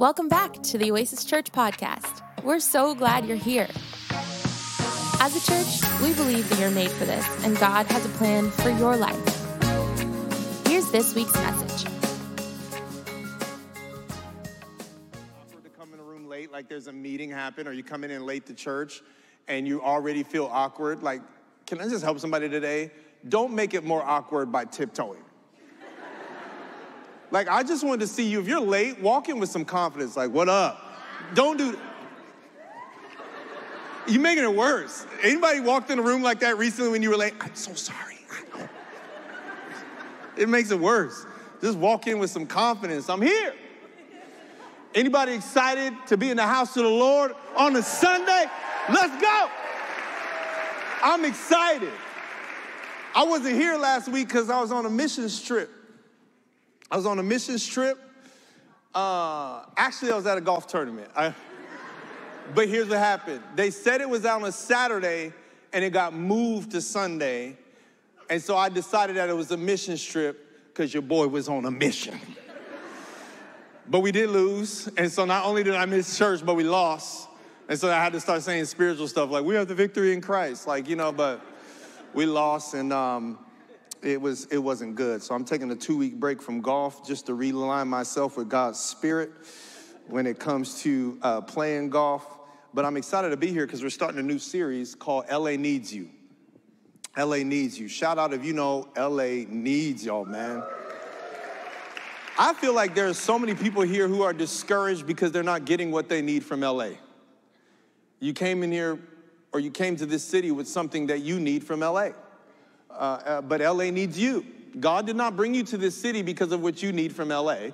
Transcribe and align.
Welcome 0.00 0.30
back 0.30 0.54
to 0.62 0.78
the 0.78 0.90
Oasis 0.92 1.26
Church 1.26 1.52
podcast. 1.52 2.22
We're 2.42 2.60
so 2.60 2.94
glad 2.94 3.26
you're 3.26 3.36
here. 3.36 3.68
As 5.20 5.36
a 5.36 5.46
church, 5.46 6.00
we 6.00 6.14
believe 6.14 6.48
that 6.48 6.58
you're 6.58 6.70
made 6.70 6.90
for 6.90 7.04
this, 7.04 7.44
and 7.44 7.54
God 7.58 7.84
has 7.84 8.06
a 8.06 8.08
plan 8.16 8.50
for 8.50 8.70
your 8.70 8.96
life. 8.96 9.14
Here's 10.66 10.90
this 10.90 11.14
week's 11.14 11.34
message. 11.34 11.92
awkward 15.38 15.64
to 15.64 15.68
come 15.78 15.92
in 15.92 16.00
a 16.00 16.02
room 16.02 16.30
late, 16.30 16.50
like 16.50 16.66
there's 16.66 16.86
a 16.86 16.92
meeting 16.94 17.28
happen, 17.28 17.68
or 17.68 17.72
you 17.72 17.84
coming 17.84 18.10
in 18.10 18.24
late 18.24 18.46
to 18.46 18.54
church 18.54 19.02
and 19.48 19.68
you 19.68 19.82
already 19.82 20.22
feel 20.22 20.48
awkward. 20.50 21.02
Like, 21.02 21.20
can 21.66 21.78
I 21.78 21.86
just 21.90 22.02
help 22.02 22.18
somebody 22.20 22.48
today? 22.48 22.90
Don't 23.28 23.52
make 23.52 23.74
it 23.74 23.84
more 23.84 24.02
awkward 24.02 24.50
by 24.50 24.64
tiptoeing. 24.64 25.20
Like, 27.30 27.48
I 27.48 27.62
just 27.62 27.84
wanted 27.84 28.00
to 28.00 28.06
see 28.06 28.28
you. 28.28 28.40
If 28.40 28.48
you're 28.48 28.60
late, 28.60 29.00
walk 29.00 29.28
in 29.28 29.38
with 29.38 29.50
some 29.50 29.64
confidence. 29.64 30.16
Like, 30.16 30.30
what 30.30 30.48
up? 30.48 30.84
Don't 31.34 31.56
do. 31.56 31.78
You're 34.08 34.20
making 34.20 34.44
it 34.44 34.54
worse. 34.54 35.06
Anybody 35.22 35.60
walked 35.60 35.90
in 35.90 35.98
a 35.98 36.02
room 36.02 36.22
like 36.22 36.40
that 36.40 36.58
recently 36.58 36.90
when 36.90 37.02
you 37.02 37.10
were 37.10 37.16
late? 37.16 37.34
I'm 37.40 37.54
so 37.54 37.74
sorry. 37.74 38.16
It 40.36 40.48
makes 40.48 40.70
it 40.70 40.80
worse. 40.80 41.26
Just 41.60 41.76
walk 41.76 42.06
in 42.06 42.18
with 42.18 42.30
some 42.30 42.46
confidence. 42.46 43.10
I'm 43.10 43.20
here. 43.20 43.52
Anybody 44.94 45.34
excited 45.34 45.94
to 46.06 46.16
be 46.16 46.30
in 46.30 46.38
the 46.38 46.46
house 46.46 46.76
of 46.76 46.84
the 46.84 46.88
Lord 46.88 47.34
on 47.56 47.76
a 47.76 47.82
Sunday? 47.82 48.46
Let's 48.90 49.20
go. 49.20 49.48
I'm 51.02 51.24
excited. 51.24 51.92
I 53.14 53.24
wasn't 53.24 53.56
here 53.56 53.76
last 53.76 54.08
week 54.08 54.28
because 54.28 54.50
I 54.50 54.60
was 54.60 54.72
on 54.72 54.86
a 54.86 54.90
missions 54.90 55.42
trip. 55.42 55.70
I 56.90 56.96
was 56.96 57.06
on 57.06 57.18
a 57.18 57.22
missions 57.22 57.66
trip. 57.66 57.98
Uh, 58.94 59.64
actually, 59.76 60.10
I 60.10 60.16
was 60.16 60.26
at 60.26 60.36
a 60.36 60.40
golf 60.40 60.66
tournament. 60.66 61.10
I, 61.14 61.32
but 62.54 62.68
here's 62.68 62.88
what 62.88 62.98
happened. 62.98 63.42
They 63.54 63.70
said 63.70 64.00
it 64.00 64.08
was 64.08 64.26
on 64.26 64.44
a 64.44 64.50
Saturday 64.50 65.32
and 65.72 65.84
it 65.84 65.90
got 65.90 66.12
moved 66.14 66.72
to 66.72 66.80
Sunday. 66.80 67.56
And 68.28 68.42
so 68.42 68.56
I 68.56 68.68
decided 68.68 69.16
that 69.16 69.28
it 69.28 69.36
was 69.36 69.50
a 69.52 69.56
missions 69.56 70.04
trip 70.04 70.68
because 70.68 70.92
your 70.92 71.02
boy 71.02 71.28
was 71.28 71.48
on 71.48 71.64
a 71.64 71.70
mission. 71.70 72.18
But 73.88 74.00
we 74.00 74.12
did 74.12 74.30
lose. 74.30 74.88
And 74.96 75.10
so 75.10 75.24
not 75.24 75.44
only 75.44 75.62
did 75.62 75.74
I 75.74 75.84
miss 75.86 76.16
church, 76.16 76.44
but 76.44 76.54
we 76.54 76.64
lost. 76.64 77.28
And 77.68 77.78
so 77.78 77.88
I 77.88 78.02
had 78.02 78.12
to 78.14 78.20
start 78.20 78.42
saying 78.42 78.64
spiritual 78.64 79.06
stuff 79.06 79.30
like, 79.30 79.44
we 79.44 79.54
have 79.54 79.68
the 79.68 79.74
victory 79.76 80.12
in 80.12 80.20
Christ. 80.20 80.66
Like, 80.66 80.88
you 80.88 80.96
know, 80.96 81.12
but 81.12 81.40
we 82.14 82.26
lost 82.26 82.74
and 82.74 82.92
um, 82.92 83.38
it, 84.02 84.20
was, 84.20 84.46
it 84.46 84.58
wasn't 84.58 84.94
good. 84.94 85.22
So 85.22 85.34
I'm 85.34 85.44
taking 85.44 85.70
a 85.70 85.76
two 85.76 85.96
week 85.96 86.18
break 86.18 86.40
from 86.40 86.60
golf 86.60 87.06
just 87.06 87.26
to 87.26 87.32
realign 87.32 87.86
myself 87.86 88.36
with 88.36 88.48
God's 88.48 88.78
spirit 88.78 89.30
when 90.06 90.26
it 90.26 90.38
comes 90.38 90.82
to 90.82 91.18
uh, 91.22 91.40
playing 91.40 91.90
golf. 91.90 92.38
But 92.72 92.84
I'm 92.84 92.96
excited 92.96 93.30
to 93.30 93.36
be 93.36 93.48
here 93.48 93.66
because 93.66 93.82
we're 93.82 93.90
starting 93.90 94.18
a 94.20 94.22
new 94.22 94.38
series 94.38 94.94
called 94.94 95.24
LA 95.30 95.52
Needs 95.52 95.92
You. 95.92 96.08
LA 97.16 97.38
Needs 97.38 97.78
You. 97.78 97.88
Shout 97.88 98.18
out 98.18 98.32
if 98.32 98.44
you 98.44 98.52
know 98.52 98.88
LA 98.96 99.44
needs 99.48 100.04
y'all, 100.04 100.24
man. 100.24 100.62
I 102.38 102.54
feel 102.54 102.74
like 102.74 102.94
there's 102.94 103.18
so 103.18 103.38
many 103.38 103.54
people 103.54 103.82
here 103.82 104.08
who 104.08 104.22
are 104.22 104.32
discouraged 104.32 105.06
because 105.06 105.32
they're 105.32 105.42
not 105.42 105.64
getting 105.64 105.90
what 105.90 106.08
they 106.08 106.22
need 106.22 106.44
from 106.44 106.60
LA. 106.60 106.90
You 108.20 108.32
came 108.32 108.62
in 108.62 108.70
here 108.70 108.98
or 109.52 109.60
you 109.60 109.70
came 109.70 109.96
to 109.96 110.06
this 110.06 110.24
city 110.24 110.50
with 110.50 110.68
something 110.68 111.08
that 111.08 111.20
you 111.20 111.40
need 111.40 111.64
from 111.64 111.80
LA. 111.80 112.10
Uh, 112.90 112.94
uh, 112.94 113.40
but 113.40 113.60
LA 113.60 113.90
needs 113.90 114.18
you. 114.18 114.44
God 114.78 115.06
did 115.06 115.16
not 115.16 115.36
bring 115.36 115.54
you 115.54 115.62
to 115.64 115.76
this 115.76 116.00
city 116.00 116.22
because 116.22 116.52
of 116.52 116.62
what 116.62 116.82
you 116.82 116.92
need 116.92 117.14
from 117.14 117.28
LA. 117.28 117.68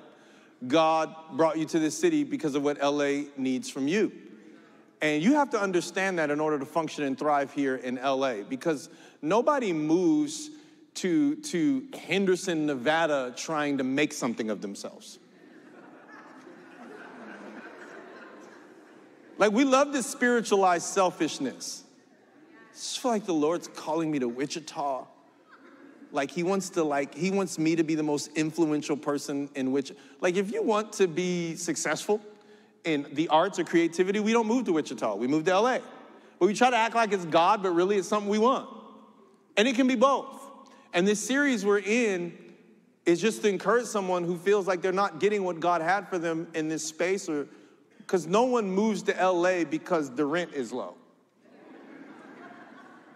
God 0.67 1.13
brought 1.33 1.57
you 1.57 1.65
to 1.65 1.79
this 1.79 1.97
city 1.97 2.23
because 2.23 2.55
of 2.55 2.63
what 2.63 2.81
LA 2.81 3.25
needs 3.37 3.69
from 3.69 3.87
you. 3.87 4.11
And 5.01 5.21
you 5.21 5.33
have 5.35 5.51
to 5.51 5.61
understand 5.61 6.17
that 6.17 6.31
in 6.31 6.39
order 6.39 6.57
to 6.57 6.65
function 6.65 7.03
and 7.03 7.17
thrive 7.17 7.53
here 7.53 7.75
in 7.75 7.95
LA 7.95 8.41
because 8.41 8.89
nobody 9.21 9.71
moves 9.71 10.49
to, 10.95 11.35
to 11.35 11.87
Henderson, 11.93 12.65
Nevada 12.65 13.31
trying 13.37 13.77
to 13.77 13.83
make 13.83 14.11
something 14.11 14.49
of 14.49 14.61
themselves. 14.61 15.19
Like, 19.37 19.51
we 19.51 19.63
love 19.63 19.93
this 19.93 20.07
spiritualized 20.07 20.87
selfishness. 20.87 21.83
I 22.77 22.79
just 22.79 22.99
feel 22.99 23.09
like 23.09 23.25
the 23.25 23.33
Lord's 23.33 23.67
calling 23.67 24.11
me 24.11 24.19
to 24.19 24.27
Wichita. 24.27 25.07
Like, 26.11 26.29
He 26.29 26.43
wants 26.43 26.69
to, 26.71 26.83
like, 26.83 27.15
He 27.15 27.31
wants 27.31 27.57
me 27.57 27.75
to 27.75 27.83
be 27.83 27.95
the 27.95 28.03
most 28.03 28.29
influential 28.35 28.95
person 28.95 29.49
in 29.55 29.71
which, 29.71 29.91
like, 30.21 30.35
if 30.35 30.51
you 30.51 30.61
want 30.61 30.93
to 30.93 31.07
be 31.07 31.55
successful 31.55 32.21
in 32.83 33.07
the 33.13 33.29
arts 33.29 33.57
or 33.57 33.63
creativity, 33.63 34.19
we 34.19 34.31
don't 34.31 34.45
move 34.45 34.65
to 34.65 34.73
Wichita, 34.73 35.15
we 35.15 35.25
move 35.25 35.43
to 35.45 35.59
LA. 35.59 35.79
But 36.37 36.45
we 36.45 36.53
try 36.53 36.69
to 36.69 36.75
act 36.75 36.93
like 36.93 37.11
it's 37.13 37.25
God, 37.25 37.63
but 37.63 37.71
really 37.71 37.97
it's 37.97 38.07
something 38.07 38.29
we 38.29 38.37
want. 38.37 38.69
And 39.57 39.67
it 39.67 39.75
can 39.75 39.87
be 39.87 39.95
both. 39.95 40.39
And 40.93 41.07
this 41.07 41.19
series 41.19 41.65
we're 41.65 41.79
in 41.79 42.37
is 43.07 43.19
just 43.19 43.41
to 43.41 43.49
encourage 43.49 43.87
someone 43.87 44.23
who 44.23 44.37
feels 44.37 44.67
like 44.67 44.83
they're 44.83 44.91
not 44.91 45.19
getting 45.19 45.43
what 45.43 45.59
God 45.59 45.81
had 45.81 46.07
for 46.09 46.19
them 46.19 46.47
in 46.53 46.67
this 46.67 46.85
space 46.85 47.27
or 47.27 47.47
because 47.97 48.27
no 48.27 48.43
one 48.43 48.69
moves 48.69 49.01
to 49.03 49.13
LA 49.13 49.63
because 49.63 50.13
the 50.13 50.25
rent 50.25 50.53
is 50.53 50.71
low. 50.71 50.96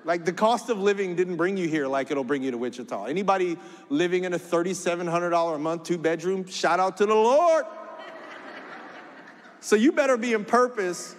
Like 0.04 0.26
the 0.26 0.34
cost 0.34 0.70
of 0.70 0.80
living 0.80 1.16
didn't 1.16 1.36
bring 1.36 1.58
you 1.58 1.68
here 1.68 1.88
like 1.88 2.12
it'll 2.12 2.24
bring 2.24 2.44
you 2.44 2.52
to 2.52 2.58
Wichita. 2.58 3.06
Anybody 3.06 3.58
living 3.90 4.24
in 4.24 4.34
a 4.34 4.40
$3,700 4.40 5.56
a 5.56 5.60
month 5.60 5.84
two 5.84 5.98
bedroom, 5.98 6.48
shout 6.48 6.80
out 6.80 6.98
to 6.98 7.06
the 7.06 7.14
Lord. 7.14 7.66
so 9.60 9.76
you 9.76 9.92
better 9.92 10.18
be 10.18 10.34
in 10.34 10.46
purpose 10.46 11.16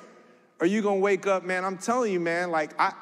or 0.61 0.67
you 0.67 0.83
gonna 0.83 1.01
wake 1.01 1.27
up, 1.27 1.45
man. 1.45 1.65
I'm 1.65 1.79
telling 1.79 2.13
you, 2.13 2.21
man, 2.21 2.51
like 2.51 2.73
I, 2.79 2.93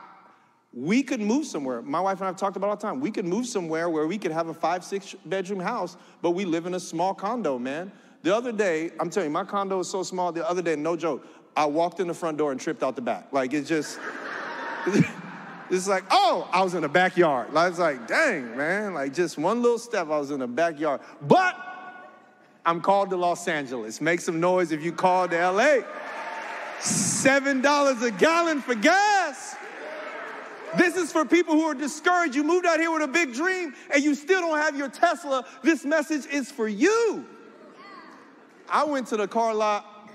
we 0.72 1.02
could 1.02 1.20
move 1.20 1.46
somewhere. 1.46 1.82
My 1.82 2.00
wife 2.00 2.18
and 2.18 2.24
I 2.24 2.26
have 2.26 2.36
talked 2.36 2.56
about 2.56 2.70
all 2.70 2.76
the 2.76 2.82
time. 2.82 3.00
We 3.00 3.10
could 3.10 3.24
move 3.24 3.46
somewhere 3.46 3.90
where 3.90 4.06
we 4.06 4.18
could 4.18 4.32
have 4.32 4.48
a 4.48 4.54
five, 4.54 4.84
six 4.84 5.14
bedroom 5.26 5.60
house, 5.60 5.96
but 6.22 6.30
we 6.30 6.44
live 6.44 6.66
in 6.66 6.74
a 6.74 6.80
small 6.80 7.12
condo, 7.12 7.58
man. 7.58 7.90
The 8.22 8.34
other 8.34 8.52
day, 8.52 8.90
I'm 9.00 9.10
telling 9.10 9.30
you, 9.30 9.32
my 9.32 9.44
condo 9.44 9.80
is 9.80 9.88
so 9.88 10.02
small. 10.02 10.30
The 10.30 10.48
other 10.48 10.62
day, 10.62 10.76
no 10.76 10.94
joke, 10.94 11.26
I 11.56 11.64
walked 11.64 12.00
in 12.00 12.06
the 12.06 12.14
front 12.14 12.38
door 12.38 12.52
and 12.52 12.60
tripped 12.60 12.82
out 12.82 12.94
the 12.94 13.02
back. 13.02 13.32
Like 13.32 13.52
it's 13.52 13.68
just, 13.68 13.98
it's 15.70 15.86
like, 15.86 16.04
oh, 16.10 16.48
I 16.52 16.62
was 16.62 16.74
in 16.74 16.82
the 16.82 16.88
backyard. 16.88 17.54
I 17.54 17.68
was 17.68 17.78
like, 17.78 18.06
dang, 18.08 18.56
man, 18.56 18.94
like 18.94 19.14
just 19.14 19.38
one 19.38 19.62
little 19.62 19.78
step, 19.78 20.08
I 20.08 20.18
was 20.18 20.30
in 20.30 20.40
the 20.40 20.48
backyard. 20.48 21.00
But 21.22 21.56
I'm 22.66 22.80
called 22.80 23.10
to 23.10 23.16
Los 23.16 23.46
Angeles. 23.48 24.00
Make 24.00 24.20
some 24.20 24.40
noise 24.40 24.72
if 24.72 24.82
you 24.82 24.92
called 24.92 25.30
to 25.30 25.50
LA. 25.50 25.78
$7 26.80 28.02
a 28.02 28.10
gallon 28.12 28.60
for 28.60 28.74
gas. 28.74 29.56
This 30.76 30.96
is 30.96 31.12
for 31.12 31.24
people 31.24 31.54
who 31.54 31.64
are 31.64 31.74
discouraged. 31.74 32.34
You 32.34 32.44
moved 32.44 32.66
out 32.66 32.78
here 32.78 32.92
with 32.92 33.02
a 33.02 33.08
big 33.08 33.34
dream 33.34 33.74
and 33.92 34.02
you 34.02 34.14
still 34.14 34.40
don't 34.40 34.58
have 34.58 34.76
your 34.76 34.88
Tesla. 34.88 35.44
This 35.62 35.84
message 35.84 36.26
is 36.26 36.50
for 36.50 36.68
you. 36.68 37.24
I 38.68 38.84
went 38.84 39.08
to 39.08 39.16
the 39.16 39.26
car 39.26 39.54
lot 39.54 40.08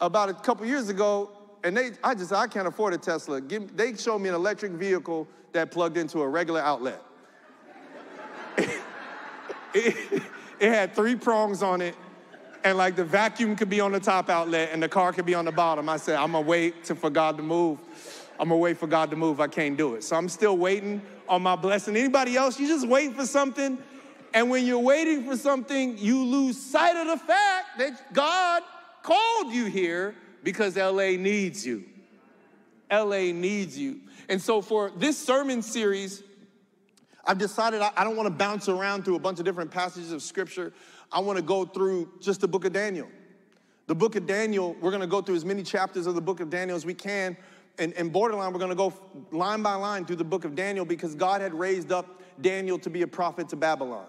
about 0.00 0.28
a 0.28 0.34
couple 0.34 0.66
years 0.66 0.88
ago 0.88 1.35
and 1.66 1.76
they, 1.76 1.90
I 2.04 2.14
just, 2.14 2.32
I 2.32 2.46
can't 2.46 2.68
afford 2.68 2.94
a 2.94 2.98
Tesla. 2.98 3.40
Give, 3.40 3.76
they 3.76 3.96
showed 3.96 4.20
me 4.20 4.28
an 4.28 4.36
electric 4.36 4.70
vehicle 4.72 5.26
that 5.50 5.72
plugged 5.72 5.96
into 5.96 6.22
a 6.22 6.28
regular 6.28 6.60
outlet. 6.60 7.02
it, 8.56 8.80
it, 9.74 10.22
it 10.60 10.68
had 10.68 10.94
three 10.94 11.16
prongs 11.16 11.64
on 11.64 11.80
it 11.80 11.96
and 12.62 12.78
like 12.78 12.94
the 12.94 13.04
vacuum 13.04 13.56
could 13.56 13.68
be 13.68 13.80
on 13.80 13.90
the 13.90 13.98
top 13.98 14.30
outlet 14.30 14.70
and 14.72 14.80
the 14.80 14.88
car 14.88 15.12
could 15.12 15.26
be 15.26 15.34
on 15.34 15.44
the 15.44 15.50
bottom. 15.50 15.88
I 15.88 15.96
said, 15.96 16.16
I'm 16.16 16.32
gonna 16.32 16.46
wait 16.46 16.84
to, 16.84 16.94
for 16.94 17.10
God 17.10 17.36
to 17.36 17.42
move. 17.42 17.80
I'm 18.38 18.48
gonna 18.48 18.60
wait 18.60 18.78
for 18.78 18.86
God 18.86 19.10
to 19.10 19.16
move. 19.16 19.40
I 19.40 19.48
can't 19.48 19.76
do 19.76 19.96
it. 19.96 20.04
So 20.04 20.14
I'm 20.14 20.28
still 20.28 20.56
waiting 20.56 21.02
on 21.28 21.42
my 21.42 21.56
blessing. 21.56 21.96
Anybody 21.96 22.36
else? 22.36 22.60
You 22.60 22.68
just 22.68 22.86
waiting 22.86 23.14
for 23.14 23.26
something, 23.26 23.76
and 24.34 24.50
when 24.50 24.66
you're 24.66 24.78
waiting 24.78 25.24
for 25.24 25.36
something, 25.36 25.98
you 25.98 26.24
lose 26.24 26.60
sight 26.60 26.94
of 26.96 27.08
the 27.08 27.24
fact 27.24 27.78
that 27.78 28.14
God 28.14 28.62
called 29.02 29.52
you 29.52 29.64
here 29.64 30.14
because 30.46 30.76
LA 30.76 31.16
needs 31.16 31.66
you. 31.66 31.82
LA 32.88 33.32
needs 33.32 33.76
you. 33.76 33.98
And 34.28 34.40
so 34.40 34.62
for 34.62 34.92
this 34.96 35.18
sermon 35.18 35.60
series, 35.60 36.22
I've 37.24 37.38
decided 37.38 37.80
I 37.80 38.04
don't 38.04 38.14
want 38.14 38.28
to 38.28 38.30
bounce 38.32 38.68
around 38.68 39.04
through 39.04 39.16
a 39.16 39.18
bunch 39.18 39.40
of 39.40 39.44
different 39.44 39.72
passages 39.72 40.12
of 40.12 40.22
scripture. 40.22 40.72
I 41.10 41.18
want 41.18 41.36
to 41.36 41.42
go 41.42 41.64
through 41.64 42.12
just 42.20 42.42
the 42.42 42.46
book 42.46 42.64
of 42.64 42.72
Daniel. 42.72 43.08
The 43.88 43.96
book 43.96 44.14
of 44.14 44.28
Daniel, 44.28 44.76
we're 44.80 44.92
going 44.92 45.00
to 45.00 45.08
go 45.08 45.20
through 45.20 45.34
as 45.34 45.44
many 45.44 45.64
chapters 45.64 46.06
of 46.06 46.14
the 46.14 46.20
book 46.20 46.38
of 46.38 46.48
Daniel 46.48 46.76
as 46.76 46.86
we 46.86 46.94
can. 46.94 47.36
And, 47.80 47.92
and 47.94 48.12
borderline, 48.12 48.52
we're 48.52 48.60
going 48.60 48.70
to 48.70 48.76
go 48.76 48.94
line 49.32 49.62
by 49.62 49.74
line 49.74 50.04
through 50.04 50.16
the 50.16 50.24
book 50.24 50.44
of 50.44 50.54
Daniel 50.54 50.84
because 50.84 51.16
God 51.16 51.40
had 51.40 51.54
raised 51.54 51.90
up 51.90 52.22
Daniel 52.40 52.78
to 52.78 52.88
be 52.88 53.02
a 53.02 53.08
prophet 53.08 53.48
to 53.48 53.56
Babylon. 53.56 54.06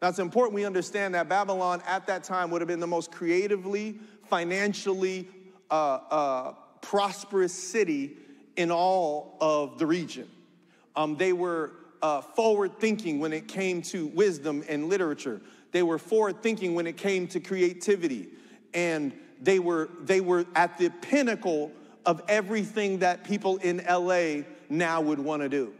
Now, 0.00 0.08
it's 0.08 0.18
important 0.20 0.54
we 0.54 0.64
understand 0.64 1.14
that 1.14 1.28
Babylon 1.28 1.82
at 1.86 2.06
that 2.06 2.24
time 2.24 2.50
would 2.50 2.62
have 2.62 2.68
been 2.68 2.80
the 2.80 2.86
most 2.86 3.12
creatively, 3.12 3.98
financially 4.30 5.28
uh, 5.70 5.74
uh, 6.10 6.52
prosperous 6.80 7.52
city 7.52 8.16
in 8.56 8.70
all 8.70 9.36
of 9.40 9.78
the 9.78 9.86
region. 9.86 10.28
Um, 10.94 11.16
they 11.16 11.32
were 11.32 11.72
uh, 12.02 12.20
forward 12.20 12.78
thinking 12.78 13.20
when 13.20 13.32
it 13.32 13.48
came 13.48 13.82
to 13.82 14.06
wisdom 14.08 14.64
and 14.68 14.88
literature. 14.88 15.40
They 15.72 15.82
were 15.82 15.98
forward 15.98 16.42
thinking 16.42 16.74
when 16.74 16.86
it 16.86 16.96
came 16.96 17.26
to 17.28 17.40
creativity. 17.40 18.28
and 18.72 19.12
they 19.40 19.58
were, 19.58 19.90
they 20.02 20.20
were 20.20 20.46
at 20.54 20.78
the 20.78 20.90
pinnacle 20.90 21.72
of 22.04 22.22
everything 22.28 22.98
that 23.00 23.24
people 23.24 23.56
in 23.58 23.84
LA 23.88 24.44
now 24.68 25.00
would 25.00 25.18
want 25.18 25.42
to 25.42 25.48
do. 25.48 25.74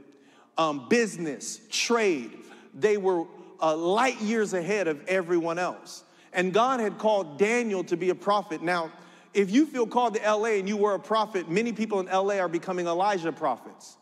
Um, 0.59 0.89
business, 0.89 1.61
trade, 1.71 2.33
they 2.75 2.97
were 2.97 3.25
uh, 3.61 3.77
light 3.77 4.21
years 4.21 4.53
ahead 4.53 4.89
of 4.89 5.05
everyone 5.07 5.59
else. 5.59 6.05
And 6.33 6.53
God 6.53 6.81
had 6.81 6.99
called 6.99 7.39
Daniel 7.39 7.85
to 7.85 7.97
be 7.97 8.11
a 8.11 8.15
prophet. 8.15 8.63
Now, 8.63 8.93
if 9.37 9.51
you 9.51 9.67
feel 9.67 9.87
called 9.87 10.15
to 10.15 10.21
LA 10.23 10.55
and 10.57 10.67
you 10.67 10.79
were 10.79 10.95
a 10.95 10.99
prophet, 10.99 11.51
many 11.51 11.73
people 11.73 12.01
in 12.01 12.07
LA 12.07 12.39
are 12.39 12.49
becoming 12.49 12.87
Elijah 12.87 13.31
prophets. 13.31 13.99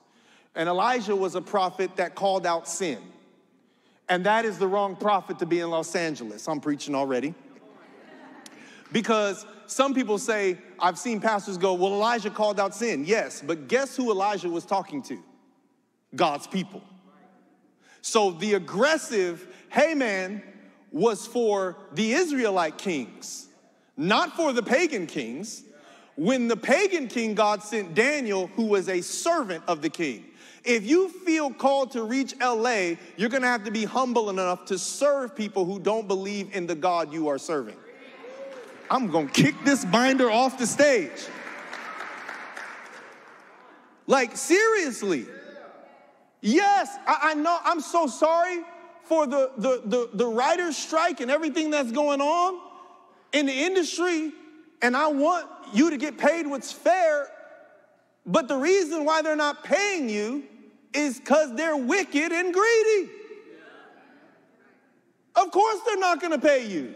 And 0.55 0.69
Elijah 0.69 1.17
was 1.17 1.35
a 1.35 1.41
prophet 1.41 1.97
that 1.97 2.15
called 2.15 2.47
out 2.47 2.69
sin. 2.69 2.99
And 4.09 4.25
that 4.27 4.45
is 4.45 4.59
the 4.59 4.69
wrong 4.69 4.95
prophet 4.95 5.41
to 5.41 5.47
be 5.47 5.59
in 5.59 5.71
Los 5.71 5.97
Angeles. 5.97 6.47
I'm 6.47 6.61
preaching 6.61 6.95
already. 6.95 7.35
Because 8.93 9.45
some 9.67 9.93
people 9.93 10.19
say, 10.19 10.57
I've 10.79 10.99
seen 10.99 11.21
pastors 11.21 11.59
go, 11.59 11.75
well, 11.75 11.93
Elijah 11.93 12.31
called 12.31 12.61
out 12.61 12.73
sin. 12.73 13.05
Yes, 13.05 13.43
but 13.45 13.67
guess 13.67 13.97
who 13.97 14.13
Elijah 14.13 14.49
was 14.49 14.65
talking 14.65 15.03
to? 15.03 15.21
God's 16.15 16.47
people. 16.47 16.83
So 18.03 18.31
the 18.31 18.55
aggressive, 18.55 19.49
hey 19.71 19.95
man, 19.95 20.43
was 20.93 21.27
for 21.27 21.77
the 21.93 22.13
Israelite 22.13 22.79
kings, 22.79 23.44
not 23.97 24.37
for 24.37 24.53
the 24.53 24.63
pagan 24.63 25.07
kings. 25.07 25.63
When 26.17 26.49
the 26.49 26.57
pagan 26.57 27.09
king, 27.09 27.35
God 27.35 27.63
sent 27.63 27.95
Daniel, 27.95 28.47
who 28.49 28.67
was 28.67 28.89
a 28.89 29.01
servant 29.01 29.65
of 29.67 29.83
the 29.83 29.91
king. 29.91 30.25
If 30.65 30.87
you 30.87 31.09
feel 31.09 31.53
called 31.53 31.93
to 31.93 32.05
reach 32.05 32.35
LA, 32.41 32.95
you're 33.17 33.29
gonna 33.29 33.49
have 33.49 33.65
to 33.65 33.71
be 33.71 33.85
humble 33.85 34.31
enough 34.31 34.65
to 34.67 34.79
serve 34.79 35.37
people 35.37 35.65
who 35.65 35.79
don't 35.79 36.09
believe 36.09 36.55
in 36.55 36.67
the 36.67 36.75
God 36.75 37.13
you 37.13 37.29
are 37.29 37.39
serving. 37.39 37.77
I'm 38.91 39.11
gonna 39.11 39.29
kick 39.29 39.55
this 39.65 39.85
binder 39.85 40.31
off 40.31 40.59
the 40.59 40.67
stage. 40.67 41.29
Like, 44.07 44.37
seriously. 44.37 45.27
Yes, 46.41 46.95
I, 47.07 47.31
I 47.31 47.35
know, 47.35 47.59
I'm 47.65 47.81
so 47.81 48.07
sorry 48.07 48.61
for 49.05 49.27
the, 49.27 49.51
the, 49.57 49.83
the, 49.85 50.11
the 50.13 50.27
writer's 50.27 50.77
strike 50.77 51.21
and 51.21 51.31
everything 51.31 51.71
that's 51.71 51.91
going 51.91 52.21
on 52.21 52.61
in 53.35 53.45
the 53.45 53.53
industry, 53.53 54.33
and 54.81 54.97
I 54.97 55.09
want 55.09 55.47
you 55.75 55.91
to 55.91 55.99
get 55.99 56.17
paid 56.17 56.47
what's 56.47 56.73
fair. 56.73 57.29
But 58.25 58.49
the 58.49 58.57
reason 58.57 59.05
why 59.05 59.21
they're 59.21 59.37
not 59.37 59.63
paying 59.63 60.09
you 60.09 60.45
is 60.95 61.19
because 61.19 61.55
they're 61.55 61.77
wicked 61.77 62.33
and 62.33 62.55
greedy. 62.55 63.11
Of 65.35 65.51
course, 65.51 65.81
they're 65.85 65.99
not 65.99 66.23
gonna 66.23 66.39
pay 66.39 66.67
you 66.67 66.95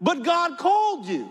but 0.00 0.22
God 0.22 0.58
called 0.58 1.06
you. 1.06 1.28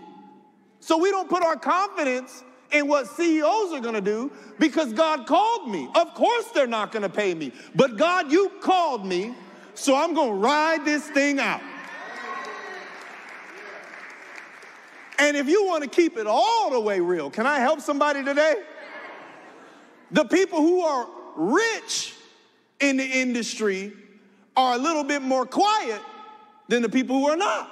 So 0.80 0.98
we 0.98 1.10
don't 1.10 1.28
put 1.28 1.42
our 1.42 1.56
confidence 1.56 2.44
in 2.70 2.86
what 2.86 3.06
CEOs 3.06 3.72
are 3.72 3.80
gonna 3.80 4.00
do 4.00 4.30
because 4.58 4.92
God 4.92 5.26
called 5.26 5.70
me. 5.70 5.88
Of 5.94 6.14
course, 6.14 6.46
they're 6.54 6.66
not 6.66 6.92
gonna 6.92 7.08
pay 7.08 7.34
me, 7.34 7.52
but 7.74 7.96
God, 7.96 8.30
you 8.30 8.52
called 8.60 9.06
me, 9.06 9.34
so 9.74 9.96
I'm 9.96 10.14
gonna 10.14 10.34
ride 10.34 10.84
this 10.84 11.08
thing 11.08 11.40
out. 11.40 11.62
And 15.18 15.36
if 15.36 15.48
you 15.48 15.66
wanna 15.66 15.88
keep 15.88 16.16
it 16.16 16.26
all 16.26 16.70
the 16.70 16.80
way 16.80 17.00
real, 17.00 17.30
can 17.30 17.46
I 17.46 17.58
help 17.58 17.80
somebody 17.80 18.24
today? 18.24 18.56
The 20.10 20.24
people 20.24 20.60
who 20.60 20.82
are 20.82 21.06
rich 21.36 22.14
in 22.80 22.96
the 22.96 23.04
industry 23.04 23.92
are 24.56 24.74
a 24.74 24.78
little 24.78 25.04
bit 25.04 25.22
more 25.22 25.44
quiet 25.44 26.00
than 26.68 26.82
the 26.82 26.88
people 26.88 27.16
who 27.16 27.28
are 27.28 27.36
not. 27.36 27.70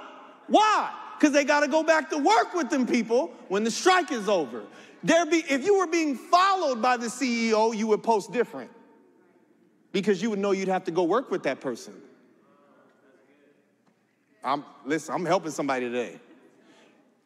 Why? 0.48 0.92
Because 1.18 1.32
they 1.32 1.44
got 1.44 1.60
to 1.60 1.68
go 1.68 1.82
back 1.82 2.10
to 2.10 2.18
work 2.18 2.54
with 2.54 2.68
them 2.70 2.86
people 2.86 3.32
when 3.48 3.64
the 3.64 3.70
strike 3.70 4.12
is 4.12 4.28
over. 4.28 4.62
There 5.02 5.24
be, 5.26 5.44
if 5.48 5.64
you 5.64 5.78
were 5.78 5.86
being 5.86 6.16
followed 6.16 6.82
by 6.82 6.96
the 6.96 7.06
CEO, 7.06 7.76
you 7.76 7.86
would 7.86 8.02
post 8.02 8.32
different 8.32 8.70
because 9.92 10.20
you 10.20 10.30
would 10.30 10.38
know 10.38 10.50
you'd 10.50 10.68
have 10.68 10.84
to 10.84 10.90
go 10.90 11.04
work 11.04 11.30
with 11.30 11.44
that 11.44 11.60
person. 11.60 11.94
I'm 14.44 14.64
listen. 14.84 15.14
I'm 15.14 15.24
helping 15.24 15.50
somebody 15.50 15.86
today. 15.86 16.20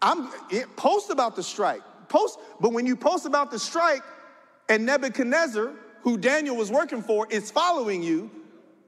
I'm 0.02 0.30
it, 0.50 0.76
post 0.76 1.10
about 1.10 1.36
the 1.36 1.42
strike. 1.42 1.82
Post, 2.08 2.38
but 2.60 2.72
when 2.72 2.86
you 2.86 2.96
post 2.96 3.26
about 3.26 3.50
the 3.50 3.58
strike, 3.58 4.02
and 4.68 4.86
Nebuchadnezzar, 4.86 5.72
who 6.02 6.16
Daniel 6.16 6.56
was 6.56 6.70
working 6.70 7.02
for, 7.02 7.26
is 7.30 7.50
following 7.50 8.02
you, 8.02 8.30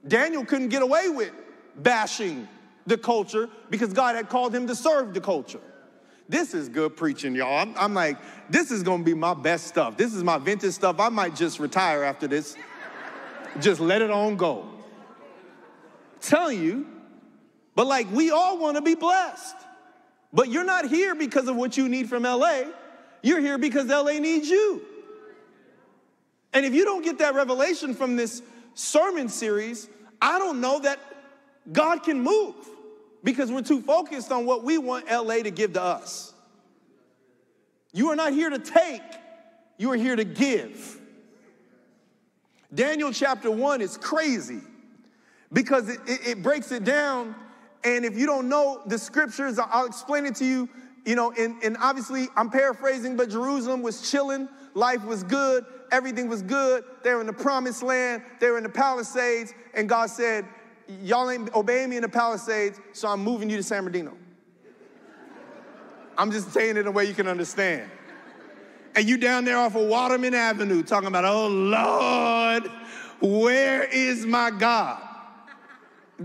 Daniel 0.07 0.43
couldn't 0.45 0.69
get 0.69 0.81
away 0.81 1.09
with 1.09 1.31
bashing 1.75 2.47
the 2.85 2.97
culture 2.97 3.49
because 3.69 3.93
God 3.93 4.15
had 4.15 4.29
called 4.29 4.53
him 4.53 4.67
to 4.67 4.75
serve 4.75 5.13
the 5.13 5.21
culture. 5.21 5.61
This 6.27 6.53
is 6.53 6.69
good 6.69 6.95
preaching, 6.95 7.35
y'all. 7.35 7.59
I'm, 7.59 7.73
I'm 7.77 7.93
like, 7.93 8.17
this 8.49 8.71
is 8.71 8.81
gonna 8.81 9.03
be 9.03 9.13
my 9.13 9.33
best 9.33 9.67
stuff. 9.67 9.97
This 9.97 10.13
is 10.13 10.23
my 10.23 10.37
vintage 10.37 10.73
stuff. 10.73 10.99
I 10.99 11.09
might 11.09 11.35
just 11.35 11.59
retire 11.59 12.03
after 12.03 12.27
this. 12.27 12.55
just 13.59 13.79
let 13.79 14.01
it 14.01 14.09
on 14.09 14.37
go. 14.37 14.67
Tell 16.21 16.51
you, 16.51 16.87
but 17.75 17.87
like, 17.87 18.09
we 18.11 18.31
all 18.31 18.57
wanna 18.57 18.81
be 18.81 18.95
blessed. 18.95 19.55
But 20.33 20.49
you're 20.49 20.65
not 20.65 20.87
here 20.87 21.13
because 21.13 21.47
of 21.47 21.55
what 21.55 21.77
you 21.77 21.87
need 21.87 22.09
from 22.09 22.23
LA. 22.23 22.63
You're 23.21 23.39
here 23.39 23.57
because 23.57 23.87
LA 23.87 24.13
needs 24.13 24.49
you. 24.49 24.81
And 26.53 26.65
if 26.65 26.73
you 26.73 26.83
don't 26.85 27.03
get 27.03 27.19
that 27.19 27.35
revelation 27.35 27.93
from 27.93 28.15
this 28.15 28.41
sermon 28.73 29.29
series, 29.29 29.87
I 30.21 30.39
don't 30.39 30.59
know 30.59 30.79
that 30.79 30.99
God 31.71 32.03
can 32.03 32.21
move 32.21 32.55
because 33.23 33.51
we're 33.51 33.61
too 33.61 33.81
focused 33.81 34.31
on 34.31 34.45
what 34.45 34.63
we 34.63 34.77
want 34.77 35.09
LA 35.09 35.37
to 35.43 35.51
give 35.51 35.73
to 35.73 35.81
us. 35.81 36.33
You 37.93 38.09
are 38.09 38.15
not 38.15 38.33
here 38.33 38.49
to 38.49 38.59
take, 38.59 39.01
you 39.77 39.91
are 39.91 39.95
here 39.95 40.15
to 40.15 40.23
give. 40.23 40.99
Daniel 42.73 43.11
chapter 43.11 43.51
1 43.51 43.81
is 43.81 43.97
crazy 43.97 44.61
because 45.51 45.89
it, 45.89 45.99
it, 46.07 46.27
it, 46.27 46.43
breaks 46.43 46.71
it 46.71 46.83
down. 46.83 47.35
And 47.83 48.05
if 48.05 48.17
you 48.17 48.25
don't 48.25 48.49
know 48.49 48.81
the 48.85 48.97
scriptures, 48.97 49.59
I'll 49.59 49.85
explain 49.85 50.25
it 50.25 50.35
to 50.35 50.45
you. 50.45 50.69
You 51.05 51.15
know, 51.15 51.33
and, 51.37 51.61
and 51.61 51.75
obviously 51.81 52.29
I'm 52.37 52.49
paraphrasing, 52.49 53.17
but 53.17 53.29
Jerusalem 53.29 53.81
was 53.81 54.09
chilling, 54.09 54.47
life 54.73 55.03
was 55.03 55.23
good, 55.23 55.65
everything 55.91 56.29
was 56.29 56.41
good. 56.41 56.85
They 57.03 57.13
were 57.13 57.19
in 57.19 57.27
the 57.27 57.33
promised 57.33 57.83
land, 57.83 58.23
they 58.39 58.49
were 58.49 58.57
in 58.57 58.63
the 58.63 58.69
Palisades, 58.69 59.53
and 59.73 59.89
God 59.89 60.09
said, 60.09 60.45
y'all 61.01 61.29
ain't 61.29 61.53
obeying 61.53 61.89
me 61.89 61.97
in 61.97 62.03
the 62.03 62.09
Palisades, 62.09 62.79
so 62.93 63.09
I'm 63.09 63.21
moving 63.21 63.49
you 63.49 63.57
to 63.57 63.63
San 63.63 63.83
Bernardino. 63.83 64.17
I'm 66.17 66.31
just 66.31 66.53
saying 66.53 66.77
it 66.77 66.81
in 66.81 66.87
a 66.87 66.91
way 66.91 67.05
you 67.05 67.13
can 67.13 67.27
understand. 67.27 67.89
And 68.95 69.07
you 69.07 69.17
down 69.17 69.43
there 69.43 69.57
off 69.57 69.75
of 69.75 69.87
Waterman 69.87 70.33
Avenue 70.35 70.83
talking 70.83 71.07
about, 71.07 71.25
oh 71.25 71.47
Lord, 71.47 72.71
where 73.19 73.83
is 73.83 74.25
my 74.25 74.51
God? 74.51 75.01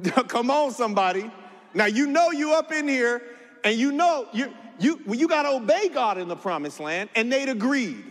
Come 0.28 0.50
on, 0.50 0.70
somebody. 0.72 1.30
Now 1.78 1.86
you 1.86 2.08
know 2.08 2.32
you 2.32 2.54
up 2.54 2.72
in 2.72 2.88
here, 2.88 3.22
and 3.62 3.78
you 3.78 3.92
know 3.92 4.26
you 4.32 4.52
you 4.80 5.00
well, 5.06 5.14
you 5.14 5.28
got 5.28 5.44
to 5.44 5.50
obey 5.50 5.88
God 5.88 6.18
in 6.18 6.26
the 6.26 6.34
promised 6.34 6.80
land, 6.80 7.08
and 7.14 7.32
they'd 7.32 7.48
agreed. 7.48 8.04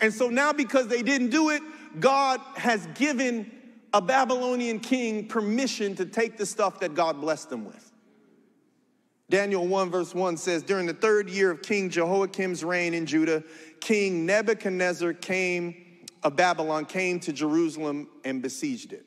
And 0.00 0.12
so 0.12 0.28
now 0.28 0.52
because 0.52 0.88
they 0.88 1.02
didn't 1.02 1.30
do 1.30 1.50
it, 1.50 1.62
God 2.00 2.40
has 2.56 2.84
given 2.96 3.52
a 3.94 4.00
Babylonian 4.00 4.80
king 4.80 5.28
permission 5.28 5.94
to 5.94 6.06
take 6.06 6.36
the 6.36 6.44
stuff 6.44 6.80
that 6.80 6.94
God 6.94 7.20
blessed 7.20 7.50
them 7.50 7.64
with. 7.64 7.92
Daniel 9.30 9.64
1, 9.66 9.90
verse 9.90 10.12
1 10.12 10.36
says, 10.36 10.64
During 10.64 10.86
the 10.86 10.94
third 10.94 11.30
year 11.30 11.52
of 11.52 11.62
King 11.62 11.90
Jehoiakim's 11.90 12.64
reign 12.64 12.94
in 12.94 13.06
Judah, 13.06 13.44
King 13.80 14.26
Nebuchadnezzar 14.26 15.12
came 15.12 15.84
of 16.24 16.34
Babylon 16.34 16.84
came 16.84 17.20
to 17.20 17.32
Jerusalem 17.32 18.08
and 18.24 18.42
besieged 18.42 18.92
it. 18.92 19.06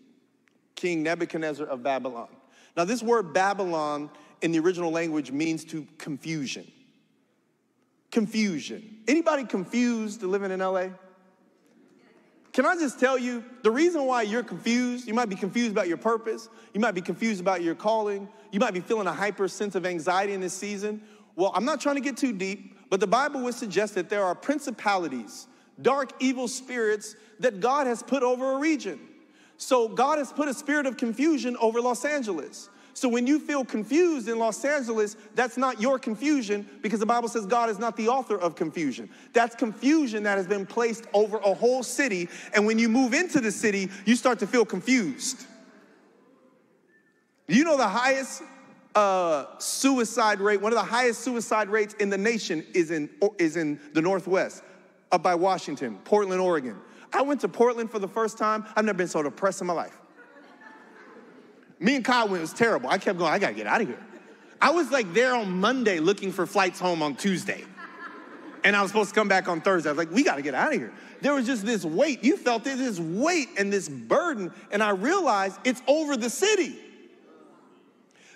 King 0.76 1.04
Nebuchadnezzar 1.04 1.68
of 1.68 1.84
Babylon. 1.84 2.30
Now, 2.76 2.86
this 2.86 3.04
word 3.04 3.34
Babylon 3.34 4.10
in 4.42 4.52
the 4.52 4.60
original 4.60 4.92
language 4.92 5.32
means 5.32 5.64
to 5.66 5.88
confusion. 5.98 6.70
Confusion. 8.12 8.98
Anybody 9.08 9.46
confused 9.46 10.24
living 10.24 10.52
in 10.52 10.60
LA? 10.60 10.88
Can 12.54 12.66
I 12.66 12.76
just 12.76 13.00
tell 13.00 13.18
you 13.18 13.44
the 13.64 13.72
reason 13.72 14.06
why 14.06 14.24
you're 14.24 14.44
confused? 14.44 15.08
You 15.08 15.14
might 15.14 15.30
be 15.30 15.36
confused 15.36 15.72
about 15.72 15.88
your 15.88 15.98
purpose. 15.98 16.50
You 16.74 16.82
might 16.82 16.92
be 16.92 17.02
confused 17.02 17.40
about 17.40 17.62
your 17.62 17.76
calling. 17.76 18.28
You 18.52 18.60
might 18.60 18.74
be 18.74 18.82
feeling 18.82 19.08
a 19.08 19.14
hyper 19.14 19.48
sense 19.48 19.76
of 19.76 19.86
anxiety 19.86 20.34
in 20.34 20.42
this 20.42 20.54
season. 20.54 21.02
Well, 21.36 21.52
I'm 21.56 21.64
not 21.64 21.80
trying 21.80 21.96
to 21.96 22.02
get 22.02 22.18
too 22.18 22.34
deep, 22.34 22.78
but 22.90 23.00
the 23.00 23.08
Bible 23.08 23.42
would 23.44 23.56
suggest 23.56 23.96
that 23.96 24.10
there 24.10 24.26
are 24.26 24.36
principalities, 24.36 25.48
dark, 25.82 26.12
evil 26.20 26.50
spirits 26.50 27.16
that 27.40 27.62
God 27.62 27.88
has 27.88 28.04
put 28.04 28.22
over 28.22 28.54
a 28.54 28.58
region. 28.58 29.00
So 29.62 29.88
God 29.88 30.18
has 30.18 30.34
put 30.34 30.48
a 30.48 30.56
spirit 30.56 30.88
of 30.88 30.98
confusion 30.98 31.56
over 31.62 31.80
Los 31.82 32.04
Angeles. 32.04 32.68
So 32.96 33.08
when 33.08 33.28
you 33.28 33.40
feel 33.40 33.64
confused 33.64 34.28
in 34.28 34.40
Los 34.40 34.66
Angeles, 34.66 35.16
that's 35.36 35.56
not 35.56 35.80
your 35.80 36.00
confusion 36.00 36.68
because 36.82 37.00
the 37.00 37.06
Bible 37.06 37.30
says 37.30 37.46
God 37.46 37.70
is 37.70 37.78
not 37.78 37.96
the 37.96 38.08
author 38.08 38.40
of 38.40 38.56
confusion. 38.56 39.08
That's 39.34 39.56
confusion 39.56 40.24
that 40.24 40.38
has 40.38 40.48
been 40.48 40.66
placed 40.66 41.06
over 41.14 41.38
a 41.38 41.54
whole 41.54 41.84
city. 41.84 42.28
And 42.56 42.66
when 42.66 42.80
you 42.80 42.90
move 42.90 43.14
into 43.14 43.40
the 43.40 43.52
city, 43.52 43.92
you 44.04 44.16
start 44.16 44.40
to 44.40 44.48
feel 44.48 44.66
confused. 44.66 45.46
You 47.48 47.64
know 47.64 47.78
the 47.78 47.88
highest 47.88 48.42
uh, 48.96 49.46
suicide 49.60 50.40
rate, 50.40 50.60
one 50.60 50.72
of 50.72 50.80
the 50.80 50.84
highest 50.84 51.20
suicide 51.20 51.70
rates 51.70 51.94
in 52.00 52.10
the 52.10 52.18
nation 52.18 52.66
is 52.74 52.90
in, 52.90 53.12
is 53.38 53.58
in 53.58 53.80
the 53.94 54.02
Northwest, 54.02 54.64
up 55.12 55.22
by 55.22 55.36
Washington, 55.36 56.00
Portland, 56.04 56.42
Oregon. 56.42 56.78
I 57.14 57.22
went 57.22 57.42
to 57.42 57.50
Portland 57.50 57.92
for 57.92 58.00
the 58.00 58.08
first 58.08 58.38
time. 58.38 58.66
I've 58.76 58.86
never 58.86 58.98
been 58.98 59.08
so 59.08 59.22
depressed 59.22 59.62
in 59.62 59.68
my 59.68 59.74
life. 59.74 59.98
Me 61.80 61.96
and 61.96 62.06
Kyle 62.06 62.28
went, 62.28 62.38
it 62.38 62.42
was 62.42 62.54
terrible. 62.54 62.90
I 62.90 62.98
kept 62.98 63.18
going, 63.18 63.34
I 63.34 63.40
gotta 63.40 63.54
get 63.54 63.68
out 63.68 63.82
of 63.82 63.88
here. 63.88 64.00
I 64.62 64.70
was 64.70 64.92
like 64.92 65.14
there 65.14 65.34
on 65.34 65.60
Monday 65.60 66.00
looking 66.00 66.32
for 66.32 66.46
flights 66.46 66.80
home 66.80 67.02
on 67.02 67.16
Tuesday. 67.16 67.66
And 68.64 68.76
I 68.76 68.82
was 68.84 68.92
supposed 68.92 69.10
to 69.10 69.16
come 69.16 69.28
back 69.28 69.48
on 69.48 69.60
Thursday. 69.62 69.90
I 69.90 69.94
was 69.94 69.98
like, 69.98 70.12
we 70.12 70.24
gotta 70.24 70.44
get 70.44 70.54
out 70.54 70.74
of 70.74 70.80
here. 70.80 70.94
There 71.22 71.34
was 71.34 71.48
just 71.48 71.66
this 71.66 71.84
weight. 71.84 72.24
You 72.24 72.38
felt 72.38 72.68
it, 72.68 72.78
this 72.78 73.00
weight 73.00 73.50
and 73.58 73.74
this 73.74 73.90
burden. 73.90 74.54
And 74.72 74.84
I 74.84 74.92
realized 74.92 75.60
it's 75.64 75.82
over 75.88 76.16
the 76.16 76.30
city. 76.30 76.76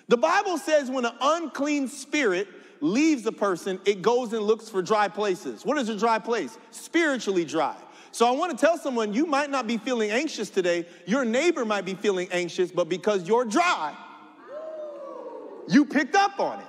The 0.08 0.16
Bible 0.16 0.58
says 0.58 0.90
when 0.90 1.04
an 1.04 1.14
unclean 1.20 1.86
spirit 1.86 2.48
leaves 2.80 3.24
a 3.26 3.32
person, 3.32 3.80
it 3.84 4.02
goes 4.02 4.32
and 4.32 4.42
looks 4.42 4.68
for 4.68 4.82
dry 4.82 5.06
places. 5.08 5.64
What 5.64 5.78
is 5.78 5.88
a 5.88 5.96
dry 5.96 6.18
place? 6.18 6.58
Spiritually 6.72 7.44
dry. 7.44 7.76
So 8.16 8.26
I 8.26 8.30
want 8.30 8.50
to 8.50 8.56
tell 8.56 8.78
someone 8.78 9.12
you 9.12 9.26
might 9.26 9.50
not 9.50 9.66
be 9.66 9.76
feeling 9.76 10.10
anxious 10.10 10.48
today. 10.48 10.86
Your 11.04 11.22
neighbor 11.22 11.66
might 11.66 11.84
be 11.84 11.92
feeling 11.92 12.28
anxious, 12.32 12.70
but 12.70 12.88
because 12.88 13.28
you're 13.28 13.44
dry, 13.44 13.94
you 15.68 15.84
picked 15.84 16.14
up 16.14 16.40
on 16.40 16.60
it. 16.60 16.66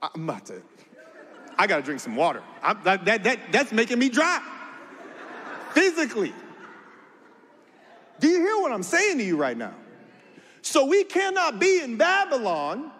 I'm 0.00 0.26
about 0.26 0.46
to, 0.46 0.62
I 1.58 1.66
got 1.66 1.76
to 1.76 1.82
drink 1.82 2.00
some 2.00 2.16
water. 2.16 2.42
That, 2.84 3.04
that, 3.04 3.22
that, 3.24 3.38
that's 3.52 3.70
making 3.70 3.98
me 3.98 4.08
dry 4.08 4.40
physically. 5.74 6.32
Do 8.18 8.28
you 8.28 8.40
hear 8.40 8.62
what 8.62 8.72
I'm 8.72 8.82
saying 8.82 9.18
to 9.18 9.24
you 9.24 9.36
right 9.36 9.58
now? 9.58 9.74
So 10.62 10.86
we 10.86 11.04
cannot 11.04 11.60
be 11.60 11.82
in 11.82 11.98
Babylon 11.98 12.90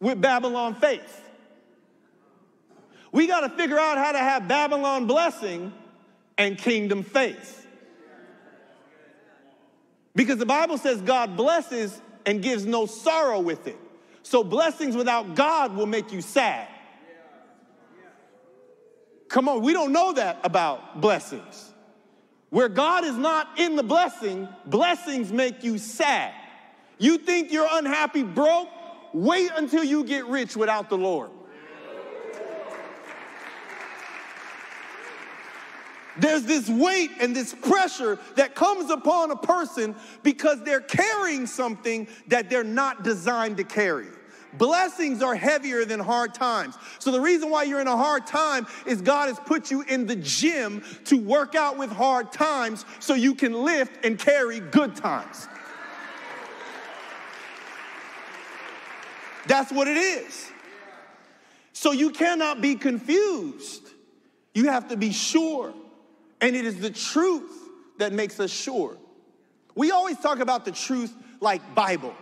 with 0.00 0.22
Babylon 0.22 0.74
faith. 0.74 1.25
We 3.16 3.26
got 3.26 3.40
to 3.40 3.48
figure 3.48 3.78
out 3.78 3.96
how 3.96 4.12
to 4.12 4.18
have 4.18 4.46
Babylon 4.46 5.06
blessing 5.06 5.72
and 6.36 6.58
kingdom 6.58 7.02
faith. 7.02 7.66
Because 10.14 10.36
the 10.36 10.44
Bible 10.44 10.76
says 10.76 11.00
God 11.00 11.34
blesses 11.34 11.98
and 12.26 12.42
gives 12.42 12.66
no 12.66 12.84
sorrow 12.84 13.40
with 13.40 13.68
it. 13.68 13.78
So 14.22 14.44
blessings 14.44 14.94
without 14.94 15.34
God 15.34 15.74
will 15.74 15.86
make 15.86 16.12
you 16.12 16.20
sad. 16.20 16.68
Come 19.28 19.48
on, 19.48 19.62
we 19.62 19.72
don't 19.72 19.92
know 19.92 20.12
that 20.12 20.40
about 20.44 21.00
blessings. 21.00 21.72
Where 22.50 22.68
God 22.68 23.02
is 23.06 23.16
not 23.16 23.58
in 23.58 23.76
the 23.76 23.82
blessing, 23.82 24.46
blessings 24.66 25.32
make 25.32 25.64
you 25.64 25.78
sad. 25.78 26.34
You 26.98 27.16
think 27.16 27.50
you're 27.50 27.68
unhappy, 27.70 28.24
broke? 28.24 28.68
Wait 29.14 29.50
until 29.56 29.84
you 29.84 30.04
get 30.04 30.26
rich 30.26 30.54
without 30.54 30.90
the 30.90 30.98
Lord. 30.98 31.30
There's 36.18 36.44
this 36.44 36.68
weight 36.68 37.10
and 37.20 37.36
this 37.36 37.54
pressure 37.54 38.18
that 38.36 38.54
comes 38.54 38.90
upon 38.90 39.30
a 39.30 39.36
person 39.36 39.94
because 40.22 40.62
they're 40.62 40.80
carrying 40.80 41.46
something 41.46 42.08
that 42.28 42.48
they're 42.48 42.64
not 42.64 43.02
designed 43.02 43.58
to 43.58 43.64
carry. 43.64 44.06
Blessings 44.54 45.22
are 45.22 45.34
heavier 45.34 45.84
than 45.84 46.00
hard 46.00 46.32
times. 46.32 46.76
So, 46.98 47.10
the 47.10 47.20
reason 47.20 47.50
why 47.50 47.64
you're 47.64 47.80
in 47.80 47.88
a 47.88 47.96
hard 47.96 48.26
time 48.26 48.66
is 48.86 49.02
God 49.02 49.28
has 49.28 49.38
put 49.40 49.70
you 49.70 49.82
in 49.82 50.06
the 50.06 50.16
gym 50.16 50.82
to 51.06 51.18
work 51.18 51.54
out 51.54 51.76
with 51.76 51.90
hard 51.90 52.32
times 52.32 52.86
so 52.98 53.14
you 53.14 53.34
can 53.34 53.52
lift 53.52 54.04
and 54.04 54.18
carry 54.18 54.60
good 54.60 54.96
times. 54.96 55.46
That's 59.46 59.70
what 59.70 59.88
it 59.88 59.96
is. 59.96 60.50
So, 61.74 61.92
you 61.92 62.10
cannot 62.10 62.62
be 62.62 62.76
confused. 62.76 63.82
You 64.54 64.70
have 64.70 64.88
to 64.88 64.96
be 64.96 65.12
sure. 65.12 65.74
And 66.40 66.54
it 66.54 66.64
is 66.64 66.80
the 66.80 66.90
truth 66.90 67.50
that 67.98 68.12
makes 68.12 68.38
us 68.40 68.50
sure. 68.50 68.96
We 69.74 69.90
always 69.90 70.18
talk 70.18 70.38
about 70.38 70.64
the 70.64 70.72
truth 70.72 71.14
like 71.40 71.74
Bible. 71.74 72.14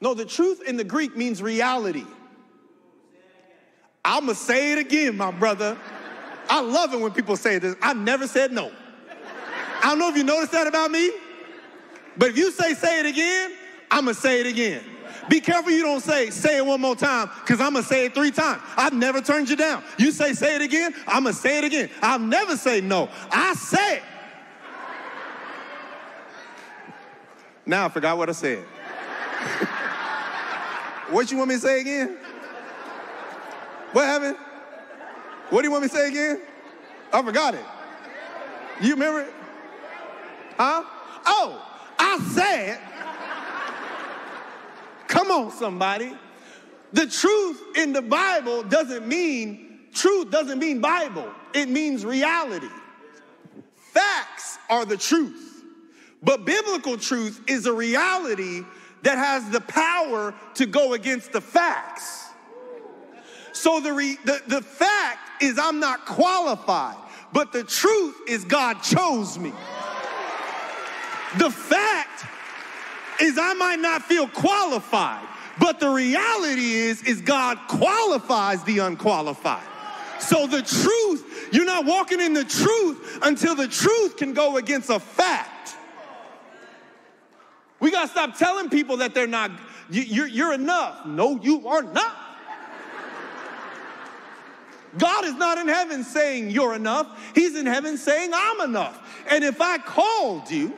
No, 0.00 0.14
the 0.14 0.24
truth 0.24 0.62
in 0.66 0.76
the 0.76 0.84
Greek 0.84 1.16
means 1.16 1.42
reality. 1.42 2.04
I'm 4.04 4.26
gonna 4.26 4.34
say 4.34 4.72
it 4.72 4.78
again, 4.78 5.16
my 5.16 5.30
brother. 5.30 5.76
I 6.48 6.60
love 6.60 6.94
it 6.94 7.00
when 7.00 7.12
people 7.12 7.36
say 7.36 7.58
this. 7.58 7.74
I 7.82 7.92
never 7.92 8.26
said 8.28 8.52
no. 8.52 8.70
I 9.82 9.88
don't 9.88 9.98
know 9.98 10.08
if 10.08 10.16
you 10.16 10.22
noticed 10.24 10.52
that 10.52 10.66
about 10.66 10.90
me, 10.90 11.10
but 12.16 12.28
if 12.30 12.36
you 12.36 12.50
say 12.52 12.74
say 12.74 13.00
it 13.00 13.06
again, 13.06 13.52
I'm 13.90 14.04
gonna 14.04 14.14
say 14.14 14.40
it 14.40 14.46
again. 14.46 14.82
Be 15.28 15.40
careful 15.40 15.72
you 15.72 15.82
don't 15.82 16.00
say, 16.00 16.30
say 16.30 16.58
it 16.58 16.66
one 16.66 16.80
more 16.80 16.94
time, 16.94 17.28
because 17.40 17.60
I'm 17.60 17.72
going 17.72 17.82
to 17.82 17.88
say 17.88 18.06
it 18.06 18.14
three 18.14 18.30
times. 18.30 18.62
I've 18.76 18.92
never 18.92 19.20
turned 19.20 19.48
you 19.48 19.56
down. 19.56 19.82
You 19.98 20.12
say, 20.12 20.32
say 20.32 20.54
it 20.56 20.62
again, 20.62 20.94
I'm 21.06 21.24
going 21.24 21.34
to 21.34 21.40
say 21.40 21.58
it 21.58 21.64
again. 21.64 21.90
I'll 22.00 22.18
never 22.18 22.56
say 22.56 22.80
no. 22.80 23.08
I 23.30 23.54
say 23.54 23.96
it. 23.96 24.02
Now 27.64 27.86
I 27.86 27.88
forgot 27.88 28.16
what 28.16 28.28
I 28.28 28.32
said. 28.32 28.58
what 31.10 31.32
you 31.32 31.38
want 31.38 31.48
me 31.48 31.56
to 31.56 31.60
say 31.60 31.80
again? 31.80 32.16
What 33.92 34.04
happened? 34.04 34.36
What 35.50 35.62
do 35.62 35.66
you 35.66 35.72
want 35.72 35.82
me 35.82 35.88
to 35.88 35.94
say 35.94 36.08
again? 36.08 36.40
I 37.12 37.22
forgot 37.22 37.54
it. 37.54 37.64
You 38.80 38.92
remember 38.92 39.22
it? 39.22 39.32
Huh? 40.56 40.84
Oh, 41.26 41.66
I 41.98 42.18
said 42.32 42.78
Come 45.08 45.30
on, 45.30 45.50
somebody. 45.52 46.12
The 46.92 47.06
truth 47.06 47.62
in 47.76 47.92
the 47.92 48.02
Bible 48.02 48.62
doesn't 48.62 49.06
mean, 49.06 49.80
truth 49.92 50.30
doesn't 50.30 50.58
mean 50.58 50.80
Bible, 50.80 51.28
it 51.54 51.68
means 51.68 52.04
reality. 52.04 52.68
Facts 53.76 54.58
are 54.68 54.84
the 54.84 54.96
truth, 54.96 55.64
but 56.22 56.44
biblical 56.44 56.96
truth 56.96 57.42
is 57.46 57.66
a 57.66 57.72
reality 57.72 58.62
that 59.02 59.18
has 59.18 59.48
the 59.50 59.60
power 59.60 60.34
to 60.54 60.66
go 60.66 60.94
against 60.94 61.32
the 61.32 61.40
facts. 61.40 62.24
So 63.52 63.80
the, 63.80 63.92
re, 63.92 64.18
the, 64.24 64.42
the 64.46 64.62
fact 64.62 65.42
is 65.42 65.58
I'm 65.58 65.80
not 65.80 66.04
qualified, 66.04 66.96
but 67.32 67.52
the 67.52 67.64
truth 67.64 68.16
is 68.28 68.44
God 68.44 68.82
chose 68.82 69.38
me. 69.38 69.52
The 71.38 71.50
fact 71.50 71.95
is 73.20 73.38
I 73.38 73.54
might 73.54 73.78
not 73.80 74.02
feel 74.02 74.28
qualified, 74.28 75.26
but 75.58 75.80
the 75.80 75.88
reality 75.88 76.72
is 76.72 77.02
is 77.02 77.20
God 77.20 77.58
qualifies 77.68 78.62
the 78.64 78.80
unqualified. 78.80 79.66
So 80.18 80.46
the 80.46 80.62
truth, 80.62 81.50
you're 81.52 81.64
not 81.64 81.84
walking 81.84 82.20
in 82.20 82.32
the 82.32 82.44
truth 82.44 83.18
until 83.22 83.54
the 83.54 83.68
truth 83.68 84.16
can 84.16 84.32
go 84.32 84.56
against 84.56 84.90
a 84.90 84.98
fact. 84.98 85.76
We 87.80 87.90
got 87.90 88.06
to 88.06 88.08
stop 88.08 88.36
telling 88.38 88.70
people 88.70 88.98
that 88.98 89.14
they're 89.14 89.26
not, 89.26 89.50
you're, 89.90 90.26
you're 90.26 90.54
enough. 90.54 91.04
No, 91.04 91.38
you 91.40 91.68
are 91.68 91.82
not. 91.82 92.16
God 94.96 95.26
is 95.26 95.34
not 95.34 95.58
in 95.58 95.68
heaven 95.68 96.04
saying 96.04 96.50
you're 96.50 96.74
enough. 96.74 97.06
He's 97.34 97.54
in 97.54 97.66
heaven 97.66 97.98
saying 97.98 98.30
I'm 98.34 98.62
enough. 98.62 99.24
And 99.28 99.44
if 99.44 99.60
I 99.60 99.76
called 99.78 100.50
you 100.50 100.76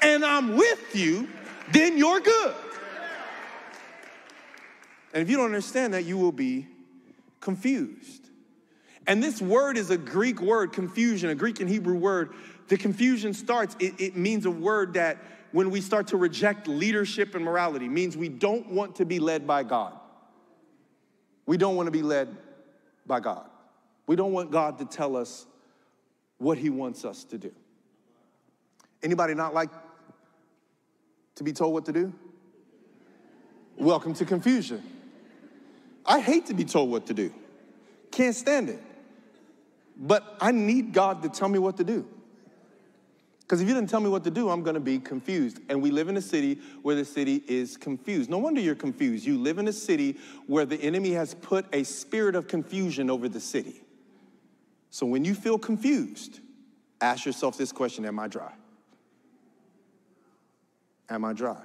and 0.00 0.24
I'm 0.24 0.56
with 0.56 0.94
you, 0.94 1.28
then 1.70 1.96
you're 1.96 2.20
good. 2.20 2.54
And 5.14 5.22
if 5.22 5.30
you 5.30 5.36
don't 5.36 5.46
understand 5.46 5.94
that, 5.94 6.04
you 6.04 6.16
will 6.18 6.32
be 6.32 6.66
confused. 7.40 8.30
And 9.06 9.22
this 9.22 9.42
word 9.42 9.76
is 9.76 9.90
a 9.90 9.98
Greek 9.98 10.40
word, 10.40 10.72
confusion, 10.72 11.28
a 11.30 11.34
Greek 11.34 11.60
and 11.60 11.68
Hebrew 11.68 11.96
word. 11.96 12.32
The 12.68 12.78
confusion 12.78 13.34
starts, 13.34 13.76
it, 13.78 14.00
it, 14.00 14.16
means 14.16 14.46
a 14.46 14.50
word 14.50 14.94
that 14.94 15.18
when 15.50 15.70
we 15.70 15.80
start 15.80 16.06
to 16.08 16.16
reject 16.16 16.66
leadership 16.68 17.34
and 17.34 17.44
morality, 17.44 17.88
means 17.88 18.16
we 18.16 18.28
don't 18.28 18.68
want 18.68 18.96
to 18.96 19.04
be 19.04 19.18
led 19.18 19.46
by 19.46 19.64
God. 19.64 19.92
We 21.44 21.56
don't 21.56 21.76
want 21.76 21.88
to 21.88 21.90
be 21.90 22.02
led 22.02 22.34
by 23.06 23.20
God. 23.20 23.44
We 24.06 24.16
don't 24.16 24.32
want 24.32 24.50
God 24.50 24.78
to 24.78 24.84
tell 24.84 25.16
us 25.16 25.46
what 26.38 26.56
he 26.56 26.70
wants 26.70 27.04
us 27.04 27.24
to 27.24 27.38
do. 27.38 27.52
Anybody 29.02 29.34
not 29.34 29.52
like 29.52 29.70
to 31.36 31.44
be 31.44 31.52
told 31.52 31.72
what 31.72 31.86
to 31.86 31.92
do? 31.92 32.12
Welcome 33.76 34.14
to 34.14 34.24
confusion. 34.24 34.82
I 36.04 36.20
hate 36.20 36.46
to 36.46 36.54
be 36.54 36.64
told 36.64 36.90
what 36.90 37.06
to 37.06 37.14
do. 37.14 37.32
Can't 38.10 38.34
stand 38.34 38.68
it. 38.68 38.80
But 39.96 40.36
I 40.40 40.52
need 40.52 40.92
God 40.92 41.22
to 41.22 41.28
tell 41.28 41.48
me 41.48 41.58
what 41.58 41.76
to 41.78 41.84
do. 41.84 42.06
Because 43.40 43.60
if 43.60 43.68
you 43.68 43.74
didn't 43.74 43.90
tell 43.90 44.00
me 44.00 44.08
what 44.08 44.24
to 44.24 44.30
do, 44.30 44.48
I'm 44.48 44.62
going 44.62 44.74
to 44.74 44.80
be 44.80 44.98
confused. 44.98 45.58
And 45.68 45.82
we 45.82 45.90
live 45.90 46.08
in 46.08 46.16
a 46.16 46.22
city 46.22 46.58
where 46.82 46.96
the 46.96 47.04
city 47.04 47.42
is 47.46 47.76
confused. 47.76 48.30
No 48.30 48.38
wonder 48.38 48.60
you're 48.60 48.74
confused. 48.74 49.26
You 49.26 49.38
live 49.38 49.58
in 49.58 49.68
a 49.68 49.72
city 49.72 50.16
where 50.46 50.64
the 50.64 50.80
enemy 50.80 51.10
has 51.12 51.34
put 51.34 51.66
a 51.74 51.82
spirit 51.82 52.34
of 52.34 52.48
confusion 52.48 53.10
over 53.10 53.28
the 53.28 53.40
city. 53.40 53.82
So 54.90 55.06
when 55.06 55.24
you 55.24 55.34
feel 55.34 55.58
confused, 55.58 56.40
ask 57.00 57.26
yourself 57.26 57.58
this 57.58 57.72
question 57.72 58.04
Am 58.06 58.18
I 58.18 58.28
dry? 58.28 58.52
Am 61.12 61.24
I 61.24 61.32
dry? 61.34 61.60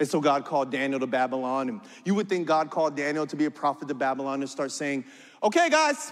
And 0.00 0.08
so 0.08 0.20
God 0.20 0.44
called 0.44 0.72
Daniel 0.72 0.98
to 0.98 1.06
Babylon. 1.06 1.68
And 1.68 1.80
you 2.04 2.14
would 2.14 2.28
think 2.28 2.46
God 2.46 2.70
called 2.70 2.96
Daniel 2.96 3.26
to 3.26 3.36
be 3.36 3.44
a 3.44 3.50
prophet 3.50 3.88
to 3.88 3.94
Babylon 3.94 4.40
and 4.40 4.50
start 4.50 4.72
saying, 4.72 5.04
okay, 5.42 5.68
guys, 5.68 6.10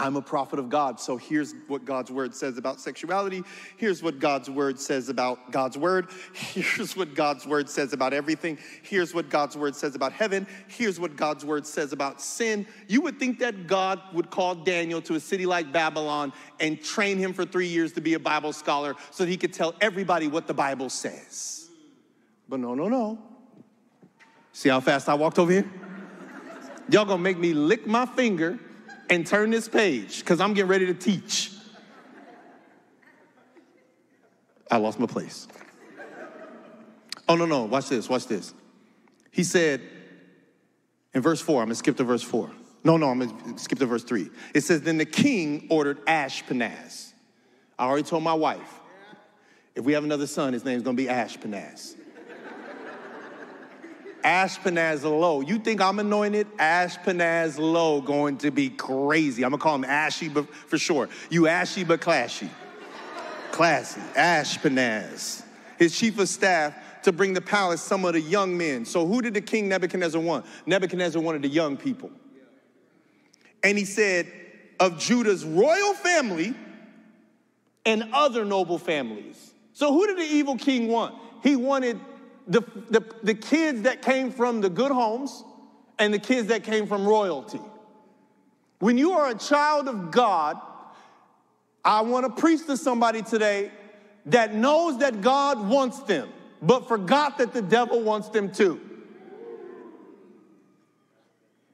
I'm 0.00 0.14
a 0.14 0.22
prophet 0.22 0.60
of 0.60 0.68
God. 0.68 1.00
So 1.00 1.16
here's 1.16 1.56
what 1.66 1.84
God's 1.84 2.12
word 2.12 2.32
says 2.32 2.56
about 2.56 2.80
sexuality. 2.80 3.42
Here's 3.76 4.00
what 4.00 4.20
God's 4.20 4.48
word 4.48 4.78
says 4.78 5.08
about 5.08 5.50
God's 5.50 5.76
word. 5.76 6.06
Here's 6.32 6.96
what 6.96 7.16
God's 7.16 7.48
word 7.48 7.68
says 7.68 7.92
about 7.92 8.12
everything. 8.12 8.58
Here's 8.82 9.12
what 9.12 9.28
God's 9.28 9.56
word 9.56 9.74
says 9.74 9.96
about 9.96 10.12
heaven. 10.12 10.46
Here's 10.68 11.00
what 11.00 11.16
God's 11.16 11.44
word 11.44 11.66
says 11.66 11.92
about 11.92 12.20
sin. 12.20 12.64
You 12.86 13.00
would 13.00 13.18
think 13.18 13.40
that 13.40 13.66
God 13.66 14.00
would 14.12 14.30
call 14.30 14.54
Daniel 14.54 15.02
to 15.02 15.16
a 15.16 15.20
city 15.20 15.46
like 15.46 15.72
Babylon 15.72 16.32
and 16.60 16.80
train 16.80 17.18
him 17.18 17.32
for 17.32 17.44
three 17.44 17.66
years 17.66 17.92
to 17.94 18.00
be 18.00 18.14
a 18.14 18.20
Bible 18.20 18.52
scholar 18.52 18.94
so 19.10 19.24
that 19.24 19.30
he 19.30 19.36
could 19.36 19.52
tell 19.52 19.74
everybody 19.80 20.28
what 20.28 20.46
the 20.46 20.54
Bible 20.54 20.90
says. 20.90 21.68
But 22.48 22.60
no, 22.60 22.76
no, 22.76 22.88
no. 22.88 23.18
See 24.52 24.68
how 24.68 24.78
fast 24.78 25.08
I 25.08 25.14
walked 25.14 25.40
over 25.40 25.50
here? 25.50 25.68
Y'all 26.88 27.04
gonna 27.04 27.18
make 27.18 27.36
me 27.36 27.52
lick 27.52 27.84
my 27.84 28.06
finger 28.06 28.60
and 29.10 29.26
turn 29.26 29.50
this 29.50 29.68
page 29.68 30.20
because 30.20 30.40
I'm 30.40 30.54
getting 30.54 30.70
ready 30.70 30.86
to 30.86 30.94
teach. 30.94 31.52
I 34.70 34.76
lost 34.76 34.98
my 34.98 35.06
place. 35.06 35.48
Oh, 37.28 37.36
no, 37.36 37.46
no, 37.46 37.64
watch 37.64 37.88
this, 37.88 38.08
watch 38.08 38.26
this. 38.26 38.54
He 39.30 39.44
said 39.44 39.82
in 41.14 41.22
verse 41.22 41.40
four, 41.40 41.60
I'm 41.60 41.68
gonna 41.68 41.74
skip 41.74 41.96
to 41.98 42.04
verse 42.04 42.22
four. 42.22 42.50
No, 42.84 42.96
no, 42.96 43.08
I'm 43.08 43.18
gonna 43.18 43.58
skip 43.58 43.78
to 43.78 43.86
verse 43.86 44.04
three. 44.04 44.30
It 44.54 44.62
says, 44.62 44.82
Then 44.82 44.98
the 44.98 45.04
king 45.04 45.66
ordered 45.70 46.04
Ashpenaz. 46.06 47.12
I 47.78 47.86
already 47.86 48.04
told 48.04 48.22
my 48.22 48.34
wife, 48.34 48.80
if 49.74 49.84
we 49.84 49.92
have 49.92 50.04
another 50.04 50.26
son, 50.26 50.52
his 50.52 50.64
name's 50.64 50.82
gonna 50.82 50.96
be 50.96 51.06
Ashpenaz. 51.06 51.97
Ashpenaz 54.24 55.04
Lowe. 55.04 55.40
You 55.40 55.58
think 55.58 55.80
I'm 55.80 55.98
anointed? 55.98 56.46
Ashpenaz 56.58 57.58
Lowe 57.58 58.00
going 58.00 58.38
to 58.38 58.50
be 58.50 58.70
crazy. 58.70 59.44
I'm 59.44 59.50
gonna 59.50 59.62
call 59.62 59.76
him 59.76 59.84
Ashy, 59.84 60.28
but 60.28 60.52
for 60.54 60.78
sure. 60.78 61.08
You 61.30 61.46
ashy 61.46 61.84
but 61.84 62.00
classy. 62.00 62.50
Classy. 63.52 64.00
Ashpenaz. 64.14 65.44
His 65.78 65.96
chief 65.96 66.18
of 66.18 66.28
staff 66.28 66.74
to 67.02 67.12
bring 67.12 67.32
the 67.32 67.40
palace 67.40 67.80
some 67.80 68.04
of 68.04 68.14
the 68.14 68.20
young 68.20 68.56
men. 68.56 68.84
So 68.84 69.06
who 69.06 69.22
did 69.22 69.34
the 69.34 69.40
king 69.40 69.68
Nebuchadnezzar 69.68 70.20
want? 70.20 70.46
Nebuchadnezzar 70.66 71.22
wanted 71.22 71.42
the 71.42 71.48
young 71.48 71.76
people. 71.76 72.10
And 73.62 73.78
he 73.78 73.84
said, 73.84 74.30
of 74.80 74.98
Judah's 74.98 75.44
royal 75.44 75.94
family 75.94 76.54
and 77.84 78.10
other 78.12 78.44
noble 78.44 78.78
families. 78.78 79.52
So 79.72 79.92
who 79.92 80.06
did 80.06 80.18
the 80.18 80.34
evil 80.34 80.56
king 80.56 80.88
want? 80.88 81.14
He 81.42 81.56
wanted 81.56 82.00
the, 82.48 82.62
the, 82.90 83.04
the 83.22 83.34
kids 83.34 83.82
that 83.82 84.02
came 84.02 84.32
from 84.32 84.60
the 84.60 84.70
good 84.70 84.90
homes 84.90 85.44
and 85.98 86.12
the 86.12 86.18
kids 86.18 86.48
that 86.48 86.64
came 86.64 86.86
from 86.86 87.06
royalty. 87.06 87.60
When 88.78 88.96
you 88.96 89.12
are 89.12 89.30
a 89.30 89.34
child 89.34 89.88
of 89.88 90.10
God, 90.10 90.58
I 91.84 92.00
want 92.00 92.26
to 92.26 92.40
preach 92.40 92.66
to 92.66 92.76
somebody 92.76 93.22
today 93.22 93.70
that 94.26 94.54
knows 94.54 94.98
that 94.98 95.20
God 95.20 95.68
wants 95.68 96.00
them, 96.00 96.28
but 96.62 96.88
forgot 96.88 97.38
that 97.38 97.52
the 97.52 97.62
devil 97.62 98.00
wants 98.02 98.28
them 98.28 98.50
too. 98.50 98.80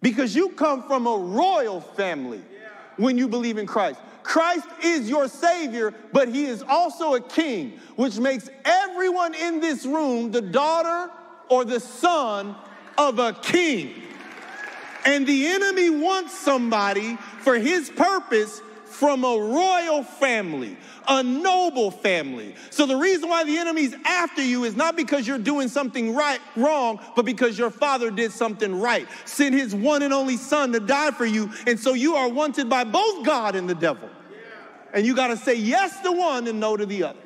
Because 0.03 0.35
you 0.37 0.51
come 0.51 0.83
from 0.83 1.07
a 1.07 1.17
royal 1.17 1.81
family 1.81 2.43
when 2.97 3.17
you 3.17 3.29
believe 3.29 3.59
in 3.59 3.67
Christ. 3.67 4.01
Christ 4.25 4.67
is 4.83 5.09
your 5.09 5.29
Savior, 5.29 5.95
but 6.13 6.29
He 6.29 6.47
is 6.47 6.63
also 6.63 7.15
a 7.15 7.21
King, 7.21 7.79
which 7.95 8.19
makes 8.19 8.51
everyone 8.65 9.35
in 9.35 9.61
this 9.61 9.87
room 9.87 10.33
the 10.33 10.43
daughter 10.43 11.13
or 11.49 11.65
the 11.65 11.79
son 11.79 12.57
of 12.99 13.19
a 13.19 13.33
king. 13.33 14.03
And 15.05 15.27
the 15.27 15.47
enemy 15.49 15.91
wants 15.91 16.37
somebody 16.39 17.17
for 17.41 17.59
his 17.59 17.91
purpose 17.91 18.61
from 18.95 19.25
a 19.25 19.37
royal 19.37 20.05
family, 20.05 20.77
a 21.09 21.21
noble 21.23 21.91
family. 21.91 22.55
So 22.71 22.87
the 22.87 22.95
reason 22.95 23.29
why 23.29 23.43
the 23.43 23.59
enemy's 23.59 23.93
after 24.05 24.43
you 24.43 24.63
is 24.63 24.77
not 24.77 24.97
because 24.97 25.27
you're 25.27 25.37
doing 25.37 25.67
something 25.67 26.15
right 26.15 26.39
wrong, 26.55 27.01
but 27.17 27.25
because 27.25 27.59
your 27.59 27.71
father 27.71 28.13
did 28.13 28.31
something 28.31 28.81
right. 28.81 29.09
Sent 29.25 29.55
his 29.55 29.75
one 29.75 30.03
and 30.03 30.15
only 30.15 30.37
son 30.37 30.73
to 30.73 30.81
die 30.81 31.11
for 31.11 31.27
you, 31.27 31.51
and 31.67 31.79
so 31.79 31.95
you 31.95 32.15
are 32.15 32.29
wanted 32.29 32.71
by 32.71 32.85
both 32.85 33.27
God 33.27 33.57
and 33.57 33.69
the 33.69 33.75
devil. 33.75 34.09
And 34.93 35.05
you 35.05 35.17
got 35.17 35.27
to 35.27 35.37
say 35.37 35.57
yes 35.57 36.01
to 36.03 36.13
one 36.13 36.47
and 36.47 36.61
no 36.61 36.77
to 36.77 36.87
the 36.87 37.03
other. 37.03 37.19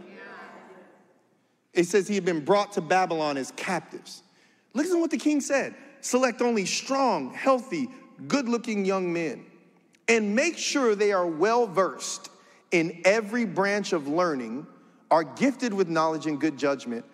It 1.74 1.84
says 1.84 2.08
he 2.08 2.14
had 2.14 2.24
been 2.24 2.44
brought 2.44 2.72
to 2.72 2.80
Babylon 2.80 3.36
as 3.36 3.52
captives. 3.52 4.22
Listen 4.72 4.94
to 4.94 5.00
what 5.00 5.10
the 5.10 5.18
king 5.18 5.42
said. 5.42 5.74
Select 6.00 6.40
only 6.40 6.64
strong, 6.64 7.34
healthy, 7.34 7.88
good-looking 8.26 8.86
young 8.86 9.12
men 9.12 9.44
and 10.08 10.34
make 10.34 10.56
sure 10.56 10.94
they 10.94 11.12
are 11.12 11.26
well 11.26 11.66
versed 11.66 12.30
in 12.70 13.00
every 13.04 13.44
branch 13.44 13.92
of 13.92 14.08
learning, 14.08 14.66
are 15.10 15.24
gifted 15.24 15.72
with 15.72 15.88
knowledge 15.88 16.26
and 16.26 16.40
good 16.40 16.58
judgment, 16.58 17.04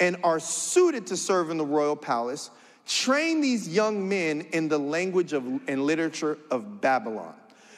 and 0.00 0.16
are 0.24 0.40
suited 0.40 1.06
to 1.06 1.16
serve 1.16 1.50
in 1.50 1.56
the 1.56 1.64
royal 1.64 1.96
palace. 1.96 2.50
Train 2.86 3.40
these 3.40 3.68
young 3.68 4.08
men 4.08 4.42
in 4.52 4.68
the 4.68 4.78
language 4.78 5.32
of, 5.32 5.46
and 5.68 5.84
literature 5.84 6.38
of 6.50 6.80
Babylon. 6.80 7.34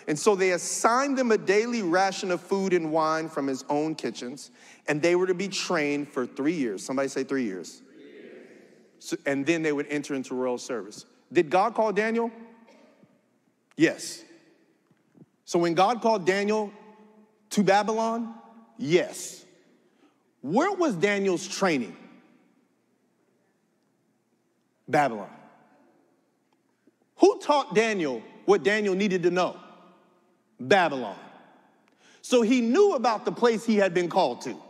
And 0.08 0.18
so 0.18 0.36
they 0.36 0.52
assigned 0.52 1.18
them 1.18 1.30
a 1.32 1.38
daily 1.38 1.82
ration 1.82 2.30
of 2.30 2.40
food 2.40 2.72
and 2.72 2.92
wine 2.92 3.28
from 3.28 3.46
his 3.46 3.64
own 3.68 3.94
kitchens, 3.94 4.50
and 4.88 5.02
they 5.02 5.16
were 5.16 5.26
to 5.26 5.34
be 5.34 5.48
trained 5.48 6.08
for 6.08 6.26
three 6.26 6.54
years. 6.54 6.84
Somebody 6.84 7.08
say 7.08 7.24
three 7.24 7.44
years. 7.44 7.82
So, 8.98 9.16
and 9.26 9.44
then 9.44 9.62
they 9.62 9.72
would 9.72 9.86
enter 9.88 10.14
into 10.14 10.34
royal 10.34 10.58
service. 10.58 11.04
Did 11.32 11.50
God 11.50 11.74
call 11.74 11.92
Daniel? 11.92 12.30
Yes. 13.76 14.22
So 15.46 15.60
when 15.60 15.74
God 15.74 16.02
called 16.02 16.26
Daniel 16.26 16.72
to 17.50 17.62
Babylon, 17.62 18.34
yes. 18.76 19.44
Where 20.42 20.72
was 20.72 20.94
Daniel's 20.94 21.46
training? 21.46 21.96
Babylon. 24.88 25.30
Who 27.18 27.38
taught 27.38 27.74
Daniel 27.74 28.22
what 28.44 28.64
Daniel 28.64 28.94
needed 28.94 29.22
to 29.22 29.30
know? 29.30 29.56
Babylon. 30.60 31.16
So 32.22 32.42
he 32.42 32.60
knew 32.60 32.94
about 32.94 33.24
the 33.24 33.32
place 33.32 33.64
he 33.64 33.76
had 33.76 33.94
been 33.94 34.08
called 34.08 34.42
to. 34.42 34.60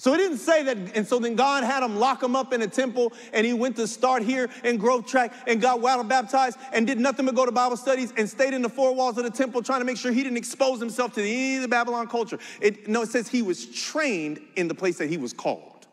So 0.00 0.14
it 0.14 0.18
didn't 0.18 0.38
say 0.38 0.62
that, 0.62 0.76
and 0.94 1.04
so 1.04 1.18
then 1.18 1.34
God 1.34 1.64
had 1.64 1.82
him 1.82 1.96
lock 1.96 2.22
him 2.22 2.36
up 2.36 2.52
in 2.52 2.62
a 2.62 2.68
temple, 2.68 3.12
and 3.32 3.44
he 3.44 3.52
went 3.52 3.74
to 3.76 3.88
start 3.88 4.22
here 4.22 4.48
in 4.62 4.76
Growth 4.76 5.08
Track 5.08 5.34
and 5.48 5.60
got 5.60 5.80
water 5.80 6.04
baptized 6.04 6.56
and 6.72 6.86
did 6.86 7.00
nothing 7.00 7.26
but 7.26 7.34
go 7.34 7.44
to 7.44 7.50
Bible 7.50 7.76
studies 7.76 8.12
and 8.16 8.30
stayed 8.30 8.54
in 8.54 8.62
the 8.62 8.68
four 8.68 8.94
walls 8.94 9.18
of 9.18 9.24
the 9.24 9.30
temple 9.30 9.60
trying 9.60 9.80
to 9.80 9.84
make 9.84 9.96
sure 9.96 10.12
he 10.12 10.22
didn't 10.22 10.38
expose 10.38 10.78
himself 10.78 11.14
to 11.14 11.20
any 11.20 11.56
of 11.56 11.62
the 11.62 11.68
Babylon 11.68 12.06
culture. 12.06 12.38
It, 12.60 12.86
no, 12.86 13.02
it 13.02 13.08
says 13.08 13.26
he 13.26 13.42
was 13.42 13.66
trained 13.66 14.40
in 14.54 14.68
the 14.68 14.74
place 14.74 14.98
that 14.98 15.10
he 15.10 15.16
was 15.16 15.32
called. 15.32 15.88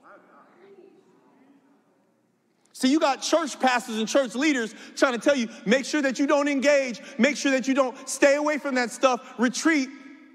See, 2.73 2.91
you 2.91 2.99
got 2.99 3.23
church 3.23 3.59
pastors 3.59 3.97
and 3.97 4.07
church 4.07 4.35
leaders 4.35 4.75
trying 4.95 5.13
to 5.13 5.19
tell 5.19 5.35
you, 5.35 5.49
make 5.65 5.83
sure 5.83 6.03
that 6.03 6.19
you 6.19 6.27
don't 6.27 6.47
engage, 6.47 7.01
make 7.17 7.37
sure 7.37 7.53
that 7.53 7.67
you 7.67 7.73
don't 7.73 8.07
stay 8.07 8.35
away 8.35 8.59
from 8.59 8.75
that 8.75 8.91
stuff, 8.91 9.33
retreat. 9.39 9.89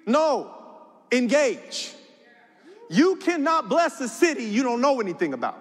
No, 0.07 0.53
engage. 1.13 1.95
You 2.93 3.15
cannot 3.17 3.69
bless 3.69 4.01
a 4.01 4.09
city 4.09 4.43
you 4.43 4.65
don't 4.65 4.81
know 4.81 5.01
anything 5.01 5.33
about. 5.33 5.57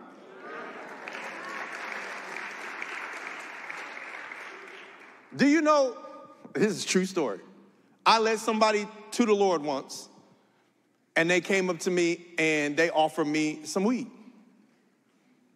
Do 5.35 5.47
you 5.47 5.61
know? 5.61 5.95
This 6.53 6.71
is 6.71 6.83
a 6.83 6.87
true 6.87 7.05
story. 7.05 7.39
I 8.03 8.17
led 8.17 8.39
somebody 8.39 8.87
to 9.11 9.25
the 9.27 9.33
Lord 9.33 9.61
once, 9.61 10.09
and 11.15 11.29
they 11.29 11.39
came 11.39 11.69
up 11.69 11.77
to 11.81 11.91
me 11.91 12.25
and 12.39 12.75
they 12.75 12.89
offered 12.89 13.27
me 13.27 13.59
some 13.63 13.83
weed. 13.83 14.07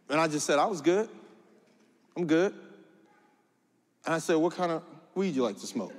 And 0.09 0.21
I 0.21 0.27
just 0.27 0.45
said, 0.45 0.59
I 0.59 0.65
was 0.67 0.79
good. 0.79 1.09
I'm 2.15 2.27
good. 2.27 2.53
And 4.05 4.13
I 4.13 4.19
said, 4.19 4.36
What 4.36 4.53
kind 4.53 4.71
of 4.71 4.83
weed 5.15 5.36
you 5.36 5.41
like 5.41 5.59
to 5.59 5.65
smoke? 5.65 5.93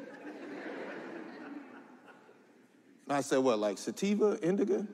And 3.08 3.16
I 3.16 3.22
said, 3.22 3.38
What, 3.38 3.58
like 3.58 3.76
sativa, 3.76 4.38
indica? 4.40 4.86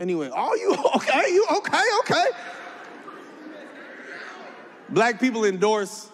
And 0.00 0.10
are 0.10 0.56
you 0.56 0.74
okay? 0.96 1.22
You 1.28 1.46
okay? 1.58 1.82
Okay. 2.00 2.24
Black 4.88 5.20
people 5.20 5.44
endorse 5.44 6.08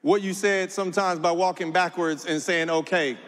what 0.00 0.22
you 0.22 0.32
said 0.32 0.72
sometimes 0.72 1.18
by 1.18 1.32
walking 1.32 1.72
backwards 1.72 2.24
and 2.24 2.40
saying, 2.40 2.70
okay, 2.70 3.18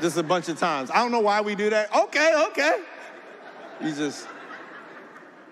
just 0.00 0.16
a 0.16 0.22
bunch 0.22 0.48
of 0.48 0.58
times. 0.58 0.90
I 0.90 1.02
don't 1.02 1.12
know 1.12 1.20
why 1.20 1.42
we 1.42 1.54
do 1.54 1.68
that. 1.68 1.94
Okay, 1.94 2.46
okay. 2.48 2.78
You 3.82 3.92
just, 3.92 4.26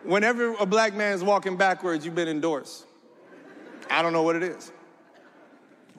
Whenever 0.04 0.54
a 0.54 0.64
black 0.64 0.94
man's 0.94 1.22
walking 1.22 1.56
backwards, 1.56 2.04
you've 2.04 2.14
been 2.14 2.28
endorsed. 2.28 2.86
I 3.90 4.00
don't 4.00 4.12
know 4.12 4.22
what 4.22 4.36
it 4.36 4.42
is. 4.42 4.72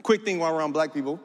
Quick 0.01 0.25
thing 0.25 0.39
while 0.39 0.53
we're 0.53 0.63
on 0.63 0.71
black 0.71 0.93
people. 0.93 1.19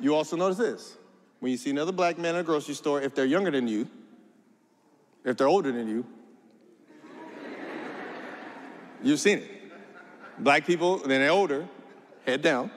You 0.00 0.16
also 0.16 0.36
notice 0.36 0.58
this. 0.58 0.96
When 1.42 1.50
you 1.50 1.58
see 1.58 1.70
another 1.70 1.90
black 1.90 2.18
man 2.18 2.36
in 2.36 2.40
a 2.42 2.44
grocery 2.44 2.74
store, 2.74 3.02
if 3.02 3.16
they're 3.16 3.24
younger 3.24 3.50
than 3.50 3.66
you, 3.66 3.88
if 5.24 5.36
they're 5.36 5.48
older 5.48 5.72
than 5.72 5.88
you, 5.88 6.06
You've 9.02 9.18
seen 9.18 9.38
it. 9.38 9.50
Black 10.38 10.64
people, 10.64 10.98
then 10.98 11.20
they're 11.20 11.32
older, 11.32 11.66
head 12.24 12.42
down. 12.42 12.70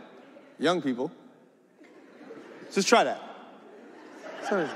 Young 0.58 0.82
people, 0.82 1.12
just 2.74 2.88
try 2.88 3.04
that. 3.04 3.22
That. 4.50 4.70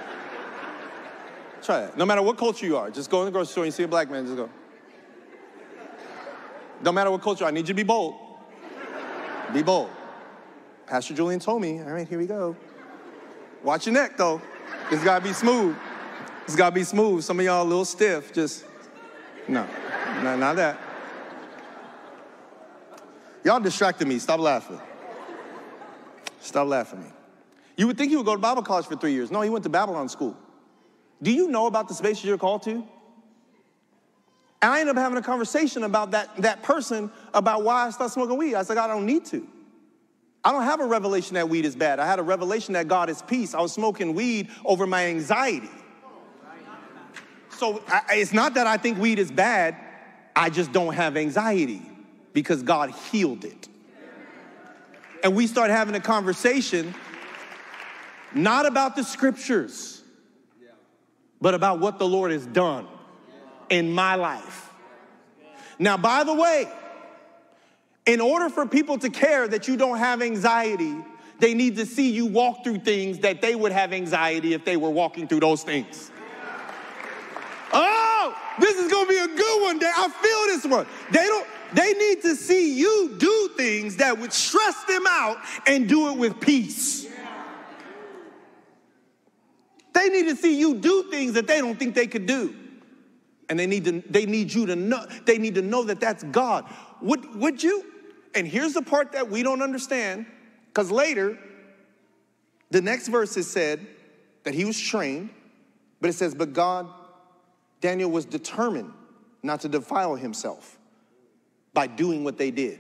Try 1.64 1.80
that. 1.82 1.98
No 1.98 2.06
matter 2.06 2.22
what 2.22 2.38
culture 2.38 2.68
you 2.68 2.78
are, 2.78 2.92
just 2.92 3.10
go 3.10 3.22
in 3.22 3.26
the 3.26 3.32
grocery 3.32 3.52
store 3.52 3.64
and 3.64 3.68
you 3.70 3.76
see 3.76 3.82
a 3.82 3.88
black 3.88 4.12
man, 4.12 4.24
just 4.26 4.38
go. 4.38 4.52
No 6.84 6.92
matter 6.92 7.10
what 7.10 7.24
culture, 7.24 7.46
I 7.46 7.50
need 7.50 7.62
you 7.62 7.66
to 7.70 7.74
be 7.74 7.82
bold. 7.82 8.14
Be 9.52 9.64
bold. 9.64 9.90
Pastor 10.86 11.16
Julian 11.16 11.40
told 11.40 11.64
me, 11.64 11.80
all 11.80 11.90
right, 11.90 12.08
here 12.08 12.20
we 12.20 12.28
go. 12.28 12.56
Watch 13.64 13.86
your 13.86 13.94
neck 13.94 14.18
though. 14.18 14.42
It's 14.92 15.04
gotta 15.04 15.24
be 15.24 15.34
smooth. 15.34 15.76
It's 16.46 16.56
gotta 16.56 16.74
be 16.74 16.84
smooth. 16.84 17.24
Some 17.24 17.40
of 17.40 17.46
y'all 17.46 17.64
a 17.64 17.68
little 17.68 17.86
stiff, 17.86 18.34
just, 18.34 18.66
no, 19.48 19.68
no 20.24 20.38
not 20.38 20.56
that. 20.56 20.80
Y'all 23.44 23.60
distracted 23.60 24.08
me, 24.08 24.20
stop 24.20 24.40
laughing. 24.40 24.80
Stop 26.42 26.68
laughing 26.68 27.02
me. 27.02 27.10
You 27.78 27.88
would 27.88 27.98
think 27.98 28.10
he 28.10 28.18
would 28.18 28.26
go 28.26 28.36
to 28.36 28.42
Bible 28.42 28.62
college 28.62 28.86
for 28.86 28.96
three 28.96 29.14
years. 29.14 29.32
No, 29.32 29.42
he 29.42 29.50
went 29.50 29.64
to 29.64 29.70
Babylon 29.70 30.10
school. 30.10 30.36
Do 31.22 31.32
you 31.32 31.48
know 31.48 31.68
about 31.68 31.88
the 31.88 31.94
spaces 31.94 32.26
you're 32.26 32.38
called 32.38 32.64
to? 32.64 32.72
And 34.62 34.74
I 34.74 34.82
ended 34.82 34.98
up 34.98 35.02
having 35.02 35.18
a 35.18 35.22
conversation 35.22 35.84
about 35.84 36.12
that, 36.12 36.36
that 36.38 36.64
person 36.64 37.12
about 37.34 37.64
why 37.64 37.88
I 37.88 37.90
started 37.92 38.14
smoking 38.14 38.38
weed. 38.38 38.56
I 38.56 38.64
said, 38.64 38.78
I 38.78 38.88
don't 38.88 39.06
need 39.06 39.26
to. 39.28 39.48
I 40.44 40.52
don't 40.52 40.64
have 40.64 40.80
a 40.80 40.86
revelation 40.86 41.36
that 41.36 41.50
weed 41.50 41.66
is 41.66 41.76
bad. 41.76 42.00
I 42.00 42.06
had 42.06 42.20
a 42.20 42.24
revelation 42.24 42.74
that 42.74 42.88
God 42.88 43.10
is 43.10 43.22
peace. 43.22 43.54
I 43.54 43.62
was 43.62 43.74
smoking 43.74 44.14
weed 44.14 44.50
over 44.64 44.88
my 44.88 45.08
anxiety. 45.08 45.70
So 47.52 47.84
I, 47.88 48.02
it's 48.12 48.32
not 48.32 48.54
that 48.54 48.68
I 48.68 48.78
think 48.78 49.00
weed 49.00 49.20
is 49.20 49.32
bad, 49.32 49.76
I 50.36 50.50
just 50.50 50.72
don't 50.72 50.94
have 50.94 51.18
anxiety 51.18 51.82
because 52.32 52.64
God 52.64 52.92
healed 52.92 53.44
it. 53.44 53.68
And 55.24 55.36
we 55.36 55.48
start 55.48 55.70
having 55.70 55.96
a 55.96 56.00
conversation 56.00 56.96
not 58.34 58.66
about 58.66 58.96
the 58.96 59.04
scriptures, 59.04 60.02
but 61.42 61.54
about 61.54 61.80
what 61.80 62.00
the 62.00 62.08
Lord 62.08 62.32
has 62.32 62.46
done 62.46 62.88
in 63.70 63.92
my 63.92 64.16
life. 64.16 64.72
Now, 65.78 65.98
by 65.98 66.24
the 66.24 66.34
way, 66.34 66.70
in 68.10 68.20
order 68.20 68.50
for 68.50 68.66
people 68.66 68.98
to 68.98 69.08
care 69.12 69.48
that 69.48 69.68
you 69.68 69.78
don't 69.78 70.00
have 70.00 70.24
anxiety, 70.24 70.98
they 71.38 71.54
need 71.54 71.76
to 71.76 71.86
see 71.86 72.10
you 72.10 72.26
walk 72.26 72.64
through 72.64 72.80
things 72.80 73.20
that 73.20 73.40
they 73.40 73.54
would 73.54 73.72
have 73.72 73.94
anxiety 73.94 74.56
if 74.56 74.66
they 74.66 74.78
were 74.78 74.90
walking 74.90 75.28
through 75.28 75.42
those 75.42 75.62
things. 75.62 76.12
Oh, 77.72 78.36
this 78.60 78.78
is 78.78 78.92
gonna 78.92 79.08
be 79.08 79.20
a 79.20 79.28
good 79.28 79.62
one. 79.62 79.78
Day, 79.78 79.92
I 79.96 80.10
feel 80.10 80.56
this 80.56 80.66
one. 80.66 80.88
They 81.12 81.24
don't, 81.24 81.48
they 81.76 81.94
need 81.94 82.24
to 82.24 82.36
see 82.36 82.74
you 82.80 83.16
do 83.20 83.52
things 83.56 83.98
that 83.98 84.18
would 84.18 84.34
stress 84.34 84.84
them 84.86 85.04
out 85.08 85.38
and 85.68 85.88
do 85.88 86.10
it 86.10 86.18
with 86.18 86.40
peace. 86.40 87.06
They 89.94 90.10
need 90.10 90.30
to 90.30 90.36
see 90.36 90.60
you 90.60 90.74
do 90.74 91.12
things 91.12 91.34
that 91.34 91.46
they 91.46 91.60
don't 91.60 91.78
think 91.78 91.94
they 91.94 92.08
could 92.08 92.26
do. 92.26 92.56
And 93.50 93.60
they 93.60 93.68
need 93.68 93.86
to 93.86 94.04
they 94.10 94.26
need 94.26 94.52
you 94.52 94.66
to 94.66 94.76
know 94.76 95.06
they 95.26 95.38
need 95.38 95.56
to 95.56 95.62
know 95.62 95.84
that 95.84 96.00
that's 96.00 96.24
God. 96.24 96.66
Would 97.02 97.36
would 97.36 97.62
you? 97.62 97.99
And 98.36 98.48
here's 98.48 98.74
the 98.74 98.82
part 98.82 99.14
that 99.14 99.30
we 99.30 99.44
don't 99.44 99.62
understand 99.62 100.26
cuz 100.74 100.92
later 100.92 101.38
the 102.72 102.82
next 102.82 103.08
verse 103.08 103.36
is 103.38 103.50
said 103.50 103.86
that 104.44 104.54
he 104.54 104.64
was 104.66 104.80
trained, 104.80 105.30
but 106.00 106.10
it 106.10 106.14
says 106.14 106.36
but 106.36 106.54
God 106.54 106.88
Daniel 107.82 108.12
was 108.12 108.26
determined 108.26 108.94
not 109.42 109.62
to 109.62 109.70
defile 109.70 110.16
himself 110.16 110.78
by 111.74 111.88
doing 111.88 112.24
what 112.24 112.38
they 112.38 112.52
did. 112.52 112.80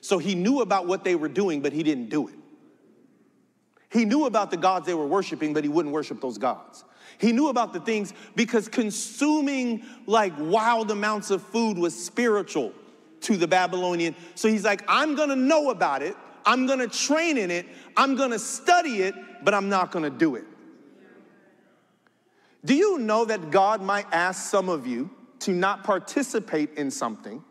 So 0.00 0.18
he 0.18 0.34
knew 0.34 0.60
about 0.60 0.86
what 0.86 1.02
they 1.02 1.14
were 1.14 1.28
doing, 1.28 1.62
but 1.62 1.72
he 1.72 1.82
didn't 1.82 2.10
do 2.10 2.28
it. 2.28 2.34
He 3.90 4.04
knew 4.04 4.26
about 4.26 4.50
the 4.50 4.56
gods 4.56 4.86
they 4.86 4.94
were 4.94 5.06
worshiping, 5.06 5.54
but 5.54 5.64
he 5.64 5.70
wouldn't 5.70 5.94
worship 5.94 6.20
those 6.20 6.36
gods. 6.36 6.84
He 7.16 7.32
knew 7.32 7.48
about 7.48 7.72
the 7.72 7.80
things 7.80 8.12
because 8.34 8.68
consuming 8.68 9.84
like 10.06 10.32
wild 10.36 10.90
amounts 10.90 11.30
of 11.30 11.42
food 11.42 11.78
was 11.78 11.94
spiritual 11.94 12.72
to 13.24 13.36
the 13.36 13.48
Babylonian. 13.48 14.14
So 14.34 14.48
he's 14.48 14.64
like, 14.64 14.82
I'm 14.88 15.14
gonna 15.14 15.36
know 15.36 15.70
about 15.70 16.02
it, 16.02 16.16
I'm 16.46 16.66
gonna 16.66 16.88
train 16.88 17.38
in 17.38 17.50
it, 17.50 17.66
I'm 17.96 18.16
gonna 18.16 18.38
study 18.38 19.02
it, 19.02 19.14
but 19.42 19.54
I'm 19.54 19.68
not 19.68 19.90
gonna 19.90 20.10
do 20.10 20.36
it. 20.36 20.44
Do 22.64 22.74
you 22.74 22.98
know 22.98 23.24
that 23.26 23.50
God 23.50 23.82
might 23.82 24.06
ask 24.12 24.50
some 24.50 24.68
of 24.68 24.86
you 24.86 25.10
to 25.40 25.52
not 25.52 25.84
participate 25.84 26.74
in 26.78 26.90
something 26.90 27.44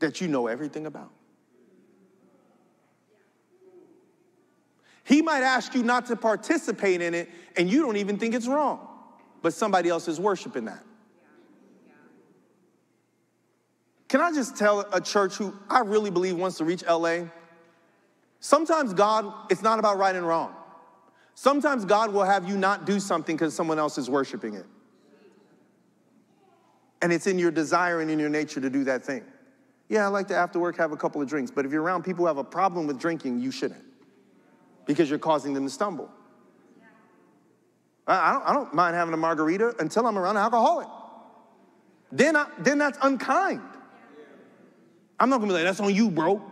that 0.00 0.20
you 0.20 0.28
know 0.28 0.46
everything 0.46 0.86
about? 0.86 1.10
He 5.04 5.20
might 5.22 5.42
ask 5.42 5.74
you 5.74 5.82
not 5.82 6.06
to 6.06 6.16
participate 6.16 7.00
in 7.00 7.14
it 7.14 7.28
and 7.56 7.70
you 7.70 7.82
don't 7.82 7.96
even 7.96 8.18
think 8.18 8.34
it's 8.34 8.46
wrong, 8.46 8.86
but 9.40 9.52
somebody 9.52 9.88
else 9.88 10.06
is 10.06 10.20
worshiping 10.20 10.66
that. 10.66 10.84
Can 14.12 14.20
I 14.20 14.30
just 14.30 14.58
tell 14.58 14.80
a 14.92 15.00
church 15.00 15.36
who 15.36 15.54
I 15.70 15.80
really 15.80 16.10
believe 16.10 16.36
wants 16.36 16.58
to 16.58 16.66
reach 16.66 16.84
LA? 16.86 17.20
Sometimes 18.40 18.92
God, 18.92 19.32
it's 19.48 19.62
not 19.62 19.78
about 19.78 19.96
right 19.96 20.14
and 20.14 20.28
wrong. 20.28 20.54
Sometimes 21.34 21.86
God 21.86 22.12
will 22.12 22.24
have 22.24 22.46
you 22.46 22.58
not 22.58 22.84
do 22.84 23.00
something 23.00 23.34
because 23.34 23.54
someone 23.54 23.78
else 23.78 23.96
is 23.96 24.10
worshiping 24.10 24.52
it. 24.52 24.66
And 27.00 27.10
it's 27.10 27.26
in 27.26 27.38
your 27.38 27.50
desire 27.50 28.02
and 28.02 28.10
in 28.10 28.18
your 28.18 28.28
nature 28.28 28.60
to 28.60 28.68
do 28.68 28.84
that 28.84 29.02
thing. 29.02 29.24
Yeah, 29.88 30.04
I 30.04 30.08
like 30.08 30.28
to 30.28 30.36
after 30.36 30.58
work 30.58 30.76
have 30.76 30.92
a 30.92 30.96
couple 30.98 31.22
of 31.22 31.26
drinks, 31.26 31.50
but 31.50 31.64
if 31.64 31.72
you're 31.72 31.82
around 31.82 32.02
people 32.02 32.24
who 32.24 32.26
have 32.26 32.36
a 32.36 32.44
problem 32.44 32.86
with 32.86 33.00
drinking, 33.00 33.40
you 33.40 33.50
shouldn't 33.50 33.82
because 34.84 35.08
you're 35.08 35.18
causing 35.18 35.54
them 35.54 35.64
to 35.64 35.70
stumble. 35.70 36.10
I 38.06 38.34
don't, 38.34 38.42
I 38.46 38.52
don't 38.52 38.74
mind 38.74 38.94
having 38.94 39.14
a 39.14 39.16
margarita 39.16 39.74
until 39.78 40.06
I'm 40.06 40.18
around 40.18 40.36
an 40.36 40.42
alcoholic. 40.42 40.88
Then, 42.10 42.36
I, 42.36 42.46
then 42.58 42.76
that's 42.76 42.98
unkind. 43.00 43.62
I'm 45.18 45.28
not 45.30 45.38
gonna 45.38 45.48
be 45.48 45.54
like, 45.54 45.64
that's 45.64 45.80
on 45.80 45.94
you, 45.94 46.10
bro. 46.10 46.42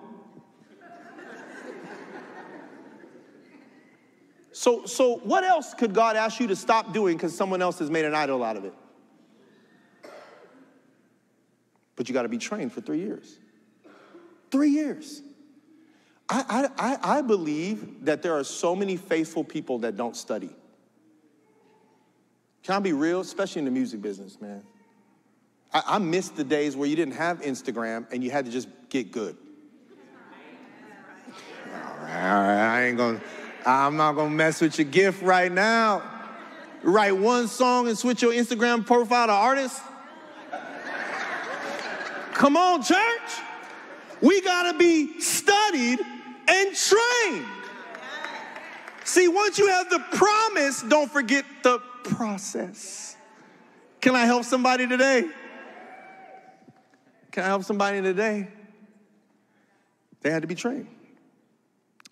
So, 4.52 4.84
so 4.84 5.16
what 5.18 5.42
else 5.42 5.72
could 5.72 5.94
God 5.94 6.16
ask 6.16 6.38
you 6.38 6.46
to 6.48 6.54
stop 6.56 6.92
doing 6.92 7.16
because 7.16 7.34
someone 7.34 7.62
else 7.62 7.78
has 7.78 7.90
made 7.90 8.04
an 8.04 8.14
idol 8.14 8.44
out 8.44 8.58
of 8.58 8.66
it? 8.66 8.74
But 11.96 12.08
you 12.08 12.12
got 12.12 12.22
to 12.22 12.28
be 12.28 12.36
trained 12.36 12.70
for 12.70 12.82
three 12.82 13.00
years. 13.00 13.38
Three 14.50 14.68
years. 14.68 15.22
I, 16.28 16.68
I, 16.78 17.18
I 17.18 17.22
believe 17.22 18.04
that 18.04 18.22
there 18.22 18.34
are 18.34 18.44
so 18.44 18.76
many 18.76 18.96
faithful 18.96 19.44
people 19.44 19.78
that 19.78 19.96
don't 19.96 20.16
study. 20.16 20.50
Can 22.62 22.74
I 22.74 22.78
be 22.80 22.92
real? 22.92 23.20
Especially 23.20 23.60
in 23.60 23.64
the 23.64 23.70
music 23.70 24.02
business, 24.02 24.40
man. 24.40 24.62
I, 25.72 25.82
I 25.86 25.98
miss 25.98 26.28
the 26.28 26.44
days 26.44 26.76
where 26.76 26.88
you 26.88 26.96
didn't 26.96 27.14
have 27.14 27.40
Instagram 27.42 28.06
and 28.12 28.22
you 28.24 28.30
had 28.30 28.44
to 28.46 28.50
just 28.50 28.68
get 28.88 29.12
good. 29.12 29.36
All 31.66 31.96
right, 32.02 32.32
all 32.32 32.42
right, 32.42 32.76
I 32.76 32.84
ain't 32.86 32.96
gonna, 32.96 33.20
I'm 33.64 33.96
not 33.96 34.14
gonna 34.14 34.30
mess 34.30 34.60
with 34.60 34.78
your 34.78 34.86
gift 34.86 35.22
right 35.22 35.50
now. 35.50 36.02
Write 36.82 37.16
one 37.16 37.46
song 37.46 37.88
and 37.88 37.96
switch 37.96 38.22
your 38.22 38.32
Instagram 38.32 38.84
profile 38.86 39.26
to 39.26 39.32
artist. 39.32 39.80
Come 42.32 42.56
on, 42.56 42.82
church. 42.82 43.40
We 44.22 44.40
gotta 44.40 44.76
be 44.76 45.20
studied 45.20 46.00
and 46.48 46.74
trained. 46.74 47.46
See, 49.04 49.28
once 49.28 49.58
you 49.58 49.68
have 49.68 49.90
the 49.90 49.98
promise, 50.12 50.82
don't 50.82 51.10
forget 51.10 51.44
the 51.62 51.80
process. 52.04 53.16
Can 54.00 54.14
I 54.14 54.24
help 54.24 54.44
somebody 54.44 54.86
today? 54.86 55.28
Can 57.30 57.44
I 57.44 57.46
help 57.46 57.64
somebody 57.64 58.02
today? 58.02 58.48
They 60.22 60.30
had 60.30 60.42
to 60.42 60.48
be 60.48 60.54
trained. 60.54 60.88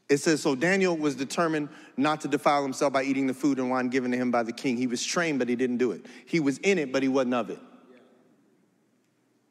It 0.08 0.18
says, 0.18 0.40
so 0.40 0.54
Daniel 0.54 0.96
was 0.96 1.14
determined 1.14 1.68
not 1.96 2.22
to 2.22 2.28
defile 2.28 2.62
himself 2.62 2.92
by 2.92 3.02
eating 3.02 3.26
the 3.26 3.34
food 3.34 3.58
and 3.58 3.68
wine 3.68 3.88
given 3.88 4.10
to 4.12 4.16
him 4.16 4.30
by 4.30 4.42
the 4.42 4.52
king. 4.52 4.76
He 4.78 4.86
was 4.86 5.04
trained, 5.04 5.38
but 5.38 5.48
he 5.48 5.56
didn't 5.56 5.76
do 5.76 5.92
it. 5.92 6.06
He 6.24 6.40
was 6.40 6.58
in 6.58 6.78
it, 6.78 6.92
but 6.92 7.02
he 7.02 7.08
wasn't 7.08 7.34
of 7.34 7.50
it. 7.50 7.58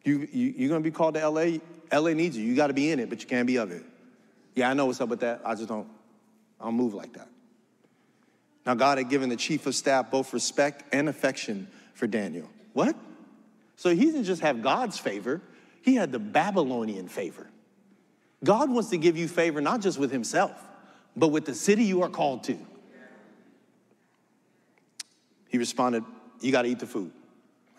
You, 0.03 0.27
you, 0.31 0.53
you're 0.57 0.69
gonna 0.69 0.81
be 0.81 0.91
called 0.91 1.13
to 1.13 1.29
LA. 1.29 1.59
LA 1.91 2.13
needs 2.13 2.35
you. 2.35 2.43
You 2.43 2.55
gotta 2.55 2.73
be 2.73 2.89
in 2.89 2.99
it, 2.99 3.09
but 3.09 3.21
you 3.21 3.27
can't 3.27 3.45
be 3.45 3.57
of 3.57 3.71
it. 3.71 3.83
Yeah, 4.55 4.69
I 4.69 4.73
know 4.73 4.87
what's 4.87 5.01
up 5.01 5.09
with 5.09 5.19
that. 5.19 5.41
I 5.45 5.53
just 5.53 5.67
don't, 5.67 5.87
I 6.59 6.65
don't 6.65 6.75
move 6.75 6.95
like 6.95 7.13
that. 7.13 7.27
Now, 8.65 8.73
God 8.73 8.97
had 8.97 9.09
given 9.09 9.29
the 9.29 9.35
chief 9.35 9.67
of 9.67 9.75
staff 9.75 10.09
both 10.09 10.33
respect 10.33 10.83
and 10.93 11.07
affection 11.07 11.67
for 11.93 12.07
Daniel. 12.07 12.49
What? 12.73 12.95
So 13.75 13.95
he 13.95 14.05
didn't 14.05 14.23
just 14.23 14.41
have 14.41 14.61
God's 14.61 14.97
favor, 14.97 15.41
he 15.87 15.95
had 15.95 16.11
the 16.11 16.19
Babylonian 16.19 17.07
favor. 17.07 17.47
God 18.43 18.69
wants 18.69 18.89
to 18.89 18.97
give 18.97 19.15
you 19.15 19.25
favor 19.25 19.61
not 19.61 19.79
just 19.79 19.97
with 19.97 20.11
himself, 20.11 20.51
but 21.15 21.29
with 21.29 21.45
the 21.45 21.55
city 21.55 21.85
you 21.85 22.01
are 22.01 22.09
called 22.09 22.43
to. 22.43 22.57
He 25.47 25.57
responded, 25.57 26.03
You 26.41 26.51
got 26.51 26.63
to 26.63 26.67
eat 26.67 26.79
the 26.79 26.87
food. 26.87 27.13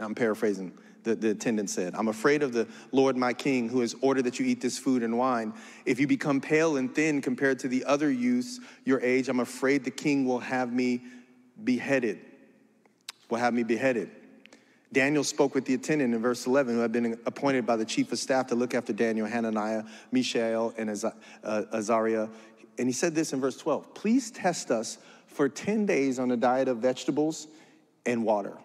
I'm 0.01 0.15
paraphrasing. 0.15 0.73
The, 1.03 1.17
the 1.17 1.31
attendant 1.33 1.69
said, 1.69 1.95
I'm 1.95 2.09
afraid 2.09 2.43
of 2.43 2.55
the 2.55 2.67
Lord 2.93 3.15
my 3.15 3.35
king, 3.35 3.69
who 3.69 3.81
has 3.81 3.95
ordered 4.01 4.25
that 4.25 4.39
you 4.39 4.47
eat 4.47 4.63
this 4.63 4.79
food 4.79 5.03
and 5.03 5.19
wine. 5.19 5.53
If 5.85 6.01
you 6.01 6.07
become 6.07 6.41
pale 6.41 6.79
and 6.79 6.95
thin 6.95 7.21
compared 7.21 7.59
to 7.59 7.69
the 7.69 7.85
other 7.85 8.11
youths 8.11 8.59
your 8.87 9.03
age, 9.03 9.29
I'm 9.29 9.41
afraid 9.41 9.85
the 9.85 9.91
king 9.91 10.25
will 10.25 10.41
have 10.41 10.73
me 10.73 11.03
beheaded. 11.63 12.21
Will 13.29 13.37
have 13.37 13.53
me 13.53 13.65
beheaded. 13.65 14.11
Daniel 14.93 15.23
spoke 15.23 15.55
with 15.55 15.67
the 15.67 15.75
attendant 15.75 16.15
in 16.15 16.23
verse 16.23 16.47
11, 16.47 16.75
who 16.75 16.81
had 16.81 16.93
been 16.93 17.19
appointed 17.27 17.67
by 17.67 17.77
the 17.77 17.85
chief 17.85 18.11
of 18.11 18.19
staff 18.19 18.47
to 18.47 18.55
look 18.55 18.75
after 18.75 18.93
Daniel, 18.93 19.27
Hananiah, 19.27 19.85
Mishael, 20.13 20.73
and 20.79 20.91
uh, 21.45 21.63
Azariah. 21.73 22.29
And 22.79 22.89
he 22.89 22.93
said 22.93 23.15
this 23.15 23.33
in 23.33 23.41
verse 23.41 23.57
12 23.59 23.95
Please 23.95 24.31
test 24.31 24.71
us 24.71 24.99
for 25.27 25.49
10 25.49 25.85
days 25.87 26.19
on 26.19 26.31
a 26.31 26.37
diet 26.37 26.69
of 26.69 26.79
vegetables 26.79 27.49
and 28.07 28.25
water. 28.25 28.57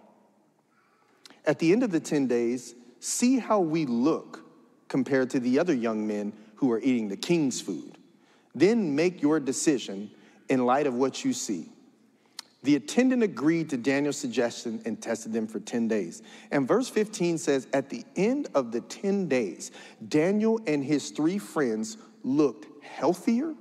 At 1.45 1.59
the 1.59 1.73
end 1.73 1.83
of 1.83 1.91
the 1.91 1.99
10 1.99 2.27
days, 2.27 2.73
see 2.99 3.37
how 3.37 3.59
we 3.59 3.85
look 3.85 4.39
compared 4.87 5.29
to 5.31 5.39
the 5.39 5.59
other 5.59 5.73
young 5.73 6.07
men 6.07 6.31
who 6.55 6.71
are 6.71 6.79
eating 6.79 7.09
the 7.09 7.17
king's 7.17 7.59
food. 7.59 7.97
Then 8.55 8.95
make 8.95 9.21
your 9.21 9.39
decision 9.39 10.11
in 10.47 10.65
light 10.65 10.87
of 10.87 10.93
what 10.93 11.25
you 11.25 11.33
see. 11.33 11.72
The 12.63 12.75
attendant 12.77 13.23
agreed 13.23 13.69
to 13.71 13.77
Daniel's 13.77 14.17
suggestion 14.17 14.81
and 14.85 15.01
tested 15.01 15.33
them 15.33 15.47
for 15.47 15.59
10 15.59 15.89
days. 15.89 16.21
And 16.49 16.65
verse 16.65 16.89
15 16.89 17.37
says, 17.37 17.67
At 17.73 17.89
the 17.89 18.05
end 18.15 18.47
of 18.55 18.71
the 18.71 18.79
10 18.81 19.27
days, 19.27 19.71
Daniel 20.07 20.59
and 20.65 20.83
his 20.83 21.11
three 21.11 21.37
friends 21.37 21.97
looked 22.23 22.83
healthier 22.83 23.53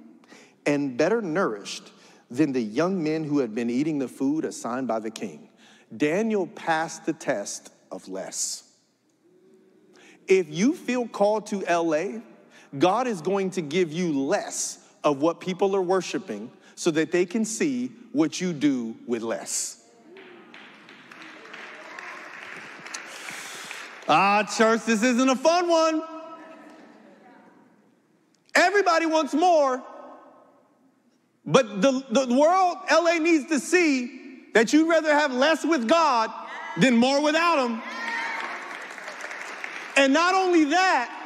and 0.66 0.96
better 0.96 1.20
nourished 1.20 1.90
than 2.30 2.52
the 2.52 2.62
young 2.62 3.02
men 3.02 3.24
who 3.24 3.40
had 3.40 3.54
been 3.54 3.68
eating 3.68 3.98
the 3.98 4.08
food 4.08 4.44
assigned 4.44 4.86
by 4.86 5.00
the 5.00 5.10
king. 5.10 5.48
Daniel 5.94 6.46
passed 6.46 7.04
the 7.04 7.12
test 7.12 7.70
of 7.90 8.08
less. 8.08 8.62
If 10.28 10.48
you 10.48 10.74
feel 10.74 11.08
called 11.08 11.46
to 11.46 11.60
LA, 11.68 12.20
God 12.78 13.08
is 13.08 13.20
going 13.20 13.50
to 13.50 13.60
give 13.60 13.92
you 13.92 14.12
less 14.12 14.78
of 15.02 15.20
what 15.20 15.40
people 15.40 15.74
are 15.74 15.82
worshiping 15.82 16.50
so 16.76 16.90
that 16.92 17.10
they 17.12 17.26
can 17.26 17.44
see 17.44 17.90
what 18.12 18.40
you 18.40 18.53
do 18.53 18.94
with 19.07 19.22
less. 19.22 19.79
Ah, 24.09 24.42
church, 24.57 24.85
this 24.85 25.03
isn't 25.03 25.29
a 25.29 25.37
fun 25.37 25.68
one. 25.68 26.03
Everybody 28.55 29.07
wants 29.07 29.33
more, 29.33 29.83
but 31.46 31.81
the, 31.81 32.05
the 32.11 32.35
world, 32.35 32.77
LA 32.90 33.14
needs 33.14 33.48
to 33.48 33.59
see 33.59 34.42
that 34.53 34.72
you'd 34.72 34.88
rather 34.88 35.11
have 35.11 35.33
less 35.33 35.64
with 35.64 35.88
God 35.88 36.31
than 36.77 36.96
more 36.96 37.22
without 37.22 37.66
Him. 37.66 37.83
And 39.96 40.12
not 40.12 40.35
only 40.35 40.64
that, 40.64 41.18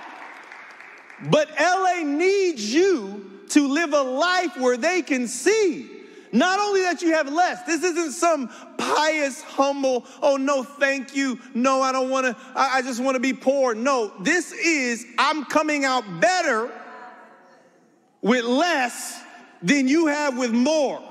but 1.30 1.48
LA 1.58 2.04
needs 2.04 2.72
you 2.72 3.40
to 3.50 3.66
live 3.66 3.92
a 3.92 4.02
life 4.02 4.56
where 4.56 4.76
they 4.76 5.02
can 5.02 5.26
see 5.26 5.95
not 6.36 6.60
only 6.60 6.82
that 6.82 7.02
you 7.02 7.12
have 7.12 7.32
less, 7.32 7.62
this 7.62 7.82
isn't 7.82 8.12
some 8.12 8.48
pious, 8.76 9.42
humble, 9.42 10.04
oh 10.22 10.36
no, 10.36 10.62
thank 10.62 11.16
you. 11.16 11.40
No, 11.54 11.80
I 11.82 11.92
don't 11.92 12.10
wanna, 12.10 12.36
I, 12.54 12.78
I 12.78 12.82
just 12.82 13.02
wanna 13.02 13.20
be 13.20 13.32
poor. 13.32 13.74
No, 13.74 14.12
this 14.20 14.52
is, 14.52 15.06
I'm 15.18 15.44
coming 15.46 15.84
out 15.84 16.04
better 16.20 16.70
with 18.20 18.44
less 18.44 19.22
than 19.62 19.88
you 19.88 20.08
have 20.08 20.36
with 20.36 20.52
more. 20.52 21.02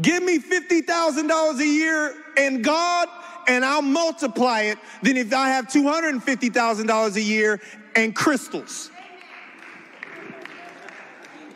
Give 0.00 0.22
me 0.22 0.38
$50,000 0.38 1.58
a 1.58 1.66
year 1.66 2.14
and 2.36 2.62
God, 2.62 3.08
and 3.48 3.64
I'll 3.64 3.82
multiply 3.82 4.62
it 4.62 4.78
than 5.02 5.16
if 5.16 5.34
I 5.34 5.48
have 5.48 5.66
$250,000 5.66 7.16
a 7.16 7.20
year 7.20 7.60
and 7.96 8.14
crystals. 8.14 8.91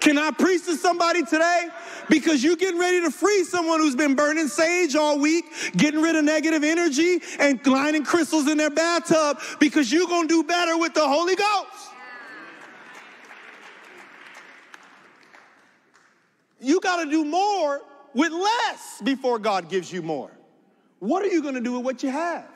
Can 0.06 0.18
I 0.18 0.30
preach 0.30 0.64
to 0.66 0.76
somebody 0.76 1.24
today? 1.24 1.66
Because 2.08 2.44
you're 2.44 2.54
getting 2.54 2.78
ready 2.78 3.00
to 3.00 3.10
free 3.10 3.42
someone 3.42 3.80
who's 3.80 3.96
been 3.96 4.14
burning 4.14 4.46
sage 4.46 4.94
all 4.94 5.18
week, 5.18 5.46
getting 5.76 6.00
rid 6.00 6.14
of 6.14 6.24
negative 6.24 6.62
energy, 6.62 7.20
and 7.40 7.66
lining 7.66 8.04
crystals 8.04 8.46
in 8.46 8.56
their 8.56 8.70
bathtub 8.70 9.40
because 9.58 9.90
you're 9.90 10.06
going 10.06 10.28
to 10.28 10.42
do 10.42 10.44
better 10.44 10.78
with 10.78 10.94
the 10.94 11.04
Holy 11.04 11.34
Ghost. 11.34 11.90
You 16.60 16.78
got 16.78 17.02
to 17.02 17.10
do 17.10 17.24
more 17.24 17.82
with 18.14 18.30
less 18.30 19.02
before 19.02 19.40
God 19.40 19.68
gives 19.68 19.92
you 19.92 20.02
more. 20.02 20.30
What 21.00 21.24
are 21.24 21.28
you 21.28 21.42
going 21.42 21.54
to 21.54 21.60
do 21.60 21.72
with 21.72 21.84
what 21.84 22.04
you 22.04 22.10
have? 22.10 22.55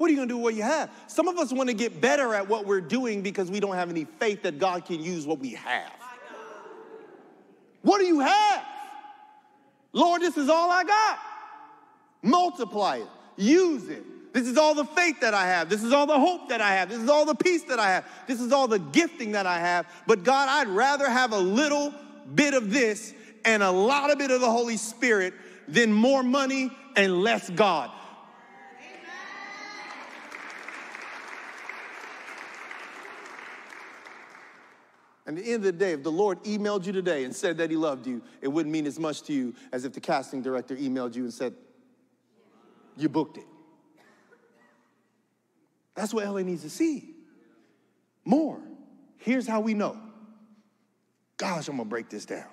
What 0.00 0.08
are 0.08 0.14
you 0.14 0.20
to 0.20 0.26
do 0.26 0.38
with 0.38 0.44
what 0.44 0.54
you 0.54 0.62
have? 0.62 0.90
Some 1.08 1.28
of 1.28 1.36
us 1.36 1.52
want 1.52 1.68
to 1.68 1.74
get 1.74 2.00
better 2.00 2.34
at 2.34 2.48
what 2.48 2.64
we're 2.64 2.80
doing 2.80 3.20
because 3.20 3.50
we 3.50 3.60
don't 3.60 3.74
have 3.74 3.90
any 3.90 4.06
faith 4.18 4.44
that 4.44 4.58
God 4.58 4.86
can 4.86 5.02
use 5.02 5.26
what 5.26 5.40
we 5.40 5.50
have. 5.50 5.92
What 7.82 7.98
do 7.98 8.06
you 8.06 8.20
have? 8.20 8.64
Lord, 9.92 10.22
this 10.22 10.38
is 10.38 10.48
all 10.48 10.70
I 10.70 10.84
got. 10.84 11.18
Multiply 12.22 12.96
it, 12.96 13.08
use 13.36 13.90
it. 13.90 14.32
This 14.32 14.48
is 14.48 14.56
all 14.56 14.74
the 14.74 14.86
faith 14.86 15.20
that 15.20 15.34
I 15.34 15.44
have. 15.44 15.68
This 15.68 15.82
is 15.82 15.92
all 15.92 16.06
the 16.06 16.18
hope 16.18 16.48
that 16.48 16.62
I 16.62 16.70
have. 16.76 16.88
This 16.88 17.00
is 17.00 17.10
all 17.10 17.26
the 17.26 17.34
peace 17.34 17.64
that 17.64 17.78
I 17.78 17.90
have. 17.90 18.06
This 18.26 18.40
is 18.40 18.52
all 18.52 18.68
the 18.68 18.78
gifting 18.78 19.32
that 19.32 19.44
I 19.44 19.58
have. 19.58 19.86
But 20.06 20.24
God, 20.24 20.48
I'd 20.48 20.68
rather 20.68 21.10
have 21.10 21.34
a 21.34 21.38
little 21.38 21.92
bit 22.34 22.54
of 22.54 22.70
this 22.70 23.12
and 23.44 23.62
a 23.62 23.70
lot 23.70 24.10
of 24.10 24.16
bit 24.16 24.30
of 24.30 24.40
the 24.40 24.50
Holy 24.50 24.78
Spirit 24.78 25.34
than 25.68 25.92
more 25.92 26.22
money 26.22 26.70
and 26.96 27.20
less 27.20 27.50
God. 27.50 27.90
And 35.30 35.38
at 35.38 35.44
the 35.44 35.52
end 35.52 35.64
of 35.64 35.78
the 35.78 35.84
day, 35.84 35.92
if 35.92 36.02
the 36.02 36.10
Lord 36.10 36.42
emailed 36.42 36.86
you 36.86 36.92
today 36.92 37.22
and 37.22 37.32
said 37.32 37.56
that 37.58 37.70
He 37.70 37.76
loved 37.76 38.04
you, 38.04 38.20
it 38.42 38.48
wouldn't 38.48 38.72
mean 38.72 38.84
as 38.84 38.98
much 38.98 39.22
to 39.22 39.32
you 39.32 39.54
as 39.70 39.84
if 39.84 39.92
the 39.92 40.00
casting 40.00 40.42
director 40.42 40.74
emailed 40.74 41.14
you 41.14 41.22
and 41.22 41.32
said, 41.32 41.54
You 42.96 43.08
booked 43.08 43.36
it. 43.36 43.46
That's 45.94 46.12
what 46.12 46.26
LA 46.26 46.40
needs 46.40 46.62
to 46.62 46.70
see. 46.70 47.14
More. 48.24 48.60
Here's 49.18 49.46
how 49.46 49.60
we 49.60 49.72
know. 49.72 49.96
Gosh, 51.36 51.68
I'm 51.68 51.76
gonna 51.76 51.88
break 51.88 52.10
this 52.10 52.24
down. 52.24 52.50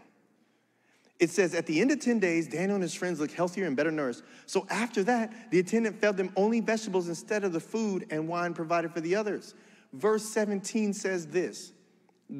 It 1.17 1.31
says, 1.31 1.55
at 1.55 1.65
the 1.65 1.81
end 1.81 1.89
of 1.89 1.99
10 1.99 2.19
days, 2.19 2.47
Daniel 2.47 2.75
and 2.75 2.83
his 2.83 2.93
friends 2.93 3.19
looked 3.19 3.33
healthier 3.33 3.65
and 3.65 3.75
better 3.75 3.89
nourished. 3.89 4.21
So 4.45 4.67
after 4.69 5.03
that, 5.05 5.49
the 5.49 5.57
attendant 5.57 5.99
fed 5.99 6.15
them 6.15 6.31
only 6.35 6.59
vegetables 6.59 7.09
instead 7.09 7.43
of 7.43 7.53
the 7.53 7.59
food 7.59 8.05
and 8.11 8.27
wine 8.27 8.53
provided 8.53 8.93
for 8.93 9.01
the 9.01 9.15
others. 9.15 9.55
Verse 9.93 10.23
17 10.25 10.93
says 10.93 11.25
this 11.25 11.71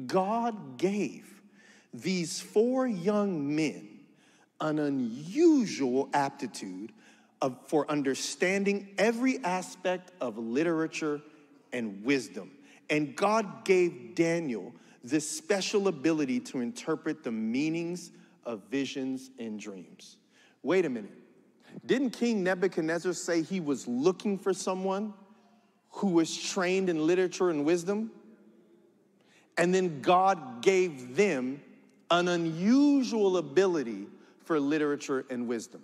God 0.06 0.78
gave 0.78 1.40
these 1.94 2.40
four 2.40 2.86
young 2.86 3.54
men 3.54 3.88
an 4.60 4.78
unusual 4.78 6.08
aptitude 6.12 6.92
of, 7.40 7.56
for 7.68 7.90
understanding 7.90 8.88
every 8.98 9.42
aspect 9.44 10.12
of 10.20 10.36
literature 10.36 11.20
and 11.72 12.04
wisdom. 12.04 12.50
And 12.90 13.14
God 13.14 13.64
gave 13.64 14.14
Daniel 14.14 14.74
this 15.04 15.28
special 15.30 15.88
ability 15.88 16.40
to 16.40 16.60
interpret 16.60 17.22
the 17.22 17.30
meanings 17.30 18.10
of 18.44 18.62
visions 18.70 19.30
and 19.38 19.60
dreams. 19.60 20.16
Wait 20.62 20.84
a 20.84 20.88
minute. 20.88 21.16
Didn't 21.86 22.10
King 22.10 22.42
Nebuchadnezzar 22.42 23.12
say 23.12 23.42
he 23.42 23.60
was 23.60 23.86
looking 23.86 24.38
for 24.38 24.52
someone 24.52 25.14
who 25.90 26.08
was 26.08 26.36
trained 26.36 26.88
in 26.88 27.06
literature 27.06 27.50
and 27.50 27.64
wisdom? 27.64 28.10
And 29.58 29.74
then 29.74 30.00
God 30.00 30.62
gave 30.62 31.16
them 31.16 31.60
an 32.10 32.28
unusual 32.28 33.36
ability 33.36 34.06
for 34.44 34.58
literature 34.58 35.26
and 35.28 35.46
wisdom. 35.46 35.82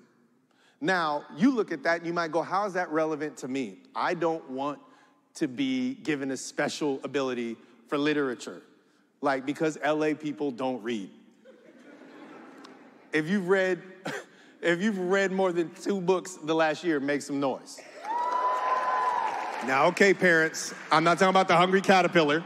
Now, 0.80 1.24
you 1.36 1.54
look 1.54 1.72
at 1.72 1.82
that 1.82 1.98
and 1.98 2.06
you 2.06 2.12
might 2.12 2.30
go, 2.30 2.40
How 2.40 2.66
is 2.66 2.72
that 2.74 2.90
relevant 2.90 3.36
to 3.38 3.48
me? 3.48 3.78
I 3.94 4.14
don't 4.14 4.48
want 4.48 4.78
to 5.34 5.48
be 5.48 5.94
given 5.94 6.30
a 6.30 6.36
special 6.36 7.00
ability 7.02 7.56
for 7.88 7.98
literature, 7.98 8.62
like 9.20 9.44
because 9.44 9.76
LA 9.84 10.14
people 10.14 10.50
don't 10.50 10.82
read. 10.82 11.10
if 13.12 13.28
you've 13.28 13.48
read, 13.48 13.82
if 14.62 14.80
you've 14.80 14.98
read 14.98 15.32
more 15.32 15.52
than 15.52 15.70
two 15.74 16.00
books 16.00 16.36
the 16.36 16.54
last 16.54 16.84
year, 16.84 17.00
make 17.00 17.22
some 17.22 17.40
noise. 17.40 17.80
Now, 19.66 19.86
okay, 19.86 20.12
parents, 20.12 20.74
I'm 20.92 21.04
not 21.04 21.18
talking 21.18 21.30
about 21.30 21.48
the 21.48 21.56
hungry 21.56 21.80
caterpillar. 21.80 22.44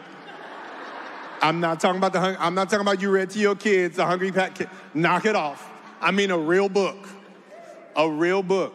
I'm 1.41 1.61
not 1.61 1.81
talking 1.81 1.99
about 1.99 2.13
the 2.13 2.21
hung- 2.21 2.37
I'm 2.39 2.55
not 2.55 2.71
talking 2.71 2.87
about 2.87 3.01
you 3.01 3.11
read 3.11 3.31
to 3.31 3.39
your 3.39 3.55
kids 3.55 3.97
the 3.97 4.07
hungry 4.07 4.33
pack 4.33 4.55
kid. 4.55 4.69
Knock 4.95 5.25
it 5.25 5.37
off. 5.37 5.71
I 6.01 6.11
mean 6.11 6.31
a 6.31 6.39
real 6.39 6.69
book, 6.69 6.97
a 7.97 8.09
real 8.09 8.43
book. 8.43 8.75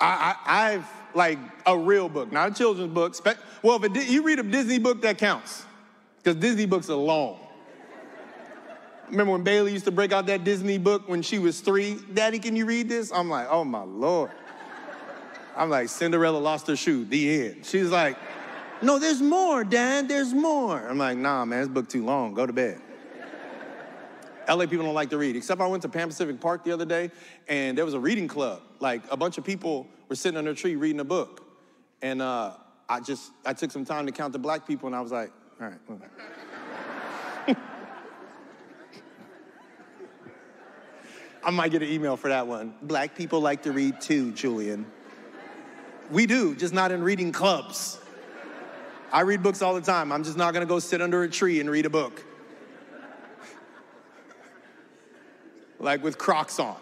I, 0.00 0.36
I 0.46 0.70
have 0.72 0.90
like 1.14 1.38
a 1.66 1.76
real 1.76 2.08
book, 2.08 2.30
not 2.30 2.52
a 2.52 2.54
children's 2.54 2.92
book. 2.92 3.16
Well, 3.62 3.82
if 3.84 4.10
you 4.10 4.22
read 4.22 4.38
a 4.38 4.42
Disney 4.42 4.78
book, 4.78 5.02
that 5.02 5.18
counts 5.18 5.64
because 6.18 6.36
Disney 6.36 6.66
books 6.66 6.88
are 6.90 6.94
long. 6.94 7.40
Remember 9.10 9.32
when 9.32 9.42
Bailey 9.42 9.72
used 9.72 9.86
to 9.86 9.90
break 9.90 10.12
out 10.12 10.26
that 10.26 10.44
Disney 10.44 10.76
book 10.76 11.08
when 11.08 11.22
she 11.22 11.38
was 11.38 11.60
three? 11.60 11.98
Daddy, 12.12 12.38
can 12.38 12.54
you 12.54 12.66
read 12.66 12.88
this? 12.88 13.10
I'm 13.10 13.30
like, 13.30 13.46
oh 13.50 13.64
my 13.64 13.82
lord. 13.82 14.30
I'm 15.56 15.70
like, 15.70 15.88
Cinderella 15.88 16.38
lost 16.38 16.66
her 16.68 16.76
shoe, 16.76 17.04
the 17.04 17.46
end. 17.46 17.66
She's 17.66 17.90
like, 17.90 18.16
no, 18.82 18.98
there's 18.98 19.20
more, 19.20 19.64
Dad, 19.64 20.08
there's 20.08 20.32
more. 20.32 20.78
I'm 20.78 20.98
like, 20.98 21.18
nah, 21.18 21.44
man, 21.44 21.60
this 21.60 21.68
book 21.68 21.88
too 21.88 22.04
long, 22.04 22.34
go 22.34 22.46
to 22.46 22.52
bed. 22.52 22.80
LA 24.48 24.66
people 24.66 24.84
don't 24.86 24.94
like 24.94 25.10
to 25.10 25.18
read, 25.18 25.36
except 25.36 25.60
I 25.60 25.66
went 25.66 25.82
to 25.82 25.90
Pan 25.90 26.08
Pacific 26.08 26.40
Park 26.40 26.64
the 26.64 26.72
other 26.72 26.86
day 26.86 27.10
and 27.48 27.76
there 27.76 27.84
was 27.84 27.92
a 27.94 28.00
reading 28.00 28.28
club. 28.28 28.62
Like 28.80 29.02
a 29.10 29.16
bunch 29.16 29.36
of 29.36 29.44
people 29.44 29.86
were 30.08 30.14
sitting 30.14 30.38
under 30.38 30.52
a 30.52 30.54
tree 30.54 30.74
reading 30.74 31.00
a 31.00 31.04
book. 31.04 31.44
And 32.00 32.22
uh, 32.22 32.54
I 32.88 33.00
just, 33.00 33.32
I 33.44 33.52
took 33.52 33.70
some 33.70 33.84
time 33.84 34.06
to 34.06 34.12
count 34.12 34.32
the 34.32 34.38
black 34.38 34.66
people 34.66 34.86
and 34.86 34.96
I 34.96 35.02
was 35.02 35.12
like, 35.12 35.30
all 35.60 35.68
right. 35.68 35.78
I 41.44 41.50
might 41.50 41.70
get 41.70 41.82
an 41.82 41.88
email 41.88 42.16
for 42.16 42.28
that 42.28 42.46
one. 42.46 42.72
Black 42.82 43.14
people 43.14 43.40
like 43.40 43.64
to 43.64 43.72
read 43.72 44.00
too, 44.00 44.32
Julian. 44.32 44.86
We 46.10 46.24
do, 46.26 46.54
just 46.54 46.72
not 46.72 46.90
in 46.90 47.02
reading 47.02 47.32
clubs. 47.32 47.97
I 49.12 49.22
read 49.22 49.42
books 49.42 49.62
all 49.62 49.74
the 49.74 49.80
time. 49.80 50.12
I'm 50.12 50.24
just 50.24 50.36
not 50.36 50.52
gonna 50.52 50.66
go 50.66 50.78
sit 50.78 51.00
under 51.00 51.22
a 51.22 51.28
tree 51.28 51.60
and 51.60 51.70
read 51.70 51.86
a 51.86 51.90
book. 51.90 52.24
like 55.80 56.02
with 56.02 56.18
Crocs 56.18 56.58
on. 56.58 56.76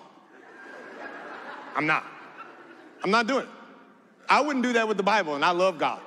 I'm 1.74 1.86
not. 1.86 2.04
I'm 3.04 3.10
not 3.10 3.26
doing 3.26 3.44
it. 3.44 3.50
I 4.28 4.40
wouldn't 4.40 4.64
do 4.64 4.72
that 4.72 4.88
with 4.88 4.96
the 4.96 5.02
Bible, 5.02 5.34
and 5.34 5.44
I 5.44 5.50
love 5.50 5.78
God. 5.78 6.00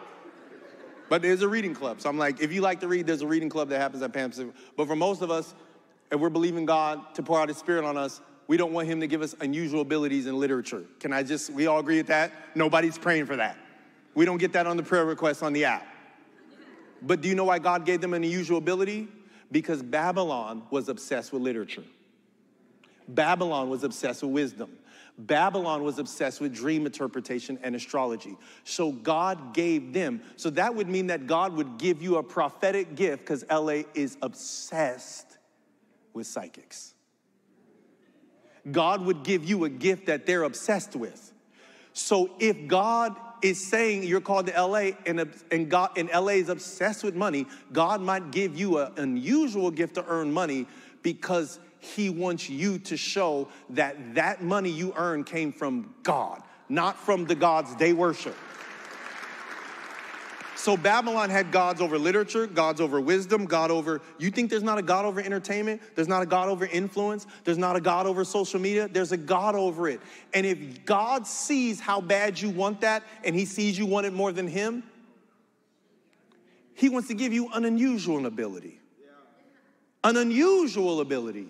But 1.07 1.21
there's 1.21 1.41
a 1.41 1.47
reading 1.47 1.73
club. 1.73 2.01
So 2.01 2.09
I'm 2.09 2.17
like, 2.17 2.41
if 2.41 2.51
you 2.51 2.61
like 2.61 2.79
to 2.81 2.87
read, 2.87 3.07
there's 3.07 3.21
a 3.21 3.27
reading 3.27 3.49
club 3.49 3.69
that 3.69 3.79
happens 3.79 4.03
at 4.03 4.13
Pacific. 4.13 4.53
But 4.75 4.87
for 4.87 4.95
most 4.95 5.21
of 5.21 5.31
us, 5.31 5.55
if 6.11 6.19
we're 6.19 6.29
believing 6.29 6.65
God 6.65 7.15
to 7.15 7.23
pour 7.23 7.39
out 7.39 7.47
His 7.47 7.57
Spirit 7.57 7.85
on 7.85 7.97
us, 7.97 8.21
we 8.47 8.57
don't 8.57 8.73
want 8.73 8.87
Him 8.87 8.99
to 8.99 9.07
give 9.07 9.21
us 9.21 9.35
unusual 9.39 9.81
abilities 9.81 10.27
in 10.27 10.39
literature. 10.39 10.83
Can 10.99 11.13
I 11.13 11.23
just, 11.23 11.51
we 11.51 11.67
all 11.67 11.79
agree 11.79 11.97
with 11.97 12.07
that? 12.07 12.31
Nobody's 12.55 12.97
praying 12.97 13.25
for 13.25 13.35
that. 13.37 13.57
We 14.15 14.25
don't 14.25 14.37
get 14.37 14.53
that 14.53 14.67
on 14.67 14.75
the 14.75 14.83
prayer 14.83 15.05
request 15.05 15.41
on 15.43 15.53
the 15.53 15.65
app. 15.65 15.87
But 17.01 17.21
do 17.21 17.29
you 17.29 17.35
know 17.35 17.45
why 17.45 17.59
God 17.59 17.85
gave 17.85 18.01
them 18.01 18.13
an 18.13 18.23
unusual 18.23 18.57
ability? 18.57 19.07
Because 19.51 19.81
Babylon 19.81 20.63
was 20.69 20.89
obsessed 20.89 21.33
with 21.33 21.41
literature. 21.41 21.83
Babylon 23.07 23.69
was 23.69 23.83
obsessed 23.83 24.21
with 24.21 24.31
wisdom. 24.31 24.69
Babylon 25.17 25.83
was 25.83 25.99
obsessed 25.99 26.39
with 26.39 26.53
dream 26.55 26.85
interpretation 26.85 27.59
and 27.61 27.75
astrology. 27.75 28.37
So 28.63 28.93
God 28.93 29.53
gave 29.53 29.91
them. 29.91 30.21
So 30.37 30.49
that 30.51 30.75
would 30.75 30.87
mean 30.87 31.07
that 31.07 31.27
God 31.27 31.53
would 31.53 31.77
give 31.77 32.01
you 32.01 32.17
a 32.17 32.23
prophetic 32.23 32.95
gift 32.95 33.25
because 33.25 33.43
LA 33.51 33.83
is 33.93 34.17
obsessed 34.21 35.37
with 36.13 36.25
psychics. 36.25 36.93
God 38.71 39.01
would 39.05 39.23
give 39.23 39.43
you 39.43 39.65
a 39.65 39.69
gift 39.69 40.05
that 40.05 40.25
they're 40.25 40.43
obsessed 40.43 40.95
with. 40.95 41.33
So 41.91 42.29
if 42.39 42.67
God 42.67 43.15
is 43.41 43.65
saying 43.65 44.03
you're 44.03 44.21
called 44.21 44.47
to 44.47 44.61
LA 44.61 44.91
and, 45.05 45.29
and, 45.51 45.69
God, 45.69 45.91
and 45.97 46.09
LA 46.13 46.33
is 46.33 46.49
obsessed 46.49 47.03
with 47.03 47.15
money, 47.15 47.45
God 47.71 48.01
might 48.01 48.31
give 48.31 48.57
you 48.57 48.79
an 48.79 48.91
unusual 48.97 49.71
gift 49.71 49.95
to 49.95 50.05
earn 50.07 50.31
money 50.31 50.67
because 51.03 51.59
he 51.79 52.09
wants 52.09 52.49
you 52.49 52.77
to 52.79 52.97
show 52.97 53.47
that 53.71 54.15
that 54.15 54.43
money 54.43 54.69
you 54.69 54.93
earn 54.97 55.23
came 55.23 55.51
from 55.51 55.93
God, 56.03 56.41
not 56.67 56.97
from 56.97 57.25
the 57.25 57.35
gods 57.35 57.75
they 57.77 57.93
worship. 57.93 58.35
So 60.59 60.75
Babylon 60.75 61.29
had 61.29 61.53
gods 61.53 61.79
over 61.79 61.97
literature, 61.97 62.45
gods 62.45 62.81
over 62.81 62.99
wisdom, 62.99 63.45
God 63.45 63.71
over. 63.71 64.01
You 64.17 64.29
think 64.29 64.49
there's 64.49 64.61
not 64.61 64.77
a 64.77 64.81
God 64.81 65.05
over 65.05 65.21
entertainment? 65.21 65.81
There's 65.95 66.09
not 66.09 66.21
a 66.21 66.25
God 66.25 66.49
over 66.49 66.65
influence? 66.65 67.25
There's 67.45 67.57
not 67.57 67.77
a 67.77 67.81
God 67.81 68.05
over 68.05 68.25
social 68.25 68.59
media? 68.59 68.89
There's 68.89 69.13
a 69.13 69.17
God 69.17 69.55
over 69.55 69.87
it. 69.87 70.01
And 70.33 70.45
if 70.45 70.83
God 70.83 71.25
sees 71.25 71.79
how 71.79 72.01
bad 72.01 72.41
you 72.41 72.49
want 72.49 72.81
that 72.81 73.03
and 73.23 73.33
he 73.37 73.45
sees 73.45 73.77
you 73.77 73.85
want 73.85 74.05
it 74.05 74.11
more 74.11 74.33
than 74.33 74.49
him, 74.49 74.83
he 76.73 76.89
wants 76.89 77.07
to 77.07 77.13
give 77.13 77.31
you 77.31 77.47
an 77.53 77.63
unusual 77.63 78.25
ability. 78.25 78.81
An 80.03 80.17
unusual 80.17 80.99
ability. 80.99 81.47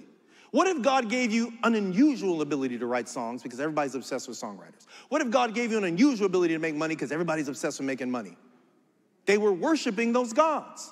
What 0.52 0.68
if 0.68 0.84
God 0.84 1.10
gave 1.10 1.32
you 1.32 1.52
an 1.64 1.74
unusual 1.74 2.44
ability 2.44 2.78
to 2.78 2.86
write 2.86 3.10
songs 3.10 3.42
because 3.42 3.60
everybody's 3.60 3.96
obsessed 3.96 4.28
with 4.28 4.40
songwriters? 4.40 4.86
What 5.08 5.24
if 5.24 5.32
God 5.32 5.56
gave 5.56 5.72
you 5.72 5.80
an 5.80 5.86
unusual 5.86 6.28
ability 6.28 6.54
to 6.54 6.60
make 6.60 6.76
money 6.76 6.94
because 6.94 7.12
everybody's 7.12 7.48
obsessed 7.48 7.80
with 7.80 7.88
making 7.88 8.12
money? 8.12 8.38
They 9.26 9.38
were 9.38 9.54
worshiping 9.54 10.14
those 10.14 10.34
gods. 10.34 10.92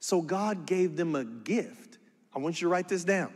So 0.00 0.20
God 0.20 0.66
gave 0.66 0.96
them 0.96 1.14
a 1.14 1.24
gift. 1.24 1.98
I 2.34 2.38
want 2.38 2.60
you 2.60 2.66
to 2.66 2.72
write 2.72 2.88
this 2.88 3.04
down 3.04 3.32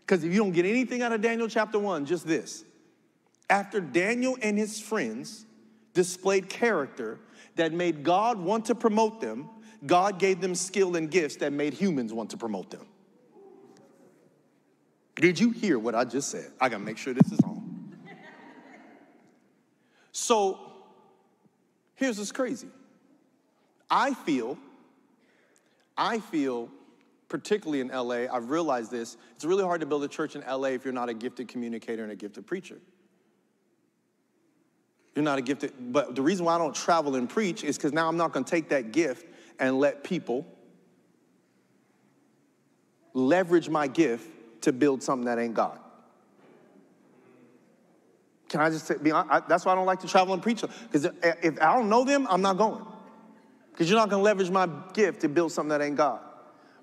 because 0.00 0.24
if 0.24 0.32
you 0.32 0.38
don't 0.38 0.52
get 0.52 0.66
anything 0.66 1.02
out 1.02 1.12
of 1.12 1.20
Daniel 1.20 1.48
chapter 1.48 1.78
1, 1.78 2.04
just 2.06 2.26
this. 2.26 2.64
After 3.48 3.80
Daniel 3.80 4.36
and 4.42 4.58
his 4.58 4.80
friends 4.80 5.46
displayed 5.94 6.48
character 6.48 7.18
that 7.56 7.72
made 7.72 8.02
God 8.02 8.38
want 8.38 8.66
to 8.66 8.74
promote 8.74 9.20
them, 9.20 9.48
God 9.84 10.18
gave 10.18 10.40
them 10.40 10.54
skill 10.54 10.96
and 10.96 11.10
gifts 11.10 11.36
that 11.36 11.52
made 11.52 11.74
humans 11.74 12.12
want 12.12 12.30
to 12.30 12.36
promote 12.36 12.70
them. 12.70 12.86
Did 15.16 15.38
you 15.38 15.50
hear 15.50 15.78
what 15.78 15.94
I 15.94 16.04
just 16.04 16.30
said? 16.30 16.50
I 16.60 16.68
gotta 16.68 16.82
make 16.82 16.98
sure 16.98 17.14
this 17.14 17.30
is 17.32 17.40
on. 17.40 17.92
So, 20.12 20.58
here's 21.94 22.18
what's 22.18 22.32
crazy. 22.32 22.68
I 23.92 24.14
feel, 24.14 24.56
I 25.98 26.18
feel, 26.18 26.70
particularly 27.28 27.80
in 27.80 27.88
LA, 27.88 28.24
I've 28.32 28.48
realized 28.48 28.90
this, 28.90 29.18
it's 29.34 29.44
really 29.44 29.62
hard 29.62 29.82
to 29.82 29.86
build 29.86 30.02
a 30.02 30.08
church 30.08 30.34
in 30.34 30.40
LA 30.40 30.68
if 30.68 30.84
you're 30.86 30.94
not 30.94 31.10
a 31.10 31.14
gifted 31.14 31.46
communicator 31.46 32.02
and 32.02 32.10
a 32.10 32.16
gifted 32.16 32.46
preacher. 32.46 32.78
You're 35.14 35.24
not 35.26 35.38
a 35.38 35.42
gifted, 35.42 35.74
but 35.92 36.14
the 36.14 36.22
reason 36.22 36.46
why 36.46 36.54
I 36.54 36.58
don't 36.58 36.74
travel 36.74 37.16
and 37.16 37.28
preach 37.28 37.64
is 37.64 37.76
because 37.76 37.92
now 37.92 38.08
I'm 38.08 38.16
not 38.16 38.32
gonna 38.32 38.46
take 38.46 38.70
that 38.70 38.92
gift 38.92 39.26
and 39.60 39.78
let 39.78 40.02
people 40.02 40.46
leverage 43.12 43.68
my 43.68 43.88
gift 43.88 44.26
to 44.62 44.72
build 44.72 45.02
something 45.02 45.26
that 45.26 45.38
ain't 45.38 45.52
God. 45.52 45.78
Can 48.48 48.62
I 48.62 48.70
just 48.70 48.86
say, 48.86 48.94
be 49.02 49.10
honest? 49.10 49.48
that's 49.50 49.66
why 49.66 49.72
I 49.72 49.74
don't 49.74 49.84
like 49.84 50.00
to 50.00 50.06
travel 50.06 50.32
and 50.32 50.42
preach. 50.42 50.62
Because 50.62 51.04
if 51.22 51.60
I 51.60 51.74
don't 51.74 51.90
know 51.90 52.04
them, 52.04 52.26
I'm 52.30 52.40
not 52.40 52.56
going. 52.56 52.86
Because 53.72 53.88
you're 53.90 53.98
not 53.98 54.10
going 54.10 54.20
to 54.20 54.24
leverage 54.24 54.50
my 54.50 54.68
gift 54.92 55.22
to 55.22 55.28
build 55.28 55.52
something 55.52 55.70
that 55.70 55.82
ain't 55.82 55.96
God. 55.96 56.20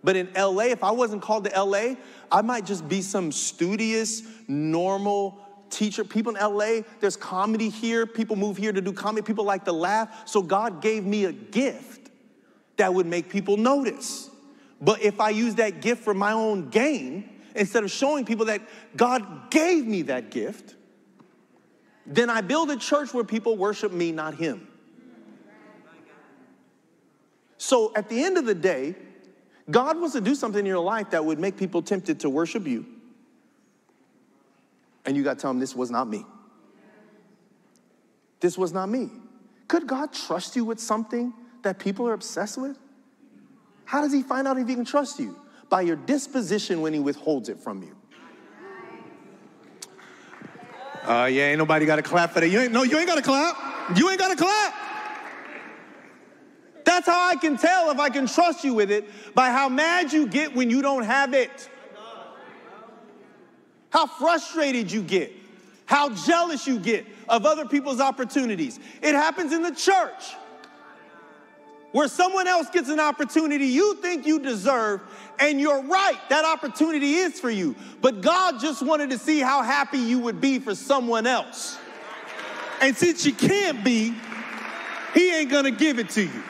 But 0.04 0.16
in 0.16 0.30
LA, 0.34 0.66
if 0.66 0.84
I 0.84 0.92
wasn't 0.92 1.22
called 1.22 1.46
to 1.46 1.64
LA, 1.64 1.96
I 2.32 2.42
might 2.42 2.66
just 2.66 2.88
be 2.88 3.02
some 3.02 3.32
studious, 3.32 4.24
normal 4.48 5.40
teacher. 5.70 6.04
People 6.04 6.36
in 6.36 6.42
LA, 6.42 6.82
there's 7.00 7.18
comedy 7.18 7.70
here. 7.70 8.06
People 8.06 8.36
move 8.36 8.58
here 8.58 8.72
to 8.72 8.82
do 8.82 8.94
comedy. 8.94 9.26
People 9.26 9.46
like 9.46 9.66
to 9.66 9.72
laugh. 9.72 10.28
So 10.28 10.42
God 10.42 10.82
gave 10.82 11.06
me 11.06 11.26
a 11.26 11.32
gift 11.32 12.10
that 12.78 12.94
would 12.94 13.06
make 13.06 13.30
people 13.30 13.58
notice. 13.58 14.30
But 14.82 15.02
if 15.02 15.20
I 15.20 15.32
use 15.32 15.56
that 15.56 15.82
gift 15.82 16.04
for 16.04 16.14
my 16.14 16.32
own 16.32 16.70
gain, 16.70 17.30
instead 17.56 17.84
of 17.84 17.92
showing 17.92 18.26
people 18.26 18.46
that 18.46 18.62
God 18.96 19.52
gave 19.52 19.86
me 19.86 20.04
that 20.04 20.32
gift, 20.32 20.76
then 22.06 22.30
I 22.30 22.40
build 22.42 22.72
a 22.72 22.78
church 22.78 23.14
where 23.14 23.26
people 23.26 23.58
worship 23.58 23.92
me, 23.92 24.14
not 24.14 24.36
Him. 24.36 24.69
So 27.60 27.92
at 27.94 28.08
the 28.08 28.24
end 28.24 28.38
of 28.38 28.46
the 28.46 28.56
day, 28.56 28.96
God 29.70 29.98
wants 30.00 30.14
to 30.14 30.22
do 30.22 30.34
something 30.34 30.62
in 30.62 30.66
your 30.66 30.80
life 30.80 31.12
that 31.12 31.24
would 31.24 31.40
make 31.40 31.58
people 31.58 31.82
tempted 31.82 32.22
to 32.22 32.30
worship 32.30 32.66
you. 32.66 32.86
And 35.06 35.16
you 35.16 35.24
got 35.24 35.36
to 35.36 35.42
tell 35.42 35.52
them, 35.52 35.60
this 35.60 35.76
was 35.76 35.92
not 35.92 36.08
me. 36.08 36.26
This 38.40 38.58
was 38.58 38.72
not 38.72 38.88
me. 38.88 39.10
Could 39.68 39.88
God 39.88 40.14
trust 40.14 40.56
you 40.56 40.64
with 40.64 40.80
something 40.80 41.34
that 41.64 41.80
people 41.80 42.08
are 42.08 42.14
obsessed 42.14 42.58
with? 42.58 42.78
How 43.84 44.02
does 44.02 44.14
He 44.14 44.24
find 44.24 44.48
out 44.48 44.58
if 44.58 44.68
He 44.68 44.76
can 44.76 44.86
trust 44.86 45.20
you? 45.20 45.38
By 45.70 45.82
your 45.82 45.98
disposition 45.98 46.80
when 46.80 46.94
He 46.94 47.00
withholds 47.00 47.50
it 47.50 47.60
from 47.60 47.84
you. 47.84 47.96
Uh, 51.04 51.26
yeah, 51.26 51.50
ain't 51.50 51.58
nobody 51.58 51.86
got 51.86 51.98
to 51.98 52.02
clap 52.04 52.32
for 52.32 52.40
that. 52.40 52.48
You 52.48 52.60
ain't, 52.62 52.72
no, 52.72 52.84
you 52.84 52.98
ain't 52.98 53.08
got 53.08 53.16
to 53.16 53.22
clap. 53.22 53.98
You 53.98 54.10
ain't 54.10 54.20
got 54.20 54.30
to 54.30 54.38
clap. 54.38 54.89
That's 56.90 57.06
how 57.06 57.30
I 57.30 57.36
can 57.36 57.56
tell 57.56 57.92
if 57.92 58.00
I 58.00 58.10
can 58.10 58.26
trust 58.26 58.64
you 58.64 58.74
with 58.74 58.90
it 58.90 59.08
by 59.36 59.52
how 59.52 59.70
mad 59.70 60.12
you 60.12 60.26
get 60.26 60.56
when 60.56 60.72
you 60.72 60.82
don't 60.82 61.04
have 61.04 61.36
it. 61.36 61.70
How 63.92 64.08
frustrated 64.08 64.92
you 64.92 65.04
get. 65.04 65.32
How 65.86 66.10
jealous 66.10 66.66
you 66.66 66.80
get 66.80 67.06
of 67.28 67.46
other 67.46 67.68
people's 67.68 68.00
opportunities. 68.00 68.80
It 69.04 69.14
happens 69.14 69.54
in 69.54 69.62
the 69.62 69.70
church 69.70 70.34
where 71.92 72.08
someone 72.08 72.48
else 72.48 72.72
gets 72.72 72.90
an 72.90 73.00
opportunity 73.00 73.68
you 73.68 73.94
think 73.98 74.26
you 74.26 74.40
deserve, 74.40 75.02
and 75.38 75.62
you're 75.62 75.84
right, 75.84 76.18
that 76.30 76.44
opportunity 76.44 77.14
is 77.14 77.40
for 77.40 77.52
you. 77.52 77.76
But 78.02 78.22
God 78.22 78.60
just 78.60 78.82
wanted 78.82 79.12
to 79.12 79.20
see 79.20 79.42
how 79.42 79.62
happy 79.62 80.00
you 80.00 80.18
would 80.18 80.42
be 80.42 80.58
for 80.58 80.74
someone 80.74 81.28
else. 81.28 81.78
And 82.82 82.98
since 82.98 83.28
you 83.28 83.34
can't 83.34 83.84
be, 83.84 84.16
He 85.14 85.36
ain't 85.36 85.52
gonna 85.52 85.70
give 85.70 86.00
it 86.00 86.10
to 86.12 86.24
you 86.24 86.44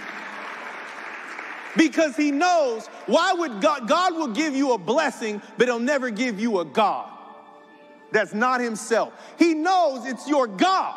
because 1.78 2.16
he 2.16 2.32
knows 2.32 2.88
why 3.06 3.34
would 3.34 3.62
God, 3.62 3.88
God 3.88 4.16
will 4.16 4.30
give 4.30 4.56
you 4.56 4.74
a 4.74 4.78
blessing, 4.78 5.42
but 5.58 5.68
he'll 5.68 5.80
never 5.80 6.10
give 6.10 6.40
you 6.40 6.60
a 6.60 6.66
God. 6.66 7.10
That's 8.12 8.34
not 8.34 8.60
himself. 8.60 9.14
He 9.38 9.54
knows 9.54 10.06
it's 10.06 10.28
your 10.28 10.48
God. 10.48 10.96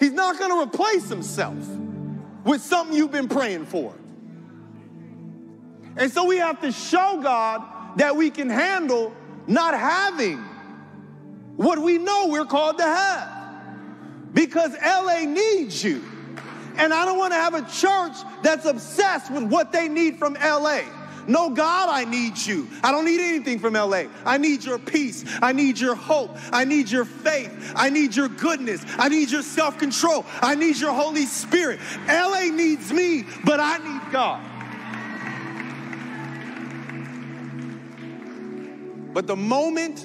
He's 0.00 0.12
not 0.12 0.38
going 0.38 0.50
to 0.50 0.60
replace 0.60 1.08
himself 1.08 1.56
with 2.44 2.60
something 2.60 2.96
you've 2.96 3.12
been 3.12 3.28
praying 3.28 3.66
for. 3.66 3.94
And 5.96 6.10
so 6.10 6.24
we 6.24 6.38
have 6.38 6.60
to 6.62 6.72
show 6.72 7.20
God 7.22 7.98
that 7.98 8.16
we 8.16 8.30
can 8.30 8.50
handle 8.50 9.14
not 9.46 9.74
having 9.74 10.38
what 11.56 11.78
we 11.78 11.98
know 11.98 12.28
we're 12.28 12.44
called 12.44 12.78
to 12.78 12.84
have. 12.84 13.30
Because 14.32 14.72
LA 14.84 15.20
needs 15.20 15.84
you. 15.84 16.04
And 16.76 16.92
I 16.92 17.04
don't 17.04 17.18
want 17.18 17.32
to 17.32 17.38
have 17.38 17.54
a 17.54 17.62
church 17.70 18.16
that's 18.42 18.64
obsessed 18.64 19.30
with 19.30 19.44
what 19.44 19.72
they 19.72 19.88
need 19.88 20.18
from 20.18 20.34
LA. 20.34 20.82
No, 21.26 21.50
God, 21.50 21.88
I 21.88 22.04
need 22.04 22.36
you. 22.38 22.68
I 22.82 22.90
don't 22.90 23.04
need 23.04 23.20
anything 23.20 23.58
from 23.58 23.74
LA. 23.74 24.04
I 24.24 24.36
need 24.38 24.64
your 24.64 24.78
peace. 24.78 25.24
I 25.40 25.52
need 25.52 25.78
your 25.78 25.94
hope. 25.94 26.36
I 26.52 26.64
need 26.64 26.90
your 26.90 27.04
faith. 27.04 27.72
I 27.74 27.88
need 27.90 28.14
your 28.14 28.28
goodness. 28.28 28.84
I 28.98 29.08
need 29.08 29.30
your 29.30 29.42
self 29.42 29.78
control. 29.78 30.26
I 30.42 30.54
need 30.54 30.76
your 30.76 30.92
Holy 30.92 31.26
Spirit. 31.26 31.80
LA 32.08 32.50
needs 32.52 32.92
me, 32.92 33.24
but 33.44 33.60
I 33.60 33.78
need 33.78 34.12
God. 34.12 34.42
But 39.14 39.26
the 39.28 39.36
moment 39.36 40.04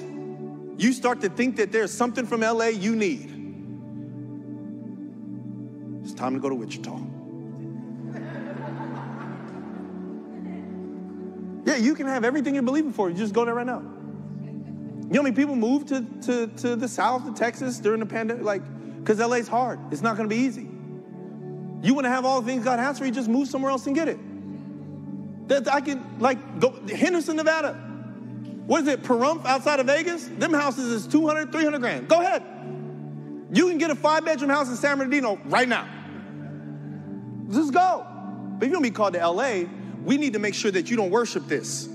you 0.80 0.92
start 0.92 1.20
to 1.22 1.28
think 1.28 1.56
that 1.56 1.72
there's 1.72 1.92
something 1.92 2.24
from 2.26 2.40
LA 2.40 2.66
you 2.66 2.94
need, 2.94 3.39
time 6.20 6.34
to 6.34 6.40
go 6.40 6.50
to 6.50 6.54
Wichita. 6.54 7.00
Yeah, 11.64 11.76
you 11.76 11.94
can 11.94 12.06
have 12.06 12.24
everything 12.24 12.54
you're 12.54 12.62
believing 12.62 12.92
for. 12.92 13.08
You 13.08 13.16
just 13.16 13.32
go 13.32 13.44
there 13.44 13.54
right 13.54 13.66
now. 13.66 13.80
You 13.80 15.14
know 15.14 15.20
how 15.20 15.22
many 15.22 15.34
people 15.34 15.56
moved 15.56 15.88
to, 15.88 16.02
to, 16.22 16.46
to 16.58 16.76
the 16.76 16.88
south 16.88 17.24
to 17.24 17.32
Texas 17.32 17.78
during 17.78 18.00
the 18.00 18.06
pandemic? 18.06 18.44
Like, 18.44 18.62
because 18.98 19.18
LA's 19.18 19.48
hard. 19.48 19.78
It's 19.90 20.02
not 20.02 20.16
going 20.16 20.28
to 20.28 20.34
be 20.34 20.42
easy. 20.42 20.68
You 21.82 21.94
want 21.94 22.04
to 22.04 22.10
have 22.10 22.26
all 22.26 22.40
the 22.42 22.46
things 22.46 22.64
God 22.64 22.78
has 22.78 22.98
for 22.98 23.06
you, 23.06 23.10
just 23.10 23.28
move 23.28 23.48
somewhere 23.48 23.70
else 23.70 23.86
and 23.86 23.94
get 23.96 24.08
it. 24.08 24.18
That 25.48 25.72
I 25.72 25.80
can, 25.80 26.04
like, 26.18 26.60
go 26.60 26.78
Henderson, 26.86 27.36
Nevada. 27.36 27.72
What 28.66 28.82
is 28.82 28.88
it, 28.88 29.02
Pahrump 29.02 29.46
outside 29.46 29.80
of 29.80 29.86
Vegas? 29.86 30.28
Them 30.28 30.52
houses 30.52 30.86
is 30.86 31.06
200, 31.06 31.50
300 31.50 31.78
grand. 31.78 32.08
Go 32.08 32.20
ahead. 32.20 32.42
You 33.52 33.68
can 33.68 33.78
get 33.78 33.90
a 33.90 33.96
five 33.96 34.24
bedroom 34.24 34.50
house 34.50 34.68
in 34.68 34.76
San 34.76 34.98
Bernardino 34.98 35.38
right 35.46 35.68
now. 35.68 35.88
Just 37.50 37.72
go. 37.72 38.06
But 38.58 38.66
if 38.66 38.68
you 38.68 38.74
don't 38.74 38.82
be 38.82 38.90
called 38.90 39.14
to 39.14 39.26
LA, 39.26 39.64
we 40.04 40.16
need 40.16 40.34
to 40.34 40.38
make 40.38 40.54
sure 40.54 40.70
that 40.70 40.90
you 40.90 40.96
don't 40.96 41.10
worship 41.10 41.46
this. 41.46 41.88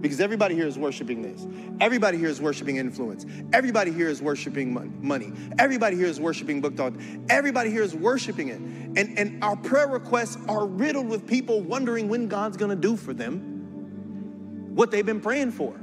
Because 0.00 0.20
everybody 0.20 0.54
here 0.54 0.66
is 0.66 0.76
worshiping 0.78 1.22
this. 1.22 1.46
Everybody 1.80 2.18
here 2.18 2.28
is 2.28 2.38
worshiping 2.38 2.76
influence. 2.76 3.24
Everybody 3.54 3.90
here 3.90 4.08
is 4.10 4.20
worshiping 4.20 4.92
money. 5.00 5.32
Everybody 5.58 5.96
here 5.96 6.06
is 6.06 6.20
worshiping 6.20 6.60
book 6.60 6.76
dog. 6.76 7.00
Everybody 7.30 7.70
here 7.70 7.82
is 7.82 7.94
worshiping 7.94 8.48
it. 8.48 8.58
And, 8.58 9.18
and 9.18 9.42
our 9.42 9.56
prayer 9.56 9.88
requests 9.88 10.36
are 10.46 10.66
riddled 10.66 11.08
with 11.08 11.26
people 11.26 11.62
wondering 11.62 12.10
when 12.10 12.28
God's 12.28 12.58
gonna 12.58 12.76
do 12.76 12.96
for 12.96 13.14
them 13.14 14.72
what 14.74 14.90
they've 14.90 15.06
been 15.06 15.22
praying 15.22 15.52
for. 15.52 15.74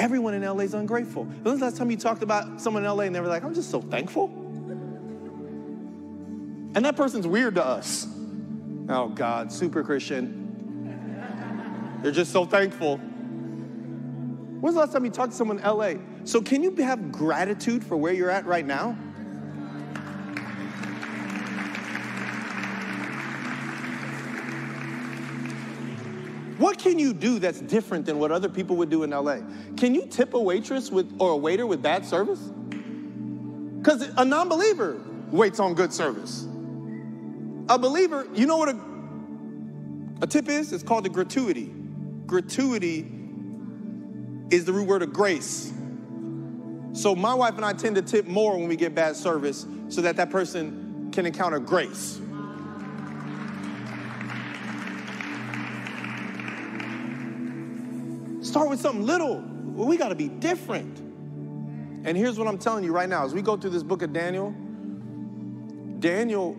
Everyone 0.00 0.34
in 0.34 0.42
LA 0.42 0.62
is 0.62 0.74
ungrateful. 0.74 1.24
When 1.24 1.44
was 1.44 1.58
the 1.58 1.66
last 1.66 1.76
time 1.78 1.90
you 1.90 1.96
talked 1.96 2.22
about 2.22 2.60
someone 2.60 2.84
in 2.84 2.90
LA 2.90 3.04
and 3.04 3.14
they 3.14 3.20
were 3.20 3.26
like, 3.26 3.42
I'm 3.42 3.54
just 3.54 3.70
so 3.70 3.80
thankful? 3.80 4.41
And 6.74 6.84
that 6.84 6.96
person's 6.96 7.26
weird 7.26 7.56
to 7.56 7.64
us. 7.64 8.06
Oh, 8.88 9.08
God, 9.08 9.52
super 9.52 9.82
Christian. 9.82 10.40
They're 12.02 12.12
just 12.12 12.32
so 12.32 12.44
thankful. 12.44 12.96
When's 12.96 14.74
the 14.74 14.80
last 14.80 14.92
time 14.92 15.04
you 15.04 15.10
talked 15.10 15.32
to 15.32 15.36
someone 15.36 15.58
in 15.58 15.64
LA? 15.64 15.94
So, 16.24 16.40
can 16.40 16.62
you 16.62 16.74
have 16.76 17.12
gratitude 17.12 17.84
for 17.84 17.96
where 17.96 18.12
you're 18.12 18.30
at 18.30 18.46
right 18.46 18.64
now? 18.64 18.96
What 26.58 26.78
can 26.78 26.98
you 26.98 27.12
do 27.12 27.40
that's 27.40 27.60
different 27.60 28.06
than 28.06 28.20
what 28.20 28.30
other 28.30 28.48
people 28.48 28.76
would 28.76 28.88
do 28.88 29.02
in 29.02 29.10
LA? 29.10 29.38
Can 29.76 29.96
you 29.96 30.06
tip 30.06 30.34
a 30.34 30.40
waitress 30.40 30.92
with 30.92 31.12
or 31.18 31.32
a 31.32 31.36
waiter 31.36 31.66
with 31.66 31.82
bad 31.82 32.06
service? 32.06 32.38
Because 33.78 34.02
a 34.16 34.24
non-believer 34.24 35.00
waits 35.32 35.58
on 35.58 35.74
good 35.74 35.92
service. 35.92 36.46
A 37.72 37.78
believer, 37.78 38.28
you 38.34 38.44
know 38.44 38.58
what 38.58 38.68
a, 38.68 38.78
a 40.20 40.26
tip 40.26 40.50
is? 40.50 40.74
It's 40.74 40.82
called 40.82 41.06
a 41.06 41.08
gratuity. 41.08 41.72
Gratuity 42.26 43.10
is 44.50 44.66
the 44.66 44.74
root 44.74 44.86
word 44.86 45.00
of 45.00 45.14
grace. 45.14 45.72
So 46.92 47.16
my 47.16 47.32
wife 47.32 47.56
and 47.56 47.64
I 47.64 47.72
tend 47.72 47.96
to 47.96 48.02
tip 48.02 48.26
more 48.26 48.58
when 48.58 48.68
we 48.68 48.76
get 48.76 48.94
bad 48.94 49.16
service 49.16 49.64
so 49.88 50.02
that 50.02 50.16
that 50.16 50.28
person 50.28 51.08
can 51.14 51.24
encounter 51.24 51.58
grace. 51.58 52.20
Start 58.42 58.68
with 58.68 58.80
something 58.80 59.06
little. 59.06 59.40
We 59.40 59.96
got 59.96 60.10
to 60.10 60.14
be 60.14 60.28
different. 60.28 60.98
And 62.06 62.18
here's 62.18 62.38
what 62.38 62.48
I'm 62.48 62.58
telling 62.58 62.84
you 62.84 62.92
right 62.92 63.08
now 63.08 63.24
as 63.24 63.32
we 63.32 63.40
go 63.40 63.56
through 63.56 63.70
this 63.70 63.82
book 63.82 64.02
of 64.02 64.12
Daniel, 64.12 64.50
Daniel 66.00 66.54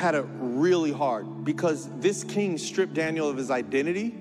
had 0.00 0.14
it 0.14 0.24
really 0.38 0.90
hard 0.90 1.44
because 1.44 1.88
this 1.98 2.24
king 2.24 2.56
stripped 2.56 2.94
Daniel 2.94 3.28
of 3.28 3.36
his 3.36 3.50
identity, 3.50 4.14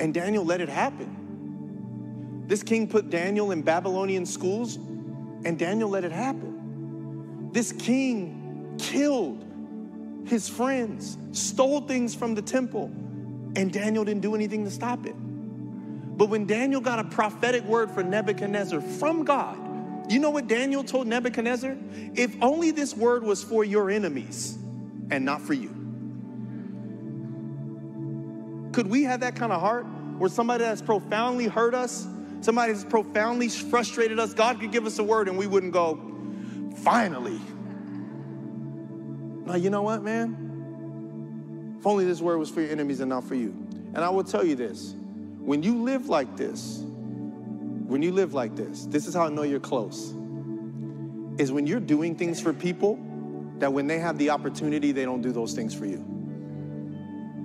and 0.00 0.12
Daniel 0.12 0.44
let 0.44 0.60
it 0.60 0.68
happen. 0.68 2.44
This 2.46 2.62
king 2.62 2.88
put 2.88 3.08
Daniel 3.08 3.50
in 3.50 3.62
Babylonian 3.62 4.26
schools, 4.26 4.76
and 4.76 5.58
Daniel 5.58 5.88
let 5.88 6.04
it 6.04 6.12
happen. 6.12 7.50
This 7.52 7.72
king 7.72 8.76
killed 8.78 9.44
his 10.26 10.46
friends, 10.48 11.16
stole 11.32 11.80
things 11.80 12.14
from 12.14 12.34
the 12.34 12.42
temple, 12.42 12.84
and 13.56 13.72
Daniel 13.72 14.04
didn't 14.04 14.20
do 14.20 14.34
anything 14.34 14.64
to 14.64 14.70
stop 14.70 15.06
it. 15.06 15.14
But 16.18 16.28
when 16.28 16.46
Daniel 16.46 16.82
got 16.82 16.98
a 16.98 17.04
prophetic 17.04 17.64
word 17.64 17.90
for 17.90 18.02
Nebuchadnezzar 18.02 18.82
from 18.82 19.24
God, 19.24 19.58
you 20.08 20.18
know 20.18 20.30
what 20.30 20.46
Daniel 20.46 20.82
told 20.82 21.06
Nebuchadnezzar? 21.06 21.76
If 22.14 22.34
only 22.42 22.70
this 22.70 22.96
word 22.96 23.22
was 23.22 23.42
for 23.42 23.64
your 23.64 23.90
enemies 23.90 24.58
and 25.10 25.24
not 25.24 25.42
for 25.42 25.54
you. 25.54 25.68
Could 28.72 28.86
we 28.86 29.04
have 29.04 29.20
that 29.20 29.36
kind 29.36 29.52
of 29.52 29.60
heart 29.60 29.86
where 30.18 30.30
somebody 30.30 30.64
that's 30.64 30.82
profoundly 30.82 31.46
hurt 31.46 31.74
us, 31.74 32.06
somebody 32.40 32.72
that's 32.72 32.84
profoundly 32.84 33.48
frustrated 33.48 34.18
us, 34.18 34.34
God 34.34 34.60
could 34.60 34.72
give 34.72 34.86
us 34.86 34.98
a 34.98 35.04
word 35.04 35.28
and 35.28 35.36
we 35.36 35.46
wouldn't 35.46 35.72
go, 35.72 35.98
finally. 36.76 37.40
Now, 39.46 39.56
you 39.56 39.70
know 39.70 39.82
what, 39.82 40.02
man? 40.02 41.76
If 41.78 41.86
only 41.86 42.04
this 42.04 42.20
word 42.20 42.38
was 42.38 42.50
for 42.50 42.60
your 42.60 42.70
enemies 42.70 43.00
and 43.00 43.08
not 43.08 43.24
for 43.24 43.34
you. 43.34 43.54
And 43.94 43.98
I 43.98 44.10
will 44.10 44.24
tell 44.24 44.44
you 44.44 44.56
this 44.56 44.94
when 45.40 45.62
you 45.62 45.82
live 45.82 46.08
like 46.08 46.36
this, 46.36 46.82
when 47.88 48.02
you 48.02 48.12
live 48.12 48.34
like 48.34 48.54
this, 48.54 48.84
this 48.84 49.06
is 49.06 49.14
how 49.14 49.24
I 49.24 49.30
know 49.30 49.44
you're 49.44 49.58
close. 49.58 50.14
Is 51.38 51.50
when 51.50 51.66
you're 51.66 51.80
doing 51.80 52.16
things 52.16 52.38
for 52.38 52.52
people 52.52 52.98
that 53.60 53.72
when 53.72 53.86
they 53.86 53.98
have 53.98 54.18
the 54.18 54.28
opportunity, 54.28 54.92
they 54.92 55.06
don't 55.06 55.22
do 55.22 55.32
those 55.32 55.54
things 55.54 55.74
for 55.74 55.86
you. 55.86 56.04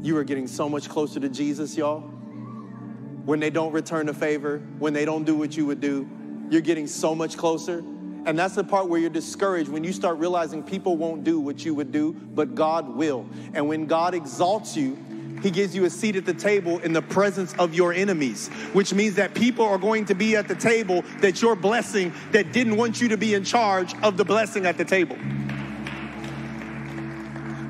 You 0.02 0.18
are 0.18 0.26
getting 0.26 0.48
so 0.48 0.68
much 0.68 0.90
closer 0.90 1.22
to 1.22 1.30
Jesus, 1.30 1.78
y'all. 1.78 2.02
When 2.02 3.40
they 3.40 3.50
don't 3.50 3.72
return 3.72 4.08
the 4.08 4.14
favor, 4.14 4.60
when 4.80 4.92
they 4.92 5.06
don't 5.06 5.24
do 5.24 5.34
what 5.34 5.56
you 5.56 5.66
would 5.66 5.80
do, 5.80 6.10
you're 6.50 6.60
getting 6.60 6.88
so 6.88 7.16
much 7.16 7.38
closer. 7.38 7.78
And 8.26 8.38
that's 8.38 8.56
the 8.56 8.66
part 8.66 8.90
where 8.90 9.00
you're 9.00 9.10
discouraged 9.10 9.70
when 9.70 9.86
you 9.86 9.94
start 9.94 10.18
realizing 10.18 10.62
people 10.62 10.98
won't 10.98 11.24
do 11.24 11.40
what 11.40 11.64
you 11.64 11.74
would 11.74 11.94
do, 11.94 12.12
but 12.12 12.54
God 12.54 12.90
will. 12.90 13.30
And 13.54 13.70
when 13.70 13.86
God 13.86 14.14
exalts 14.14 14.76
you, 14.76 14.98
he 15.44 15.52
gives 15.52 15.76
you 15.76 15.84
a 15.86 15.90
seat 15.90 16.16
at 16.16 16.26
the 16.26 16.34
table 16.34 16.80
in 16.80 16.94
the 16.94 17.02
presence 17.02 17.54
of 17.60 17.74
your 17.74 17.94
enemies, 17.94 18.48
which 18.72 18.94
means 18.94 19.16
that 19.16 19.34
people 19.36 19.66
are 19.66 19.78
going 19.78 20.06
to 20.06 20.16
be 20.16 20.36
at 20.36 20.48
the 20.48 20.56
table 20.56 21.04
that 21.20 21.42
you're 21.42 21.56
blessing 21.56 22.14
that 22.32 22.54
didn't 22.54 22.78
want 22.78 23.02
you 23.02 23.10
to 23.10 23.18
be 23.18 23.34
in 23.34 23.44
charge 23.44 23.94
of 24.02 24.18
the 24.18 24.24
blessing 24.24 24.66
at 24.66 24.78
the 24.78 24.86
table. 24.86 25.18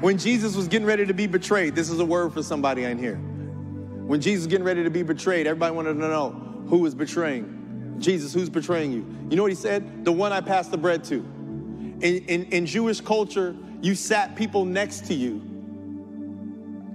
When 0.02 0.18
Jesus 0.18 0.56
was 0.56 0.68
getting 0.68 0.86
ready 0.86 1.06
to 1.06 1.14
be 1.14 1.28
betrayed, 1.28 1.76
this 1.76 1.90
is 1.90 2.00
a 2.00 2.06
word 2.06 2.34
for 2.34 2.44
somebody 2.44 2.84
in 2.84 3.00
here. 3.00 3.16
When 3.16 4.22
Jesus 4.22 4.46
was 4.46 4.48
getting 4.48 4.66
ready 4.66 4.84
to 4.84 4.90
be 4.90 5.02
betrayed, 5.02 5.48
everybody 5.48 5.74
wanted 5.74 5.94
to 5.94 6.00
know 6.00 6.30
who 6.68 6.80
was 6.80 6.94
betraying. 6.94 7.96
Jesus, 8.00 8.34
who's 8.34 8.50
betraying 8.50 8.92
you? 8.92 9.06
You 9.30 9.38
know 9.38 9.44
what 9.44 9.52
he 9.52 9.56
said? 9.56 10.04
The 10.04 10.12
one 10.12 10.34
I 10.34 10.42
passed 10.42 10.72
the 10.72 10.78
bread 10.78 11.04
to. 11.06 11.16
In, 11.16 12.02
in, 12.02 12.44
in 12.48 12.66
Jewish 12.66 13.00
culture, 13.00 13.56
you 13.82 13.96
sat 13.96 14.36
people 14.36 14.66
next 14.66 15.06
to 15.06 15.14
you. 15.14 15.53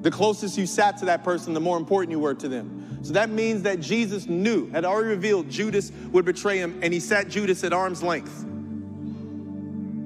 The 0.00 0.10
closest 0.10 0.56
you 0.56 0.66
sat 0.66 0.96
to 0.98 1.06
that 1.06 1.24
person, 1.24 1.54
the 1.54 1.60
more 1.60 1.76
important 1.76 2.12
you 2.12 2.20
were 2.20 2.34
to 2.34 2.48
them. 2.48 2.98
So 3.02 3.12
that 3.12 3.30
means 3.30 3.62
that 3.62 3.80
Jesus 3.80 4.26
knew, 4.26 4.70
had 4.70 4.84
already 4.84 5.08
revealed 5.08 5.48
Judas 5.48 5.92
would 6.12 6.24
betray 6.24 6.58
him, 6.58 6.78
and 6.82 6.92
he 6.92 7.00
sat 7.00 7.28
Judas 7.28 7.64
at 7.64 7.72
arm's 7.72 8.02
length. 8.02 8.44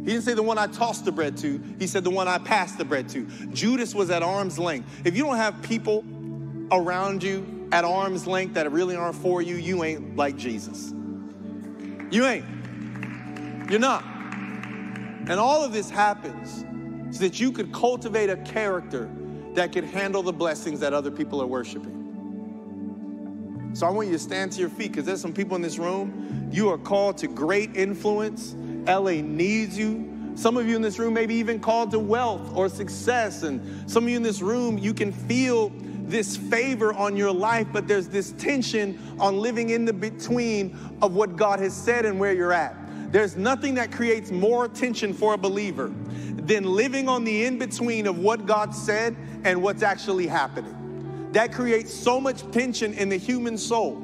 He 0.05 0.11
didn't 0.11 0.23
say 0.23 0.35
the 0.35 0.43
one 0.43 0.59
I 0.59 0.67
tossed 0.67 1.05
the 1.05 1.13
bread 1.13 1.37
to, 1.39 1.61
he 1.79 1.87
said 1.87 2.05
the 2.05 2.11
one 2.11 2.27
I 2.27 2.39
passed 2.39 2.77
the 2.79 2.85
bread 2.85 3.09
to. 3.11 3.25
Judas 3.53 3.95
was 3.95 4.11
at 4.11 4.23
arm's 4.23 4.59
length. 4.59 4.89
If 5.05 5.17
you 5.17 5.25
don't 5.25 5.37
have 5.37 5.63
people 5.63 6.05
around 6.73 7.23
you 7.23 7.69
at 7.71 7.85
arm's 7.85 8.27
length 8.27 8.55
that 8.55 8.71
really 8.73 8.97
aren't 8.97 9.17
for 9.17 9.43
you, 9.43 9.57
you 9.57 9.85
ain't 9.85 10.17
like 10.17 10.37
Jesus. 10.37 10.93
You 12.11 12.27
ain't. 12.27 12.45
You're 13.71 13.81
not. 13.81 14.05
And 14.05 15.35
all 15.35 15.63
of 15.63 15.73
this 15.73 15.89
happens 15.89 16.65
so 17.17 17.25
that 17.25 17.39
you 17.39 17.53
could 17.53 17.73
cultivate 17.73 18.29
a 18.29 18.37
character 18.39 19.09
that 19.55 19.73
can 19.73 19.85
handle 19.85 20.23
the 20.23 20.33
blessings 20.33 20.81
that 20.81 20.93
other 20.93 21.11
people 21.11 21.41
are 21.43 21.47
worshiping. 21.47 22.03
So 23.75 23.87
I 23.87 23.91
want 23.91 24.09
you 24.09 24.15
to 24.15 24.19
stand 24.19 24.53
to 24.53 24.61
your 24.61 24.69
feet 24.69 24.93
because 24.93 25.07
there's 25.07 25.21
some 25.21 25.33
people 25.33 25.57
in 25.57 25.63
this 25.63 25.79
room. 25.79 26.49
You 26.53 26.69
are 26.71 26.79
called 26.79 27.17
to 27.19 27.27
great 27.27 27.75
influence. 27.75 28.55
LA 28.87 29.23
needs 29.23 29.79
you. 29.79 30.09
Some 30.35 30.57
of 30.57 30.67
you 30.67 30.77
in 30.77 30.83
this 30.83 30.99
room 30.99 31.15
may 31.15 31.27
be 31.27 31.35
even 31.37 31.61
called 31.61 31.91
to 31.93 31.99
wealth 31.99 32.55
or 32.55 32.69
success. 32.69 33.43
And 33.43 33.91
some 33.91 34.05
of 34.05 34.11
you 34.11 34.17
in 34.17 34.23
this 34.23 34.43
room, 34.43 34.77
you 34.79 34.93
can 34.93 35.13
feel 35.13 35.73
this 36.13 36.37
favor 36.37 36.93
on 36.93 37.17
your 37.17 37.33
life, 37.33 37.67
but 37.73 37.89
there's 37.89 38.09
this 38.09 38.33
tension 38.33 38.99
on 39.19 39.39
living 39.39 39.71
in 39.71 39.85
the 39.85 39.93
between 39.93 40.79
of 41.01 41.15
what 41.15 41.37
God 41.37 41.59
has 41.59 41.75
said 41.75 42.05
and 42.05 42.21
where 42.21 42.33
you're 42.33 42.53
at. 42.53 42.77
There's 43.11 43.37
nothing 43.37 43.75
that 43.75 43.93
creates 43.93 44.31
more 44.31 44.69
tension 44.69 45.13
for 45.13 45.35
a 45.35 45.39
believer 45.39 45.89
than 45.89 46.65
living 46.65 47.09
on 47.09 47.25
the 47.25 47.45
in 47.45 47.59
between 47.59 48.07
of 48.07 48.19
what 48.19 48.47
God 48.47 48.75
said 48.75 49.17
and 49.45 49.63
what's 49.63 49.83
actually 49.83 50.27
happening. 50.27 51.31
That 51.33 51.53
creates 51.53 51.93
so 51.93 52.21
much 52.21 52.49
tension 52.51 52.93
in 52.95 53.09
the 53.09 53.17
human 53.17 53.57
soul. 53.57 53.95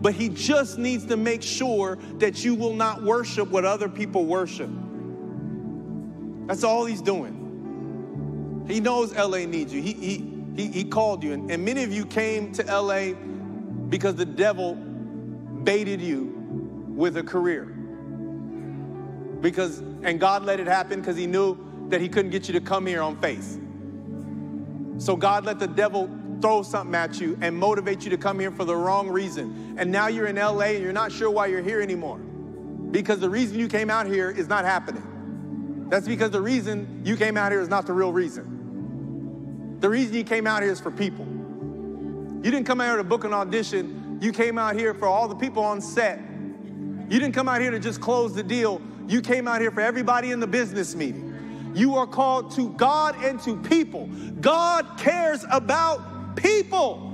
But 0.00 0.14
He 0.14 0.28
just 0.28 0.78
needs 0.78 1.06
to 1.06 1.16
make 1.16 1.42
sure 1.42 1.98
that 2.18 2.44
you 2.44 2.54
will 2.54 2.74
not 2.74 3.02
worship 3.02 3.48
what 3.50 3.64
other 3.64 3.88
people 3.88 4.26
worship. 4.26 4.70
That's 6.46 6.62
all 6.62 6.84
He's 6.84 7.00
doing. 7.00 8.64
He 8.68 8.80
knows 8.80 9.14
LA 9.14 9.46
needs 9.46 9.72
you. 9.72 9.82
He, 9.82 9.92
he, 9.92 10.30
he, 10.56 10.68
he 10.68 10.84
called 10.84 11.22
you. 11.22 11.32
And, 11.32 11.50
and 11.50 11.64
many 11.64 11.82
of 11.84 11.92
you 11.92 12.06
came 12.06 12.52
to 12.52 12.62
LA 12.64 13.12
because 13.88 14.14
the 14.14 14.24
devil 14.24 14.74
baited 14.74 16.00
you 16.00 16.34
with 16.88 17.16
a 17.16 17.22
career. 17.22 17.64
Because, 19.40 19.78
and 19.78 20.18
God 20.18 20.44
let 20.44 20.60
it 20.60 20.66
happen 20.66 21.00
because 21.00 21.16
He 21.16 21.26
knew 21.26 21.58
that 21.88 22.00
He 22.00 22.08
couldn't 22.08 22.30
get 22.30 22.48
you 22.48 22.54
to 22.54 22.60
come 22.60 22.86
here 22.86 23.02
on 23.02 23.16
faith. 23.20 23.60
So 24.98 25.16
God 25.16 25.44
let 25.44 25.58
the 25.58 25.66
devil 25.66 26.10
throw 26.40 26.62
something 26.62 26.94
at 26.94 27.20
you 27.20 27.38
and 27.40 27.56
motivate 27.56 28.04
you 28.04 28.10
to 28.10 28.16
come 28.16 28.38
here 28.38 28.50
for 28.50 28.64
the 28.64 28.76
wrong 28.76 29.08
reason. 29.08 29.76
And 29.78 29.90
now 29.90 30.08
you're 30.08 30.26
in 30.26 30.36
LA 30.36 30.74
and 30.74 30.82
you're 30.82 30.92
not 30.92 31.10
sure 31.10 31.30
why 31.30 31.46
you're 31.46 31.62
here 31.62 31.80
anymore. 31.80 32.18
Because 32.18 33.18
the 33.18 33.30
reason 33.30 33.58
you 33.58 33.68
came 33.68 33.90
out 33.90 34.06
here 34.06 34.30
is 34.30 34.46
not 34.46 34.64
happening. 34.64 35.86
That's 35.88 36.06
because 36.06 36.30
the 36.30 36.40
reason 36.40 37.02
you 37.04 37.16
came 37.16 37.36
out 37.36 37.52
here 37.52 37.60
is 37.60 37.68
not 37.68 37.86
the 37.86 37.92
real 37.92 38.12
reason. 38.12 39.78
The 39.80 39.88
reason 39.90 40.14
you 40.14 40.24
came 40.24 40.46
out 40.46 40.62
here 40.62 40.72
is 40.72 40.80
for 40.80 40.90
people. 40.90 41.26
You 41.26 42.50
didn't 42.50 42.64
come 42.64 42.80
out 42.80 42.88
here 42.88 42.96
to 42.96 43.04
book 43.04 43.24
an 43.24 43.32
audition, 43.32 44.18
you 44.20 44.32
came 44.32 44.58
out 44.58 44.76
here 44.76 44.94
for 44.94 45.06
all 45.06 45.28
the 45.28 45.34
people 45.34 45.62
on 45.62 45.80
set. 45.80 46.18
You 46.18 47.18
didn't 47.20 47.32
come 47.32 47.48
out 47.48 47.60
here 47.60 47.70
to 47.70 47.78
just 47.78 48.00
close 48.00 48.34
the 48.34 48.42
deal, 48.42 48.80
you 49.08 49.20
came 49.20 49.48
out 49.48 49.60
here 49.60 49.70
for 49.70 49.80
everybody 49.80 50.30
in 50.30 50.40
the 50.40 50.46
business 50.46 50.94
meeting. 50.94 51.33
You 51.74 51.96
are 51.96 52.06
called 52.06 52.52
to 52.52 52.70
God 52.70 53.16
and 53.22 53.40
to 53.40 53.56
people. 53.56 54.06
God 54.40 54.96
cares 54.96 55.44
about 55.50 56.36
people. 56.36 57.10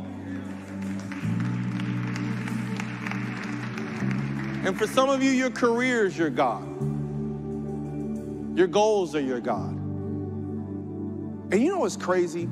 And 4.62 4.78
for 4.78 4.86
some 4.86 5.08
of 5.08 5.22
you, 5.22 5.30
your 5.30 5.50
career 5.50 6.04
is 6.04 6.18
your 6.18 6.28
God. 6.28 6.66
Your 8.56 8.66
goals 8.66 9.14
are 9.14 9.20
your 9.20 9.40
God. 9.40 9.70
And 9.70 11.54
you 11.54 11.70
know 11.70 11.78
what's 11.78 11.96
crazy? 11.96 12.46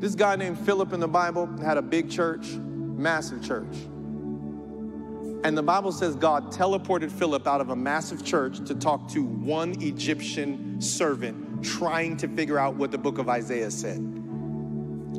This 0.00 0.16
guy 0.16 0.34
named 0.34 0.58
Philip 0.58 0.92
in 0.92 1.00
the 1.00 1.08
Bible 1.08 1.46
had 1.58 1.76
a 1.76 1.82
big 1.82 2.10
church, 2.10 2.48
massive 2.48 3.42
church. 3.42 3.76
And 5.44 5.56
the 5.56 5.62
Bible 5.62 5.92
says 5.92 6.16
God 6.16 6.52
teleported 6.52 7.10
Philip 7.10 7.46
out 7.46 7.60
of 7.60 7.70
a 7.70 7.76
massive 7.76 8.24
church 8.24 8.58
to 8.66 8.74
talk 8.74 9.08
to 9.10 9.22
one 9.22 9.80
Egyptian 9.80 10.80
servant 10.80 11.64
trying 11.64 12.16
to 12.18 12.28
figure 12.28 12.58
out 12.58 12.74
what 12.74 12.90
the 12.90 12.98
book 12.98 13.18
of 13.18 13.28
Isaiah 13.28 13.70
said. 13.70 13.98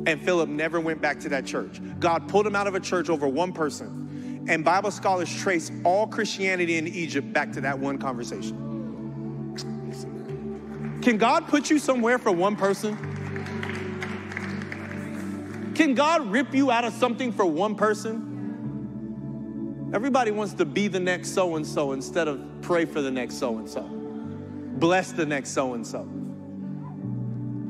And 0.06 0.20
Philip 0.22 0.48
never 0.48 0.78
went 0.80 1.00
back 1.00 1.20
to 1.20 1.28
that 1.30 1.46
church. 1.46 1.80
God 1.98 2.28
pulled 2.28 2.46
him 2.46 2.54
out 2.54 2.66
of 2.66 2.74
a 2.74 2.80
church 2.80 3.08
over 3.08 3.28
one 3.28 3.52
person. 3.52 4.44
And 4.48 4.64
Bible 4.64 4.90
scholars 4.90 5.34
trace 5.34 5.70
all 5.84 6.06
Christianity 6.06 6.76
in 6.76 6.86
Egypt 6.88 7.32
back 7.32 7.52
to 7.52 7.60
that 7.62 7.78
one 7.78 7.98
conversation. 7.98 8.66
Can 11.02 11.16
God 11.16 11.48
put 11.48 11.70
you 11.70 11.78
somewhere 11.78 12.18
for 12.18 12.30
one 12.30 12.56
person? 12.56 12.96
Can 15.74 15.94
God 15.94 16.30
rip 16.30 16.54
you 16.54 16.70
out 16.70 16.84
of 16.84 16.92
something 16.92 17.32
for 17.32 17.46
one 17.46 17.74
person? 17.74 18.29
Everybody 19.92 20.30
wants 20.30 20.54
to 20.54 20.64
be 20.64 20.86
the 20.86 21.00
next 21.00 21.30
so 21.30 21.56
and 21.56 21.66
so 21.66 21.92
instead 21.92 22.28
of 22.28 22.40
pray 22.62 22.84
for 22.84 23.02
the 23.02 23.10
next 23.10 23.36
so 23.36 23.58
and 23.58 23.68
so, 23.68 23.82
bless 23.82 25.10
the 25.10 25.26
next 25.26 25.50
so 25.50 25.74
and 25.74 25.84
so. 25.84 26.08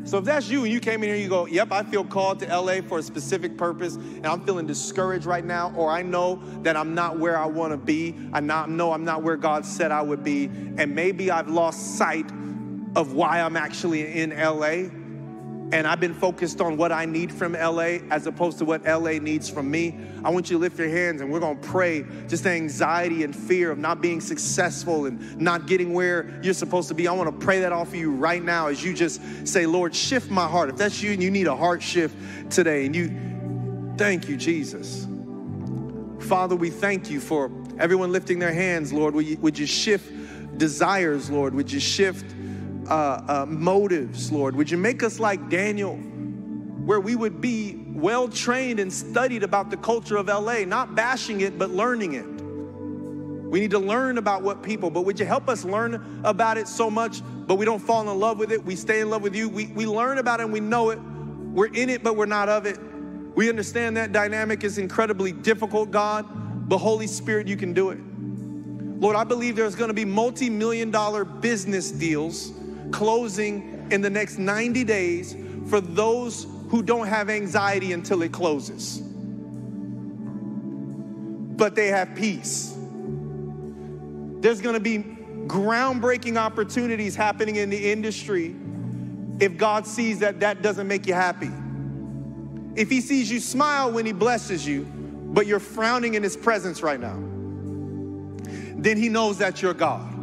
So 0.04 0.18
if 0.18 0.24
that's 0.24 0.48
you 0.48 0.64
and 0.64 0.72
you 0.72 0.80
came 0.80 1.02
in 1.02 1.08
here 1.08 1.16
you 1.16 1.28
go, 1.28 1.46
Yep, 1.46 1.72
I 1.72 1.82
feel 1.82 2.04
called 2.04 2.40
to 2.40 2.46
LA 2.46 2.80
for 2.82 2.98
a 2.98 3.02
specific 3.02 3.56
purpose 3.56 3.96
and 3.96 4.26
I'm 4.26 4.44
feeling 4.44 4.66
discouraged 4.66 5.24
right 5.24 5.44
now, 5.44 5.72
or 5.76 5.90
I 5.90 6.02
know 6.02 6.42
that 6.62 6.76
I'm 6.76 6.94
not 6.94 7.18
where 7.18 7.38
I 7.38 7.46
want 7.46 7.72
to 7.72 7.78
be, 7.78 8.14
I 8.32 8.40
not, 8.40 8.70
know 8.70 8.92
I'm 8.92 9.04
not 9.04 9.22
where 9.22 9.36
God 9.36 9.64
said 9.64 9.90
I 9.90 10.02
would 10.02 10.22
be, 10.22 10.44
and 10.44 10.94
maybe 10.94 11.30
I've 11.30 11.48
lost 11.48 11.96
sight 11.96 12.30
of 12.96 13.14
why 13.14 13.40
I'm 13.40 13.56
actually 13.56 14.20
in 14.20 14.30
LA 14.30 14.90
and 15.72 15.86
I've 15.86 16.00
been 16.00 16.14
focused 16.14 16.60
on 16.60 16.76
what 16.76 16.90
I 16.90 17.04
need 17.04 17.32
from 17.32 17.52
LA 17.52 18.00
as 18.10 18.26
opposed 18.26 18.58
to 18.58 18.64
what 18.64 18.84
LA 18.84 19.12
needs 19.12 19.48
from 19.48 19.70
me, 19.70 19.98
I 20.24 20.30
want 20.30 20.50
you 20.50 20.56
to 20.56 20.60
lift 20.60 20.78
your 20.78 20.88
hands 20.88 21.20
and 21.20 21.32
we're 21.32 21.40
gonna 21.40 21.60
pray 21.60 22.04
just 22.26 22.44
the 22.44 22.50
anxiety 22.50 23.22
and 23.22 23.34
fear 23.34 23.70
of 23.70 23.78
not 23.78 24.00
being 24.00 24.20
successful 24.20 25.06
and 25.06 25.40
not 25.40 25.66
getting 25.66 25.92
where 25.92 26.40
you're 26.42 26.54
supposed 26.54 26.88
to 26.88 26.94
be. 26.94 27.06
I 27.06 27.12
wanna 27.12 27.32
pray 27.32 27.60
that 27.60 27.72
off 27.72 27.88
of 27.88 27.94
you 27.94 28.10
right 28.10 28.42
now 28.42 28.66
as 28.66 28.82
you 28.82 28.92
just 28.92 29.20
say, 29.46 29.64
Lord, 29.66 29.94
shift 29.94 30.30
my 30.30 30.46
heart. 30.46 30.70
If 30.70 30.76
that's 30.76 31.02
you 31.02 31.12
and 31.12 31.22
you 31.22 31.30
need 31.30 31.46
a 31.46 31.56
heart 31.56 31.82
shift 31.82 32.16
today, 32.50 32.86
and 32.86 32.96
you, 32.96 33.94
thank 33.96 34.28
you, 34.28 34.36
Jesus. 34.36 35.06
Father, 36.20 36.56
we 36.56 36.70
thank 36.70 37.10
you 37.10 37.20
for 37.20 37.50
everyone 37.78 38.10
lifting 38.10 38.38
their 38.40 38.52
hands, 38.52 38.92
Lord. 38.92 39.14
Would 39.14 39.26
you, 39.26 39.36
would 39.38 39.58
you 39.58 39.66
shift 39.66 40.58
desires, 40.58 41.30
Lord? 41.30 41.54
Would 41.54 41.70
you 41.70 41.80
shift 41.80 42.24
uh, 42.90 43.22
uh, 43.28 43.46
motives, 43.46 44.32
Lord. 44.32 44.56
Would 44.56 44.70
you 44.70 44.76
make 44.76 45.02
us 45.02 45.20
like 45.20 45.48
Daniel, 45.48 45.96
where 45.96 47.00
we 47.00 47.14
would 47.14 47.40
be 47.40 47.80
well 47.88 48.28
trained 48.28 48.80
and 48.80 48.92
studied 48.92 49.42
about 49.42 49.70
the 49.70 49.76
culture 49.76 50.16
of 50.16 50.26
LA, 50.26 50.64
not 50.64 50.94
bashing 50.94 51.42
it, 51.42 51.58
but 51.58 51.70
learning 51.70 52.14
it. 52.14 52.26
We 53.50 53.60
need 53.60 53.70
to 53.72 53.78
learn 53.78 54.18
about 54.18 54.42
what 54.42 54.62
people, 54.62 54.90
but 54.90 55.02
would 55.02 55.18
you 55.18 55.26
help 55.26 55.48
us 55.48 55.64
learn 55.64 56.20
about 56.24 56.56
it 56.56 56.68
so 56.68 56.90
much, 56.90 57.20
but 57.46 57.56
we 57.56 57.64
don't 57.64 57.80
fall 57.80 58.08
in 58.08 58.18
love 58.18 58.38
with 58.38 58.52
it? 58.52 58.64
We 58.64 58.76
stay 58.76 59.00
in 59.00 59.10
love 59.10 59.22
with 59.22 59.34
you. 59.34 59.48
We, 59.48 59.66
we 59.68 59.86
learn 59.86 60.18
about 60.18 60.40
it 60.40 60.44
and 60.44 60.52
we 60.52 60.60
know 60.60 60.90
it. 60.90 61.00
We're 61.00 61.66
in 61.66 61.90
it, 61.90 62.02
but 62.02 62.16
we're 62.16 62.26
not 62.26 62.48
of 62.48 62.66
it. 62.66 62.78
We 63.34 63.48
understand 63.48 63.96
that 63.96 64.12
dynamic 64.12 64.62
is 64.62 64.78
incredibly 64.78 65.32
difficult, 65.32 65.90
God, 65.90 66.68
but 66.68 66.78
Holy 66.78 67.08
Spirit, 67.08 67.48
you 67.48 67.56
can 67.56 67.72
do 67.72 67.90
it. 67.90 67.98
Lord, 69.00 69.16
I 69.16 69.24
believe 69.24 69.56
there's 69.56 69.74
gonna 69.74 69.94
be 69.94 70.04
multi 70.04 70.48
million 70.48 70.90
dollar 70.90 71.24
business 71.24 71.90
deals 71.90 72.52
closing 72.92 73.88
in 73.90 74.00
the 74.00 74.10
next 74.10 74.38
90 74.38 74.84
days 74.84 75.36
for 75.68 75.80
those 75.80 76.46
who 76.68 76.82
don't 76.82 77.06
have 77.06 77.28
anxiety 77.30 77.92
until 77.92 78.22
it 78.22 78.32
closes. 78.32 78.98
But 81.56 81.74
they 81.74 81.88
have 81.88 82.14
peace. 82.14 82.74
There's 84.40 84.60
gonna 84.60 84.80
be 84.80 84.98
groundbreaking 85.46 86.36
opportunities 86.36 87.16
happening 87.16 87.56
in 87.56 87.70
the 87.70 87.90
industry 87.90 88.54
if 89.40 89.56
God 89.56 89.86
sees 89.86 90.20
that 90.20 90.40
that 90.40 90.62
doesn't 90.62 90.86
make 90.86 91.06
you 91.06 91.14
happy. 91.14 91.50
If 92.76 92.88
He 92.88 93.00
sees 93.00 93.30
you 93.30 93.40
smile 93.40 93.90
when 93.90 94.06
He 94.06 94.12
blesses 94.12 94.66
you, 94.66 94.84
but 94.84 95.46
you're 95.46 95.58
frowning 95.60 96.14
in 96.14 96.22
His 96.22 96.36
presence 96.36 96.82
right 96.82 97.00
now, 97.00 97.18
then 98.76 98.96
He 98.96 99.08
knows 99.08 99.38
that 99.38 99.60
you're 99.60 99.74
God. 99.74 100.19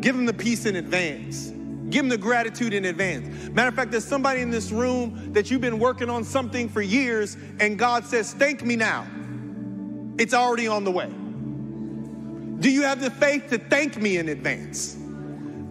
Give 0.00 0.16
them 0.16 0.26
the 0.26 0.34
peace 0.34 0.66
in 0.66 0.76
advance. 0.76 1.52
Give 1.90 2.02
them 2.02 2.08
the 2.08 2.18
gratitude 2.18 2.72
in 2.72 2.84
advance. 2.84 3.48
Matter 3.50 3.68
of 3.68 3.74
fact, 3.74 3.90
there's 3.90 4.04
somebody 4.04 4.40
in 4.40 4.50
this 4.50 4.70
room 4.70 5.32
that 5.32 5.50
you've 5.50 5.60
been 5.60 5.78
working 5.78 6.08
on 6.08 6.24
something 6.24 6.68
for 6.68 6.80
years, 6.80 7.36
and 7.58 7.78
God 7.78 8.04
says, 8.04 8.32
Thank 8.32 8.64
me 8.64 8.76
now. 8.76 9.06
It's 10.18 10.34
already 10.34 10.68
on 10.68 10.84
the 10.84 10.90
way. 10.90 11.10
Do 12.60 12.70
you 12.70 12.82
have 12.82 13.00
the 13.00 13.10
faith 13.10 13.48
to 13.50 13.58
thank 13.58 13.96
me 13.96 14.18
in 14.18 14.28
advance? 14.28 14.94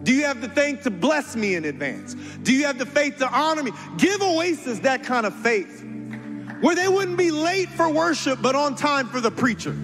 Do 0.02 0.12
you 0.12 0.24
have 0.24 0.40
the 0.40 0.48
faith 0.48 0.82
to 0.82 0.90
bless 0.90 1.36
me 1.36 1.54
in 1.54 1.64
advance? 1.64 2.14
Do 2.42 2.52
you 2.52 2.66
have 2.66 2.78
the 2.78 2.86
faith 2.86 3.18
to 3.18 3.28
honor 3.28 3.62
me? 3.62 3.70
Give 3.96 4.20
Oasis 4.20 4.80
that 4.80 5.04
kind 5.04 5.26
of 5.26 5.34
faith 5.36 5.84
where 6.60 6.74
they 6.74 6.88
wouldn't 6.88 7.16
be 7.16 7.30
late 7.30 7.68
for 7.70 7.88
worship, 7.88 8.40
but 8.42 8.54
on 8.54 8.74
time 8.74 9.08
for 9.08 9.20
the 9.20 9.30
preacher. 9.30 9.76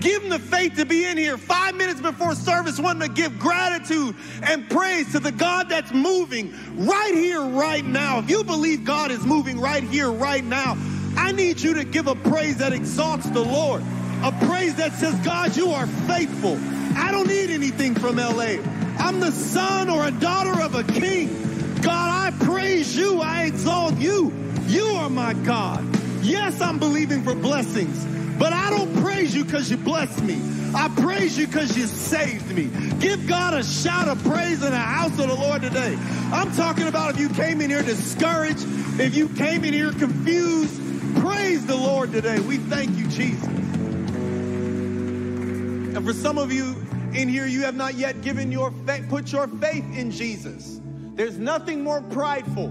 Give 0.00 0.20
them 0.22 0.30
the 0.30 0.38
faith 0.38 0.76
to 0.76 0.84
be 0.84 1.04
in 1.04 1.16
here 1.16 1.36
five 1.36 1.74
minutes 1.74 2.00
before 2.00 2.34
service, 2.34 2.78
wanting 2.78 3.08
to 3.08 3.14
give 3.14 3.38
gratitude 3.38 4.14
and 4.42 4.68
praise 4.70 5.12
to 5.12 5.20
the 5.20 5.32
God 5.32 5.68
that's 5.68 5.92
moving 5.92 6.54
right 6.76 7.14
here, 7.14 7.42
right 7.42 7.84
now. 7.84 8.18
If 8.18 8.30
you 8.30 8.44
believe 8.44 8.84
God 8.84 9.10
is 9.10 9.24
moving 9.24 9.60
right 9.60 9.82
here, 9.82 10.10
right 10.10 10.44
now, 10.44 10.76
I 11.16 11.32
need 11.32 11.60
you 11.60 11.74
to 11.74 11.84
give 11.84 12.06
a 12.06 12.14
praise 12.14 12.58
that 12.58 12.72
exalts 12.72 13.28
the 13.30 13.44
Lord, 13.44 13.82
a 14.22 14.32
praise 14.46 14.76
that 14.76 14.92
says, 14.92 15.14
God, 15.16 15.56
you 15.56 15.70
are 15.70 15.86
faithful. 15.86 16.56
I 16.96 17.10
don't 17.10 17.26
need 17.26 17.50
anything 17.50 17.94
from 17.94 18.16
LA. 18.16 18.58
I'm 18.98 19.20
the 19.20 19.32
son 19.32 19.90
or 19.90 20.06
a 20.06 20.10
daughter 20.10 20.60
of 20.62 20.74
a 20.74 20.84
king. 20.84 21.28
God, 21.82 22.32
I 22.34 22.44
praise 22.44 22.96
you. 22.96 23.20
I 23.20 23.44
exalt 23.44 23.96
you. 23.96 24.32
You 24.66 24.84
are 24.84 25.08
my 25.08 25.32
God. 25.34 25.84
Yes, 26.22 26.60
I'm 26.60 26.78
believing 26.78 27.22
for 27.22 27.34
blessings, 27.34 28.04
but 28.38 28.52
I 28.52 28.70
don't 28.70 29.02
praise 29.02 29.34
you 29.34 29.44
because 29.44 29.70
you 29.70 29.76
blessed 29.76 30.22
me. 30.22 30.40
I 30.74 30.88
praise 31.00 31.36
you 31.36 31.46
because 31.46 31.76
you 31.76 31.86
saved 31.86 32.54
me. 32.54 32.70
Give 33.00 33.26
God 33.26 33.54
a 33.54 33.64
shout 33.64 34.08
of 34.08 34.22
praise 34.22 34.62
in 34.62 34.70
the 34.70 34.76
house 34.76 35.18
of 35.18 35.28
the 35.28 35.34
Lord 35.34 35.62
today. 35.62 35.96
I'm 36.32 36.52
talking 36.52 36.86
about 36.86 37.14
if 37.14 37.20
you 37.20 37.28
came 37.30 37.60
in 37.60 37.70
here 37.70 37.82
discouraged, 37.82 38.64
if 39.00 39.16
you 39.16 39.28
came 39.30 39.64
in 39.64 39.72
here 39.72 39.92
confused, 39.92 40.76
praise 41.20 41.66
the 41.66 41.76
Lord 41.76 42.12
today. 42.12 42.38
We 42.40 42.58
thank 42.58 42.96
you, 42.96 43.08
Jesus. 43.08 43.48
And 45.96 46.04
for 46.04 46.12
some 46.12 46.38
of 46.38 46.52
you 46.52 46.76
in 47.14 47.28
here, 47.28 47.46
you 47.46 47.62
have 47.62 47.74
not 47.74 47.94
yet 47.94 48.20
given 48.20 48.52
your 48.52 48.70
faith, 48.86 49.08
put 49.08 49.32
your 49.32 49.48
faith 49.48 49.84
in 49.96 50.10
Jesus. 50.10 50.80
There's 51.14 51.38
nothing 51.38 51.82
more 51.82 52.02
prideful 52.02 52.68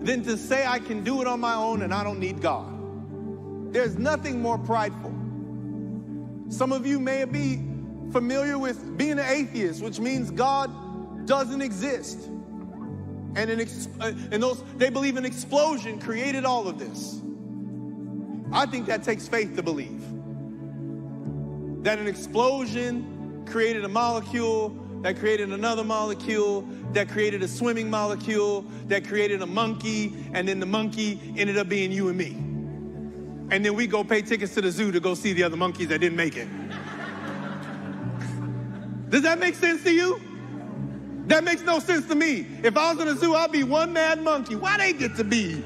than 0.00 0.22
to 0.22 0.38
say 0.38 0.64
I 0.66 0.78
can 0.78 1.04
do 1.04 1.20
it 1.20 1.26
on 1.26 1.40
my 1.40 1.54
own 1.54 1.82
and 1.82 1.92
I 1.92 2.02
don't 2.04 2.20
need 2.20 2.40
God. 2.40 2.79
There's 3.70 3.96
nothing 3.96 4.42
more 4.42 4.58
prideful. 4.58 5.12
Some 6.48 6.72
of 6.72 6.86
you 6.86 6.98
may 6.98 7.24
be 7.24 7.62
familiar 8.10 8.58
with 8.58 8.98
being 8.98 9.12
an 9.12 9.20
atheist, 9.20 9.82
which 9.82 10.00
means 10.00 10.30
God 10.30 11.26
doesn't 11.26 11.62
exist. 11.62 12.26
And, 13.36 13.48
an 13.48 13.60
ex- 13.60 13.88
uh, 14.00 14.12
and 14.32 14.42
those 14.42 14.64
they 14.76 14.90
believe 14.90 15.16
an 15.16 15.24
explosion 15.24 16.00
created 16.00 16.44
all 16.44 16.66
of 16.66 16.80
this. 16.80 17.20
I 18.52 18.66
think 18.66 18.86
that 18.86 19.04
takes 19.04 19.28
faith 19.28 19.54
to 19.54 19.62
believe 19.62 20.02
that 21.84 22.00
an 22.00 22.08
explosion 22.08 23.44
created 23.46 23.84
a 23.84 23.88
molecule 23.88 24.76
that 25.02 25.18
created 25.18 25.50
another 25.50 25.84
molecule 25.84 26.62
that 26.92 27.08
created 27.08 27.42
a 27.42 27.48
swimming 27.48 27.88
molecule 27.88 28.62
that 28.88 29.06
created 29.06 29.40
a 29.40 29.46
monkey 29.46 30.12
and 30.34 30.46
then 30.46 30.60
the 30.60 30.66
monkey 30.66 31.18
ended 31.38 31.56
up 31.56 31.68
being 31.68 31.90
you 31.90 32.08
and 32.08 32.18
me 32.18 32.49
and 33.50 33.64
then 33.64 33.74
we 33.74 33.86
go 33.86 34.04
pay 34.04 34.22
tickets 34.22 34.54
to 34.54 34.60
the 34.60 34.70
zoo 34.70 34.92
to 34.92 35.00
go 35.00 35.14
see 35.14 35.32
the 35.32 35.42
other 35.42 35.56
monkeys 35.56 35.88
that 35.88 35.98
didn't 36.00 36.16
make 36.16 36.36
it. 36.36 36.48
Does 39.08 39.22
that 39.22 39.40
make 39.40 39.56
sense 39.56 39.82
to 39.82 39.92
you? 39.92 40.20
That 41.26 41.44
makes 41.44 41.62
no 41.62 41.78
sense 41.80 42.06
to 42.08 42.14
me. 42.14 42.46
If 42.62 42.76
i 42.76 42.92
was 42.92 43.02
in 43.02 43.08
a 43.08 43.16
zoo 43.16 43.34
i'd 43.34 43.52
be 43.52 43.64
one 43.64 43.92
mad 43.92 44.22
monkey. 44.22 44.54
Why 44.54 44.76
they 44.78 44.92
get 44.92 45.16
to 45.16 45.24
be 45.24 45.62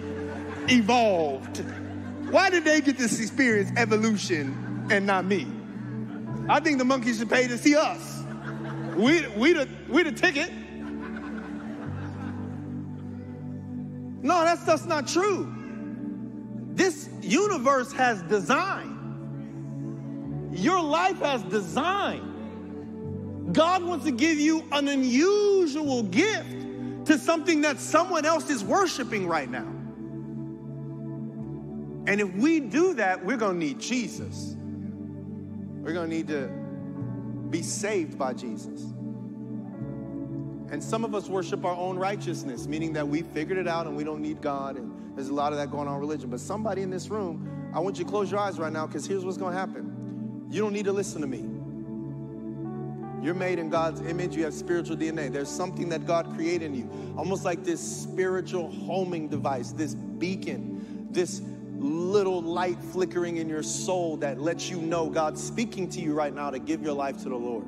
evolved? 0.68 1.62
Why 2.30 2.50
did 2.50 2.64
they 2.64 2.80
get 2.80 2.98
this 2.98 3.20
experience 3.20 3.70
evolution 3.76 4.86
and 4.90 5.06
not 5.06 5.24
me? 5.24 5.46
I 6.48 6.60
think 6.60 6.78
the 6.78 6.84
monkeys 6.84 7.18
should 7.18 7.30
pay 7.30 7.46
to 7.48 7.56
see 7.56 7.76
us. 7.76 8.22
We, 8.96 9.26
we, 9.28 9.52
the, 9.52 9.68
we 9.88 10.02
the 10.02 10.12
ticket. 10.12 10.50
No, 14.22 14.42
that's 14.44 14.62
stuff's 14.62 14.86
not 14.86 15.06
true. 15.06 15.52
This 16.72 17.03
universe 17.24 17.92
has 17.92 18.22
design. 18.22 18.92
Your 20.52 20.80
life 20.80 21.18
has 21.18 21.42
design. 21.44 23.50
God 23.52 23.84
wants 23.84 24.04
to 24.04 24.12
give 24.12 24.38
you 24.38 24.64
an 24.72 24.88
unusual 24.88 26.02
gift 26.04 27.06
to 27.06 27.18
something 27.18 27.62
that 27.62 27.78
someone 27.78 28.24
else 28.24 28.50
is 28.50 28.64
worshiping 28.64 29.26
right 29.26 29.50
now. 29.50 29.70
And 32.06 32.20
if 32.20 32.32
we 32.34 32.60
do 32.60 32.94
that, 32.94 33.24
we're 33.24 33.36
going 33.36 33.58
to 33.58 33.66
need 33.66 33.80
Jesus. 33.80 34.56
We're 34.58 35.92
going 35.92 36.08
to 36.08 36.16
need 36.16 36.28
to 36.28 36.48
be 37.50 37.62
saved 37.62 38.18
by 38.18 38.34
Jesus. 38.34 38.82
And 40.70 40.82
some 40.82 41.04
of 41.04 41.14
us 41.14 41.28
worship 41.28 41.64
our 41.64 41.76
own 41.76 41.98
righteousness, 41.98 42.66
meaning 42.66 42.92
that 42.94 43.06
we 43.06 43.22
figured 43.22 43.58
it 43.58 43.68
out 43.68 43.86
and 43.86 43.96
we 43.96 44.04
don't 44.04 44.20
need 44.20 44.40
God. 44.40 44.76
And 44.76 44.92
there's 45.14 45.28
a 45.28 45.34
lot 45.34 45.52
of 45.52 45.58
that 45.58 45.70
going 45.70 45.88
on 45.88 45.94
in 45.94 46.00
religion. 46.00 46.30
But 46.30 46.40
somebody 46.40 46.82
in 46.82 46.90
this 46.90 47.08
room, 47.08 47.70
I 47.74 47.80
want 47.80 47.98
you 47.98 48.04
to 48.04 48.10
close 48.10 48.30
your 48.30 48.40
eyes 48.40 48.58
right 48.58 48.72
now 48.72 48.86
because 48.86 49.06
here's 49.06 49.24
what's 49.24 49.38
going 49.38 49.52
to 49.52 49.58
happen. 49.58 50.46
You 50.50 50.60
don't 50.60 50.72
need 50.72 50.84
to 50.86 50.92
listen 50.92 51.20
to 51.20 51.26
me. 51.26 51.44
You're 53.24 53.34
made 53.34 53.58
in 53.58 53.70
God's 53.70 54.02
image. 54.02 54.36
You 54.36 54.44
have 54.44 54.52
spiritual 54.52 54.96
DNA. 54.96 55.32
There's 55.32 55.48
something 55.48 55.88
that 55.88 56.06
God 56.06 56.34
created 56.34 56.66
in 56.66 56.74
you, 56.74 57.14
almost 57.16 57.44
like 57.44 57.64
this 57.64 57.80
spiritual 57.80 58.70
homing 58.70 59.28
device, 59.28 59.72
this 59.72 59.94
beacon, 59.94 61.08
this 61.10 61.40
little 61.78 62.42
light 62.42 62.78
flickering 62.78 63.38
in 63.38 63.48
your 63.48 63.62
soul 63.62 64.16
that 64.18 64.40
lets 64.40 64.68
you 64.68 64.78
know 64.80 65.08
God's 65.08 65.42
speaking 65.42 65.88
to 65.90 66.00
you 66.00 66.12
right 66.12 66.34
now 66.34 66.50
to 66.50 66.58
give 66.58 66.82
your 66.82 66.92
life 66.92 67.22
to 67.22 67.28
the 67.28 67.36
Lord. 67.36 67.64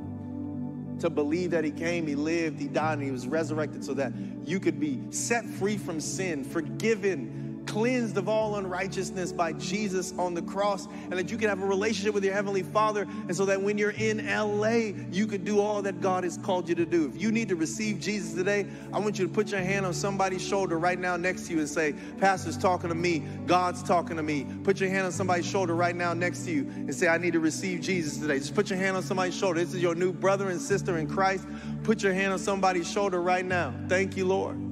To 1.00 1.10
believe 1.10 1.50
that 1.50 1.64
He 1.64 1.70
came, 1.70 2.06
He 2.06 2.14
lived, 2.14 2.60
He 2.60 2.68
died, 2.68 2.94
and 2.94 3.02
He 3.02 3.10
was 3.10 3.26
resurrected 3.26 3.84
so 3.84 3.94
that 3.94 4.12
you 4.44 4.60
could 4.60 4.80
be 4.80 5.02
set 5.10 5.44
free 5.44 5.76
from 5.76 6.00
sin, 6.00 6.44
forgiven, 6.44 7.45
cleansed 7.66 8.16
of 8.16 8.28
all 8.28 8.56
unrighteousness 8.56 9.32
by 9.32 9.52
Jesus 9.54 10.12
on 10.18 10.34
the 10.34 10.42
cross, 10.42 10.86
and 10.86 11.12
that 11.12 11.30
you 11.30 11.36
can 11.36 11.48
have 11.48 11.62
a 11.62 11.66
relationship 11.66 12.14
with 12.14 12.24
your 12.24 12.32
Heavenly 12.32 12.62
Father, 12.62 13.02
and 13.02 13.36
so 13.36 13.44
that 13.46 13.60
when 13.60 13.76
you're 13.76 13.90
in 13.90 14.26
LA, 14.26 14.92
you 15.10 15.26
could 15.26 15.44
do 15.44 15.60
all 15.60 15.82
that 15.82 16.00
God 16.00 16.24
has 16.24 16.38
called 16.38 16.68
you 16.68 16.74
to 16.74 16.86
do. 16.86 17.06
If 17.06 17.20
you 17.20 17.32
need 17.32 17.48
to 17.48 17.56
receive 17.56 18.00
Jesus 18.00 18.34
today, 18.34 18.66
I 18.92 18.98
want 18.98 19.18
you 19.18 19.26
to 19.26 19.32
put 19.32 19.50
your 19.50 19.60
hand 19.60 19.84
on 19.84 19.94
somebody's 19.94 20.46
shoulder 20.46 20.78
right 20.78 20.98
now 20.98 21.16
next 21.16 21.46
to 21.46 21.54
you 21.54 21.58
and 21.60 21.68
say, 21.68 21.94
Pastor's 22.18 22.56
talking 22.56 22.88
to 22.88 22.94
me, 22.94 23.22
God's 23.46 23.82
talking 23.82 24.16
to 24.16 24.22
me. 24.22 24.46
Put 24.64 24.80
your 24.80 24.88
hand 24.88 25.06
on 25.06 25.12
somebody's 25.12 25.46
shoulder 25.46 25.74
right 25.74 25.94
now 25.94 26.14
next 26.14 26.44
to 26.44 26.50
you 26.50 26.62
and 26.62 26.94
say, 26.94 27.08
I 27.08 27.18
need 27.18 27.32
to 27.32 27.40
receive 27.40 27.80
Jesus 27.80 28.18
today. 28.18 28.38
Just 28.38 28.54
put 28.54 28.70
your 28.70 28.78
hand 28.78 28.96
on 28.96 29.02
somebody's 29.02 29.36
shoulder. 29.36 29.60
This 29.60 29.74
is 29.74 29.82
your 29.82 29.94
new 29.94 30.12
brother 30.12 30.50
and 30.50 30.60
sister 30.60 30.98
in 30.98 31.06
Christ. 31.06 31.46
Put 31.82 32.02
your 32.02 32.12
hand 32.12 32.32
on 32.32 32.38
somebody's 32.38 32.90
shoulder 32.90 33.20
right 33.20 33.44
now. 33.44 33.74
Thank 33.88 34.16
you, 34.16 34.24
Lord. 34.24 34.65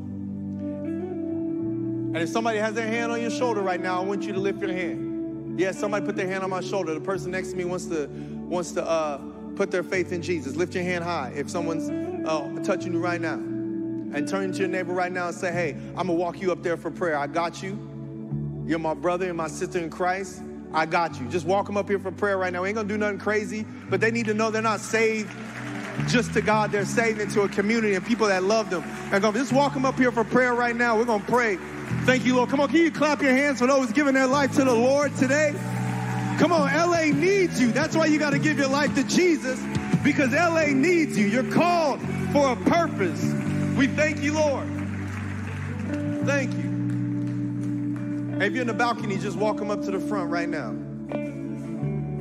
And 2.14 2.22
if 2.22 2.28
somebody 2.28 2.58
has 2.58 2.74
their 2.74 2.86
hand 2.86 3.10
on 3.10 3.20
your 3.20 3.30
shoulder 3.30 3.60
right 3.60 3.80
now, 3.80 4.00
I 4.00 4.04
want 4.04 4.22
you 4.22 4.32
to 4.34 4.38
lift 4.38 4.60
your 4.60 4.72
hand. 4.72 5.58
Yeah, 5.58 5.72
somebody 5.72 6.06
put 6.06 6.14
their 6.14 6.28
hand 6.28 6.44
on 6.44 6.50
my 6.50 6.60
shoulder. 6.60 6.94
The 6.94 7.00
person 7.00 7.32
next 7.32 7.50
to 7.50 7.56
me 7.56 7.64
wants 7.64 7.86
to 7.86 8.06
wants 8.06 8.70
to 8.72 8.88
uh, 8.88 9.18
put 9.56 9.72
their 9.72 9.82
faith 9.82 10.12
in 10.12 10.22
Jesus. 10.22 10.54
Lift 10.54 10.76
your 10.76 10.84
hand 10.84 11.02
high 11.02 11.32
if 11.34 11.50
someone's 11.50 11.90
uh, 12.24 12.62
touching 12.62 12.92
you 12.92 13.00
right 13.00 13.20
now. 13.20 13.34
And 13.34 14.28
turn 14.28 14.52
to 14.52 14.58
your 14.60 14.68
neighbor 14.68 14.92
right 14.92 15.10
now 15.10 15.26
and 15.26 15.36
say, 15.36 15.50
hey, 15.50 15.72
I'm 15.96 16.06
gonna 16.06 16.12
walk 16.12 16.40
you 16.40 16.52
up 16.52 16.62
there 16.62 16.76
for 16.76 16.88
prayer. 16.88 17.18
I 17.18 17.26
got 17.26 17.64
you. 17.64 17.72
You're 18.64 18.78
my 18.78 18.94
brother 18.94 19.26
and 19.26 19.36
my 19.36 19.48
sister 19.48 19.80
in 19.80 19.90
Christ. 19.90 20.40
I 20.72 20.86
got 20.86 21.20
you. 21.20 21.28
Just 21.28 21.46
walk 21.46 21.66
them 21.66 21.76
up 21.76 21.88
here 21.88 21.98
for 21.98 22.12
prayer 22.12 22.38
right 22.38 22.52
now. 22.52 22.62
We 22.62 22.68
ain't 22.68 22.76
gonna 22.76 22.86
do 22.86 22.96
nothing 22.96 23.18
crazy, 23.18 23.66
but 23.90 24.00
they 24.00 24.12
need 24.12 24.26
to 24.26 24.34
know 24.34 24.52
they're 24.52 24.62
not 24.62 24.78
saved 24.78 25.34
just 26.06 26.32
to 26.34 26.42
God. 26.42 26.72
They're 26.72 26.84
saved 26.84 27.20
into 27.20 27.42
a 27.42 27.48
community 27.48 27.94
and 27.94 28.04
people 28.04 28.26
that 28.28 28.42
love 28.42 28.70
them. 28.70 28.82
And 29.12 29.22
go, 29.22 29.32
just 29.32 29.52
walk 29.52 29.74
them 29.74 29.84
up 29.84 29.98
here 29.98 30.12
for 30.12 30.24
prayer 30.24 30.54
right 30.54 30.74
now. 30.74 30.96
We're 30.96 31.04
gonna 31.04 31.24
pray. 31.24 31.58
Thank 32.04 32.24
you, 32.24 32.36
Lord. 32.36 32.50
Come 32.50 32.60
on, 32.60 32.68
can 32.68 32.78
you 32.78 32.90
clap 32.90 33.22
your 33.22 33.32
hands 33.32 33.60
for 33.60 33.66
those 33.66 33.92
giving 33.92 34.14
their 34.14 34.26
life 34.26 34.52
to 34.54 34.64
the 34.64 34.74
Lord 34.74 35.14
today? 35.16 35.54
Come 36.38 36.52
on, 36.52 36.72
LA 36.72 37.04
needs 37.04 37.60
you. 37.60 37.70
That's 37.70 37.96
why 37.96 38.06
you 38.06 38.18
got 38.18 38.30
to 38.30 38.38
give 38.38 38.58
your 38.58 38.68
life 38.68 38.94
to 38.96 39.04
Jesus 39.04 39.60
because 40.02 40.32
LA 40.32 40.66
needs 40.66 41.16
you. 41.16 41.26
You're 41.26 41.50
called 41.50 42.00
for 42.32 42.52
a 42.52 42.56
purpose. 42.56 43.22
We 43.76 43.86
thank 43.86 44.20
you, 44.20 44.34
Lord. 44.34 44.68
Thank 46.26 46.52
you. 46.54 46.74
If 48.40 48.52
you're 48.52 48.62
in 48.62 48.66
the 48.66 48.74
balcony, 48.74 49.16
just 49.16 49.38
walk 49.38 49.56
them 49.56 49.70
up 49.70 49.82
to 49.84 49.90
the 49.92 50.00
front 50.00 50.30
right 50.30 50.48
now. 50.48 50.74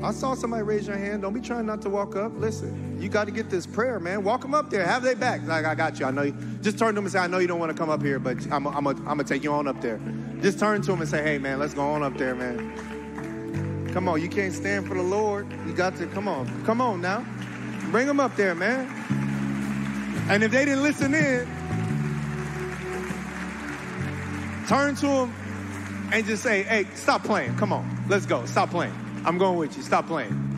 I 0.03 0.11
saw 0.11 0.35
somebody 0.35 0.63
raise 0.63 0.85
your 0.85 0.97
hand. 0.97 1.21
Don't 1.21 1.33
be 1.33 1.39
trying 1.39 1.65
not 1.65 1.81
to 1.83 1.89
walk 1.89 2.17
up. 2.17 2.33
Listen, 2.35 3.01
you 3.01 3.07
got 3.07 3.23
to 3.23 3.31
get 3.31 3.49
this 3.49 3.65
prayer, 3.65 4.01
man. 4.01 4.21
Walk 4.25 4.41
them 4.41 4.53
up 4.53 4.69
there. 4.69 4.85
Have 4.85 5.01
their 5.01 5.15
back. 5.15 5.41
Like, 5.45 5.63
I 5.63 5.75
got 5.75 5.97
you. 5.97 6.05
I 6.05 6.11
know 6.11 6.23
you. 6.23 6.35
Just 6.61 6.77
turn 6.77 6.89
to 6.89 6.95
them 6.95 7.05
and 7.05 7.11
say, 7.11 7.19
I 7.19 7.27
know 7.27 7.39
you 7.39 7.47
don't 7.47 7.59
want 7.59 7.71
to 7.71 7.77
come 7.77 7.89
up 7.89 8.01
here, 8.01 8.19
but 8.19 8.35
I'm 8.51 8.63
going 8.65 9.17
to 9.17 9.23
take 9.23 9.45
you 9.45 9.53
on 9.53 9.65
up 9.65 9.79
there. 9.79 10.01
Just 10.41 10.59
turn 10.59 10.81
to 10.81 10.91
them 10.91 10.99
and 10.99 11.09
say, 11.09 11.23
hey, 11.23 11.37
man, 11.37 11.57
let's 11.57 11.73
go 11.73 11.83
on 11.83 12.03
up 12.03 12.17
there, 12.17 12.35
man. 12.35 13.89
Come 13.93 14.09
on. 14.09 14.21
You 14.21 14.27
can't 14.27 14.53
stand 14.53 14.89
for 14.89 14.93
the 14.93 15.01
Lord. 15.01 15.49
You 15.65 15.71
got 15.71 15.95
to, 15.95 16.07
come 16.07 16.27
on. 16.27 16.65
Come 16.65 16.81
on 16.81 16.99
now. 16.99 17.25
Bring 17.89 18.05
them 18.05 18.19
up 18.19 18.35
there, 18.35 18.55
man. 18.55 18.89
And 20.29 20.43
if 20.43 20.51
they 20.51 20.65
didn't 20.65 20.83
listen 20.83 21.13
in, 21.13 21.47
turn 24.67 24.95
to 24.95 25.07
them 25.07 25.33
and 26.11 26.25
just 26.25 26.43
say, 26.43 26.63
hey, 26.63 26.87
stop 26.95 27.23
playing. 27.23 27.55
Come 27.55 27.71
on. 27.71 28.05
Let's 28.09 28.25
go. 28.25 28.45
Stop 28.45 28.69
playing. 28.69 28.93
I'm 29.25 29.37
going 29.37 29.57
with 29.57 29.77
you. 29.77 29.83
Stop 29.83 30.07
playing. 30.07 30.51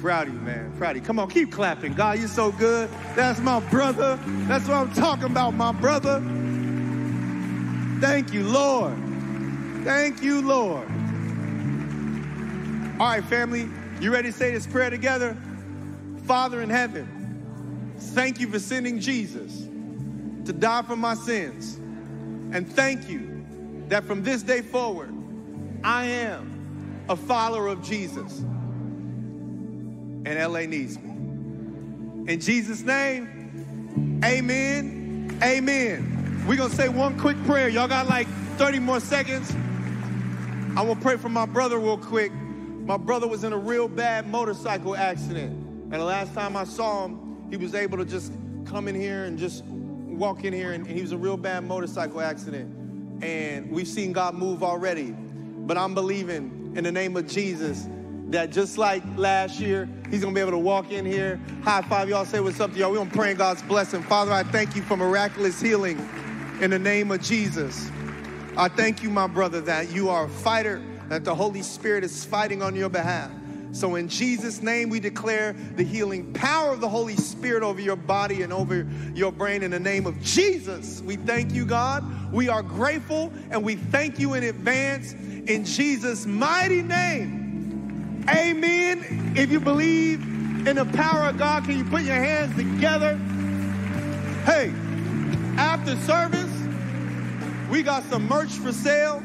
Proud 0.00 0.28
of 0.28 0.34
you, 0.34 0.40
man. 0.40 0.72
Proud 0.78 0.92
of 0.92 0.96
you. 0.96 1.02
Come 1.02 1.18
on, 1.18 1.28
keep 1.28 1.52
clapping. 1.52 1.94
God, 1.94 2.18
you're 2.18 2.28
so 2.28 2.52
good. 2.52 2.88
That's 3.14 3.40
my 3.40 3.60
brother. 3.60 4.18
That's 4.48 4.66
what 4.66 4.76
I'm 4.76 4.92
talking 4.94 5.24
about, 5.24 5.54
my 5.54 5.72
brother. 5.72 6.20
Thank 8.00 8.32
you, 8.32 8.44
Lord. 8.44 8.96
Thank 9.84 10.22
you, 10.22 10.40
Lord. 10.40 10.86
All 12.98 13.06
right, 13.06 13.24
family, 13.24 13.68
you 14.00 14.12
ready 14.12 14.30
to 14.30 14.36
say 14.36 14.52
this 14.52 14.66
prayer 14.66 14.90
together? 14.90 15.36
Father 16.24 16.62
in 16.62 16.70
heaven, 16.70 17.94
thank 17.98 18.40
you 18.40 18.48
for 18.48 18.58
sending 18.58 19.00
Jesus 19.00 19.66
to 20.46 20.52
die 20.52 20.82
for 20.82 20.96
my 20.96 21.14
sins. 21.14 21.76
And 22.52 22.70
thank 22.70 23.08
you 23.08 23.44
that 23.88 24.04
from 24.04 24.22
this 24.22 24.42
day 24.42 24.62
forward, 24.62 25.14
I 25.82 26.04
am 26.04 27.04
a 27.08 27.16
follower 27.16 27.68
of 27.68 27.82
Jesus. 27.82 28.40
And 30.24 30.26
LA 30.26 30.66
needs 30.66 30.98
me. 30.98 31.10
In 32.32 32.40
Jesus' 32.40 32.82
name, 32.82 34.20
amen, 34.24 35.38
amen. 35.42 36.44
We're 36.46 36.56
gonna 36.56 36.74
say 36.74 36.88
one 36.88 37.18
quick 37.18 37.42
prayer. 37.44 37.68
Y'all 37.68 37.88
got 37.88 38.08
like 38.08 38.28
30 38.56 38.78
more 38.78 39.00
seconds. 39.00 39.54
I 40.76 40.82
will 40.82 40.96
pray 40.96 41.16
for 41.16 41.28
my 41.28 41.46
brother 41.46 41.78
real 41.78 41.96
quick. 41.96 42.32
My 42.32 42.96
brother 42.96 43.26
was 43.26 43.44
in 43.44 43.52
a 43.52 43.58
real 43.58 43.88
bad 43.88 44.28
motorcycle 44.28 44.94
accident. 44.94 45.52
And 45.52 45.94
the 45.94 46.04
last 46.04 46.34
time 46.34 46.56
I 46.56 46.64
saw 46.64 47.06
him, 47.06 47.46
he 47.50 47.56
was 47.56 47.74
able 47.74 47.98
to 47.98 48.04
just 48.04 48.32
come 48.66 48.86
in 48.86 48.94
here 48.94 49.24
and 49.24 49.38
just 49.38 49.64
walk 49.64 50.44
in 50.44 50.52
here, 50.52 50.72
and, 50.72 50.86
and 50.86 50.94
he 50.94 51.02
was 51.02 51.12
a 51.12 51.18
real 51.18 51.36
bad 51.36 51.64
motorcycle 51.64 52.20
accident. 52.20 53.24
And 53.24 53.70
we've 53.70 53.88
seen 53.88 54.12
God 54.12 54.34
move 54.34 54.62
already. 54.62 55.14
But 55.70 55.78
I'm 55.78 55.94
believing 55.94 56.72
in 56.74 56.82
the 56.82 56.90
name 56.90 57.16
of 57.16 57.28
Jesus 57.28 57.86
that 58.30 58.50
just 58.50 58.76
like 58.76 59.04
last 59.16 59.60
year, 59.60 59.88
he's 60.10 60.20
gonna 60.20 60.34
be 60.34 60.40
able 60.40 60.50
to 60.50 60.58
walk 60.58 60.90
in 60.90 61.06
here. 61.06 61.40
High 61.62 61.82
five, 61.82 62.08
y'all 62.08 62.24
say 62.24 62.40
what's 62.40 62.58
up 62.58 62.72
to 62.72 62.76
y'all. 62.76 62.90
We're 62.90 62.96
gonna 62.96 63.10
pray 63.10 63.30
in 63.30 63.36
God's 63.36 63.62
blessing. 63.62 64.02
Father, 64.02 64.32
I 64.32 64.42
thank 64.42 64.74
you 64.74 64.82
for 64.82 64.96
miraculous 64.96 65.60
healing 65.60 66.04
in 66.60 66.70
the 66.70 66.78
name 66.80 67.12
of 67.12 67.22
Jesus. 67.22 67.88
I 68.56 68.66
thank 68.66 69.04
you, 69.04 69.10
my 69.10 69.28
brother, 69.28 69.60
that 69.60 69.92
you 69.92 70.08
are 70.08 70.24
a 70.24 70.28
fighter, 70.28 70.82
that 71.08 71.24
the 71.24 71.36
Holy 71.36 71.62
Spirit 71.62 72.02
is 72.02 72.24
fighting 72.24 72.62
on 72.62 72.74
your 72.74 72.88
behalf. 72.88 73.30
So, 73.72 73.94
in 73.94 74.08
Jesus' 74.08 74.62
name, 74.62 74.90
we 74.90 74.98
declare 74.98 75.52
the 75.76 75.84
healing 75.84 76.32
power 76.32 76.72
of 76.72 76.80
the 76.80 76.88
Holy 76.88 77.14
Spirit 77.16 77.62
over 77.62 77.80
your 77.80 77.96
body 77.96 78.42
and 78.42 78.52
over 78.52 78.86
your 79.14 79.30
brain 79.30 79.62
in 79.62 79.70
the 79.70 79.78
name 79.78 80.06
of 80.06 80.20
Jesus. 80.20 81.00
We 81.02 81.16
thank 81.16 81.52
you, 81.52 81.64
God. 81.64 82.32
We 82.32 82.48
are 82.48 82.62
grateful 82.62 83.32
and 83.50 83.62
we 83.62 83.76
thank 83.76 84.18
you 84.18 84.34
in 84.34 84.42
advance 84.42 85.12
in 85.12 85.64
Jesus' 85.64 86.26
mighty 86.26 86.82
name. 86.82 88.24
Amen. 88.28 89.34
If 89.36 89.52
you 89.52 89.60
believe 89.60 90.20
in 90.66 90.76
the 90.76 90.84
power 90.84 91.28
of 91.28 91.38
God, 91.38 91.64
can 91.64 91.78
you 91.78 91.84
put 91.84 92.02
your 92.02 92.16
hands 92.16 92.54
together? 92.56 93.16
Hey, 94.44 94.72
after 95.56 95.96
service, 95.98 96.50
we 97.70 97.82
got 97.82 98.02
some 98.04 98.26
merch 98.26 98.50
for 98.50 98.72
sale. 98.72 99.22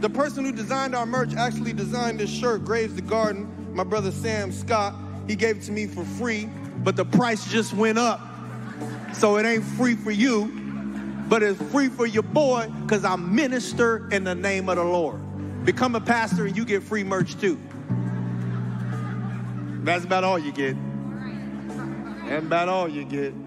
The 0.00 0.10
person 0.10 0.44
who 0.44 0.52
designed 0.52 0.96
our 0.96 1.06
merch 1.06 1.34
actually 1.34 1.72
designed 1.72 2.18
this 2.18 2.30
shirt, 2.30 2.64
Graves 2.64 2.96
the 2.96 3.02
Garden 3.02 3.53
my 3.74 3.82
brother 3.82 4.12
Sam 4.12 4.52
Scott, 4.52 4.94
he 5.26 5.34
gave 5.34 5.56
it 5.56 5.62
to 5.64 5.72
me 5.72 5.86
for 5.86 6.04
free, 6.04 6.48
but 6.78 6.94
the 6.94 7.04
price 7.04 7.50
just 7.50 7.74
went 7.74 7.98
up. 7.98 8.20
So 9.14 9.36
it 9.36 9.44
ain't 9.44 9.64
free 9.64 9.96
for 9.96 10.12
you, 10.12 10.46
but 11.28 11.42
it's 11.42 11.60
free 11.72 11.88
for 11.88 12.06
your 12.06 12.22
boy 12.22 12.68
because 12.82 13.04
I 13.04 13.16
minister 13.16 14.08
in 14.10 14.22
the 14.22 14.34
name 14.34 14.68
of 14.68 14.76
the 14.76 14.84
Lord. 14.84 15.20
Become 15.64 15.96
a 15.96 16.00
pastor 16.00 16.46
and 16.46 16.56
you 16.56 16.64
get 16.64 16.84
free 16.84 17.02
merch 17.02 17.38
too. 17.40 17.58
That's 19.82 20.04
about 20.04 20.22
all 20.22 20.38
you 20.38 20.52
get. 20.52 20.76
That's 22.26 22.44
about 22.44 22.68
all 22.68 22.88
you 22.88 23.04
get. 23.04 23.34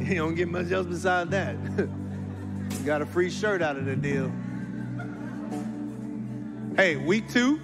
You 0.00 0.16
don't 0.16 0.34
get 0.34 0.48
much 0.48 0.72
else 0.72 0.86
besides 0.86 1.30
that. 1.30 1.56
you 1.78 2.86
got 2.86 3.00
a 3.00 3.06
free 3.06 3.30
shirt 3.30 3.62
out 3.62 3.76
of 3.76 3.84
the 3.84 3.94
deal. 3.94 4.32
Hey, 6.74 6.96
week 6.96 7.28
two, 7.30 7.60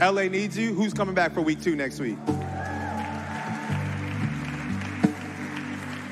LA 0.00 0.22
needs 0.22 0.56
you. 0.56 0.72
Who's 0.72 0.94
coming 0.94 1.14
back 1.14 1.34
for 1.34 1.42
week 1.42 1.60
two 1.60 1.76
next 1.76 2.00
week? 2.00 2.16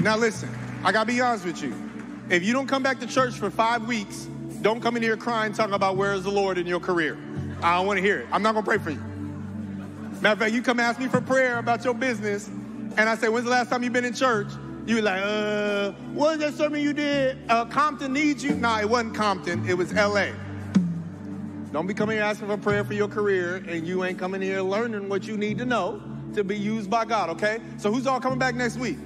Now, 0.01 0.17
listen, 0.17 0.51
I 0.85 0.93
gotta 0.93 1.07
be 1.07 1.21
honest 1.21 1.47
with 1.47 1.63
you. 1.63 1.75
If 2.29 2.45
you 2.45 2.53
don't 2.53 2.67
come 2.67 2.83
back 2.83 3.01
to 3.01 3.07
church 3.07 3.35
for 3.35 3.51
five 3.51 3.87
weeks, 3.87 4.29
don't 4.61 4.83
come 4.83 4.97
in 4.97 5.03
here 5.03 5.17
crying, 5.17 5.53
talking 5.53 5.75
about 5.75 5.97
where 5.97 6.13
is 6.13 6.25
the 6.25 6.31
Lord 6.31 6.59
in 6.59 6.67
your 6.67 6.81
career. 6.81 7.19
I 7.63 7.77
don't 7.77 7.87
wanna 7.87 8.03
hear 8.03 8.21
it. 8.21 8.27
I'm 8.31 8.43
not 8.43 8.55
gonna 8.55 8.65
pray 8.65 8.79
for 8.79 8.91
you. 8.91 9.03
Matter 10.21 10.33
of 10.35 10.39
fact, 10.39 10.53
you 10.53 10.63
come 10.63 10.81
ask 10.81 11.01
me 11.01 11.09
for 11.09 11.21
prayer 11.21 11.59
about 11.59 11.85
your 11.85 11.95
business, 11.95 12.49
and 12.49 13.01
I 13.01 13.15
say, 13.17 13.29
When's 13.29 13.45
the 13.45 13.51
last 13.51 13.71
time 13.71 13.83
you've 13.83 13.93
been 13.93 14.05
in 14.05 14.15
church? 14.15 14.49
You 14.85 15.01
like, 15.01 15.23
uh, 15.23 15.93
what 16.13 16.39
was 16.39 16.39
that 16.39 16.55
sermon 16.55 16.81
you 16.83 16.93
did? 16.93 17.39
Uh, 17.49 17.65
Compton 17.67 18.13
needs 18.13 18.43
you? 18.45 18.55
Nah, 18.55 18.81
it 18.81 18.89
wasn't 18.89 19.15
Compton, 19.15 19.67
it 19.69 19.77
was 19.77 19.93
LA. 19.93 20.29
Don't 21.73 21.87
be 21.87 21.93
coming 21.93 22.17
here 22.17 22.25
asking 22.25 22.49
for 22.49 22.57
prayer 22.57 22.83
for 22.83 22.95
your 22.95 23.09
career 23.09 23.57
and 23.57 23.87
you 23.87 24.03
ain't 24.03 24.19
coming 24.19 24.41
here 24.41 24.63
learning 24.63 25.09
what 25.09 25.25
you 25.25 25.37
need 25.37 25.59
to 25.59 25.67
know 25.67 26.01
to 26.35 26.43
be 26.43 26.57
used 26.57 26.89
by 26.89 27.05
God, 27.05 27.29
okay? 27.31 27.61
So 27.77 27.93
who's 27.93 28.07
all 28.07 28.21
coming 28.21 28.39
back 28.39 28.55
next 28.55 28.79
week? 28.79 28.97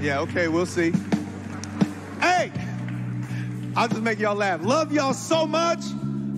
Yeah, 0.00 0.20
okay, 0.20 0.48
we'll 0.48 0.66
see. 0.66 0.92
Hey, 2.20 2.52
I'll 3.74 3.88
just 3.88 4.02
make 4.02 4.18
y'all 4.18 4.34
laugh. 4.34 4.62
Love 4.62 4.92
y'all 4.92 5.14
so 5.14 5.46
much. 5.46 5.80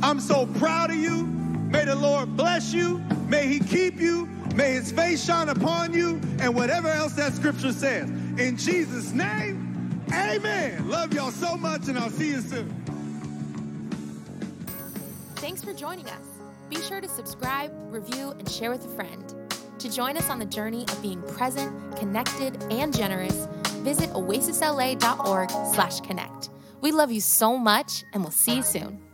I'm 0.02 0.20
so 0.20 0.46
proud 0.46 0.90
of 0.90 0.96
you. 0.96 1.26
May 1.26 1.84
the 1.84 1.96
Lord 1.96 2.36
bless 2.36 2.72
you. 2.72 2.98
May 3.26 3.48
he 3.48 3.58
keep 3.58 4.00
you. 4.00 4.26
May 4.54 4.74
his 4.74 4.92
face 4.92 5.24
shine 5.24 5.48
upon 5.48 5.92
you 5.92 6.20
and 6.40 6.54
whatever 6.54 6.88
else 6.88 7.14
that 7.14 7.34
scripture 7.34 7.72
says. 7.72 8.08
In 8.38 8.56
Jesus' 8.56 9.12
name, 9.12 10.02
amen. 10.12 10.88
Love 10.88 11.12
y'all 11.12 11.32
so 11.32 11.56
much 11.56 11.88
and 11.88 11.98
I'll 11.98 12.10
see 12.10 12.28
you 12.28 12.40
soon. 12.40 12.87
Thanks 15.48 15.64
for 15.64 15.72
joining 15.72 16.06
us. 16.08 16.26
Be 16.68 16.76
sure 16.76 17.00
to 17.00 17.08
subscribe, 17.08 17.72
review, 17.90 18.34
and 18.38 18.46
share 18.50 18.70
with 18.70 18.84
a 18.84 18.88
friend. 18.94 19.34
To 19.78 19.90
join 19.90 20.18
us 20.18 20.28
on 20.28 20.38
the 20.38 20.44
journey 20.44 20.82
of 20.82 21.00
being 21.00 21.22
present, 21.22 21.96
connected, 21.96 22.62
and 22.70 22.94
generous, 22.94 23.48
visit 23.76 24.10
oasisla.org 24.10 25.50
slash 25.72 26.00
connect. 26.00 26.50
We 26.82 26.92
love 26.92 27.10
you 27.10 27.22
so 27.22 27.56
much, 27.56 28.04
and 28.12 28.22
we'll 28.22 28.30
see 28.30 28.56
you 28.56 28.62
soon. 28.62 29.07